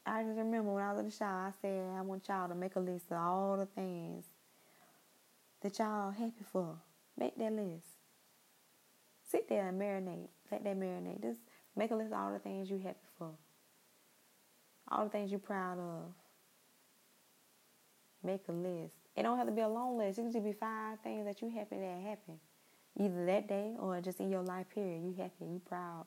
I 0.04 0.22
just 0.22 0.38
remember 0.38 0.72
when 0.72 0.82
I 0.82 0.90
was 0.90 1.00
in 1.00 1.06
the 1.06 1.12
shower, 1.12 1.48
I 1.48 1.52
said 1.60 1.84
I 1.96 2.00
want 2.02 2.26
y'all 2.28 2.48
to 2.48 2.54
make 2.54 2.76
a 2.76 2.80
list 2.80 3.06
of 3.10 3.18
all 3.18 3.56
the 3.56 3.66
things 3.66 4.24
that 5.62 5.78
y'all 5.78 6.10
happy 6.10 6.44
for. 6.52 6.76
Make 7.16 7.38
that 7.38 7.52
list. 7.52 7.86
Sit 9.28 9.48
there 9.48 9.68
and 9.68 9.80
marinate. 9.80 10.28
Let 10.50 10.64
that 10.64 10.78
marinate. 10.78 11.22
Just 11.22 11.40
Make 11.76 11.90
a 11.90 11.94
list 11.94 12.12
of 12.12 12.18
all 12.18 12.32
the 12.32 12.38
things 12.38 12.70
you 12.70 12.78
happy 12.78 12.98
for. 13.18 13.30
All 14.90 15.04
the 15.04 15.10
things 15.10 15.30
you're 15.30 15.40
proud 15.40 15.78
of. 15.78 16.12
Make 18.22 18.42
a 18.48 18.52
list. 18.52 18.94
It 19.16 19.22
don't 19.22 19.38
have 19.38 19.46
to 19.46 19.52
be 19.52 19.62
a 19.62 19.68
long 19.68 19.98
list. 19.98 20.18
It 20.18 20.22
can 20.22 20.32
just 20.32 20.44
be 20.44 20.52
five 20.52 21.00
things 21.00 21.26
that 21.26 21.40
you 21.40 21.50
happy 21.50 21.76
that 21.76 22.00
happen. 22.02 22.38
Either 22.98 23.26
that 23.26 23.48
day 23.48 23.74
or 23.78 24.00
just 24.00 24.20
in 24.20 24.30
your 24.30 24.42
life 24.42 24.66
period. 24.74 25.02
You 25.02 25.14
happy, 25.16 25.46
you 25.46 25.60
proud. 25.66 26.04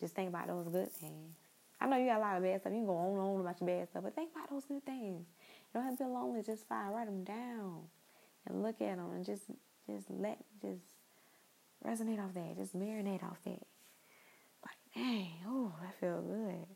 Just 0.00 0.14
think 0.14 0.30
about 0.30 0.48
those 0.48 0.68
good 0.68 0.90
things. 0.90 1.34
I 1.80 1.86
know 1.86 1.96
you 1.96 2.06
got 2.06 2.18
a 2.18 2.20
lot 2.20 2.36
of 2.36 2.42
bad 2.42 2.60
stuff. 2.60 2.72
You 2.72 2.78
can 2.78 2.86
go 2.86 2.96
on 2.96 3.12
and 3.12 3.20
on 3.20 3.40
about 3.40 3.60
your 3.60 3.68
bad 3.68 3.88
stuff, 3.88 4.02
but 4.02 4.14
think 4.14 4.30
about 4.34 4.50
those 4.50 4.64
good 4.64 4.84
things. 4.84 5.26
You 5.74 5.80
don't 5.80 5.84
have 5.84 5.98
to 5.98 6.04
be 6.04 6.10
list. 6.10 6.46
Just 6.46 6.68
five. 6.68 6.92
Write 6.92 7.06
them 7.06 7.24
down 7.24 7.82
and 8.46 8.62
look 8.62 8.80
at 8.80 8.96
them 8.96 9.10
and 9.14 9.24
just 9.24 9.42
just 9.86 10.10
let 10.10 10.38
just 10.62 10.82
resonate 11.86 12.24
off 12.24 12.34
that. 12.34 12.56
Just 12.56 12.76
marinate 12.76 13.22
off 13.22 13.38
that 13.44 13.60
Like, 14.64 14.80
dang, 14.94 15.32
oh, 15.46 15.72
that 15.82 16.00
feel 16.00 16.22
good. 16.22 16.66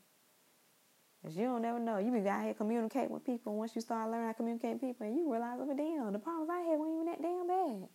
Cause 1.23 1.35
you 1.35 1.45
don't 1.45 1.61
never 1.61 1.79
know. 1.79 1.99
You 1.99 2.11
be 2.11 2.27
out 2.27 2.43
here 2.43 2.55
communicating 2.55 3.11
with 3.11 3.25
people. 3.25 3.55
Once 3.55 3.75
you 3.75 3.81
start 3.81 4.09
learning 4.09 4.25
how 4.25 4.31
to 4.31 4.37
communicate 4.37 4.73
with 4.73 4.81
people, 4.81 5.05
and 5.05 5.15
you 5.15 5.31
realize, 5.31 5.59
oh 5.59 5.75
damn, 5.75 6.11
the 6.11 6.19
problems 6.19 6.49
I 6.49 6.61
had 6.61 6.79
weren't 6.79 6.95
even 6.95 7.05
that 7.05 7.21
damn 7.21 7.47
bad. 7.47 7.89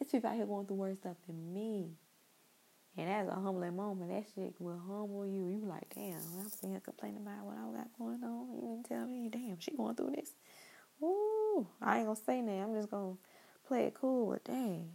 It's 0.00 0.10
people 0.10 0.28
out 0.28 0.36
here 0.36 0.46
going 0.46 0.66
through 0.66 0.76
worse 0.76 0.98
stuff 0.98 1.16
than 1.26 1.54
me. 1.54 1.90
And 2.98 3.08
that's 3.08 3.28
a 3.28 3.40
humbling 3.40 3.76
moment. 3.76 4.10
That 4.10 4.24
shit 4.34 4.54
will 4.58 4.78
humble 4.78 5.26
you. 5.26 5.48
You 5.48 5.66
like, 5.66 5.94
damn, 5.94 6.20
I'm 6.38 6.48
sitting 6.48 6.70
here 6.70 6.80
complaining 6.80 7.22
about 7.22 7.44
what 7.44 7.56
I 7.56 7.76
got 7.76 7.98
going 7.98 8.24
on. 8.24 8.54
You 8.54 8.60
didn't 8.62 8.84
tell 8.84 9.06
me, 9.06 9.28
damn, 9.30 9.58
she 9.60 9.72
going 9.72 9.94
through 9.94 10.12
this. 10.16 10.30
Ooh, 11.02 11.66
I 11.82 11.98
ain't 11.98 12.06
gonna 12.06 12.16
say 12.16 12.40
that. 12.42 12.50
I'm 12.52 12.74
just 12.74 12.90
gonna 12.90 13.14
play 13.68 13.84
it 13.84 13.94
cool, 13.94 14.30
but 14.30 14.44
dang, 14.44 14.92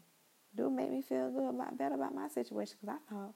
do 0.56 0.70
make 0.70 0.92
me 0.92 1.02
feel 1.02 1.30
good 1.32 1.50
about 1.50 1.78
better 1.78 1.96
about 1.96 2.16
my 2.16 2.28
situation 2.28 2.78
because 2.82 2.98
I 2.98 3.14
thought 3.14 3.34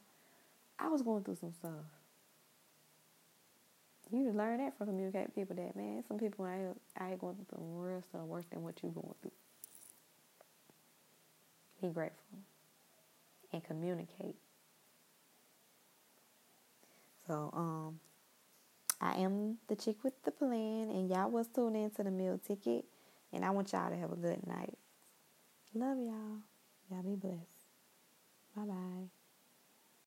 I 0.80 0.88
was 0.88 1.04
going 1.04 1.24
through 1.24 1.36
some 1.36 1.54
stuff. 1.54 1.86
You 4.12 4.32
learn 4.32 4.60
that 4.60 4.78
from 4.78 4.88
communicating 4.88 5.32
people 5.36 5.56
that 5.58 5.76
man, 5.76 6.04
some 6.08 6.18
people 6.18 6.46
I 6.46 6.70
I 6.98 7.16
going 7.16 7.36
through 7.36 7.48
some 7.52 7.78
real 7.78 8.02
stuff 8.10 8.22
worse 8.22 8.46
than 8.52 8.64
what 8.64 8.82
you 8.82 8.90
going 8.90 9.14
through. 9.22 9.32
Be 11.82 11.90
grateful 11.90 12.40
and 13.54 13.64
communicate. 13.64 14.36
So 17.28 17.52
um 17.54 18.00
I 19.02 19.16
am 19.18 19.58
the 19.68 19.76
chick 19.76 20.04
with 20.04 20.14
the 20.24 20.32
plan 20.32 20.90
and 20.90 21.10
y'all 21.10 21.30
was 21.30 21.48
tuned 21.48 21.76
in 21.76 21.92
to 21.92 22.04
the 22.04 22.12
meal 22.12 22.40
ticket 22.46 22.86
and 23.34 23.44
I 23.46 23.50
want 23.52 23.74
y'all 23.74 23.90
to 23.90 23.98
have 23.98 24.12
a 24.12 24.16
good 24.16 24.46
night. 24.48 24.78
Love 25.74 25.98
y'all. 26.00 26.40
Y'all 26.90 27.04
be 27.04 27.16
blessed. 27.16 27.42
Bye 28.56 28.64
bye. 28.66 29.15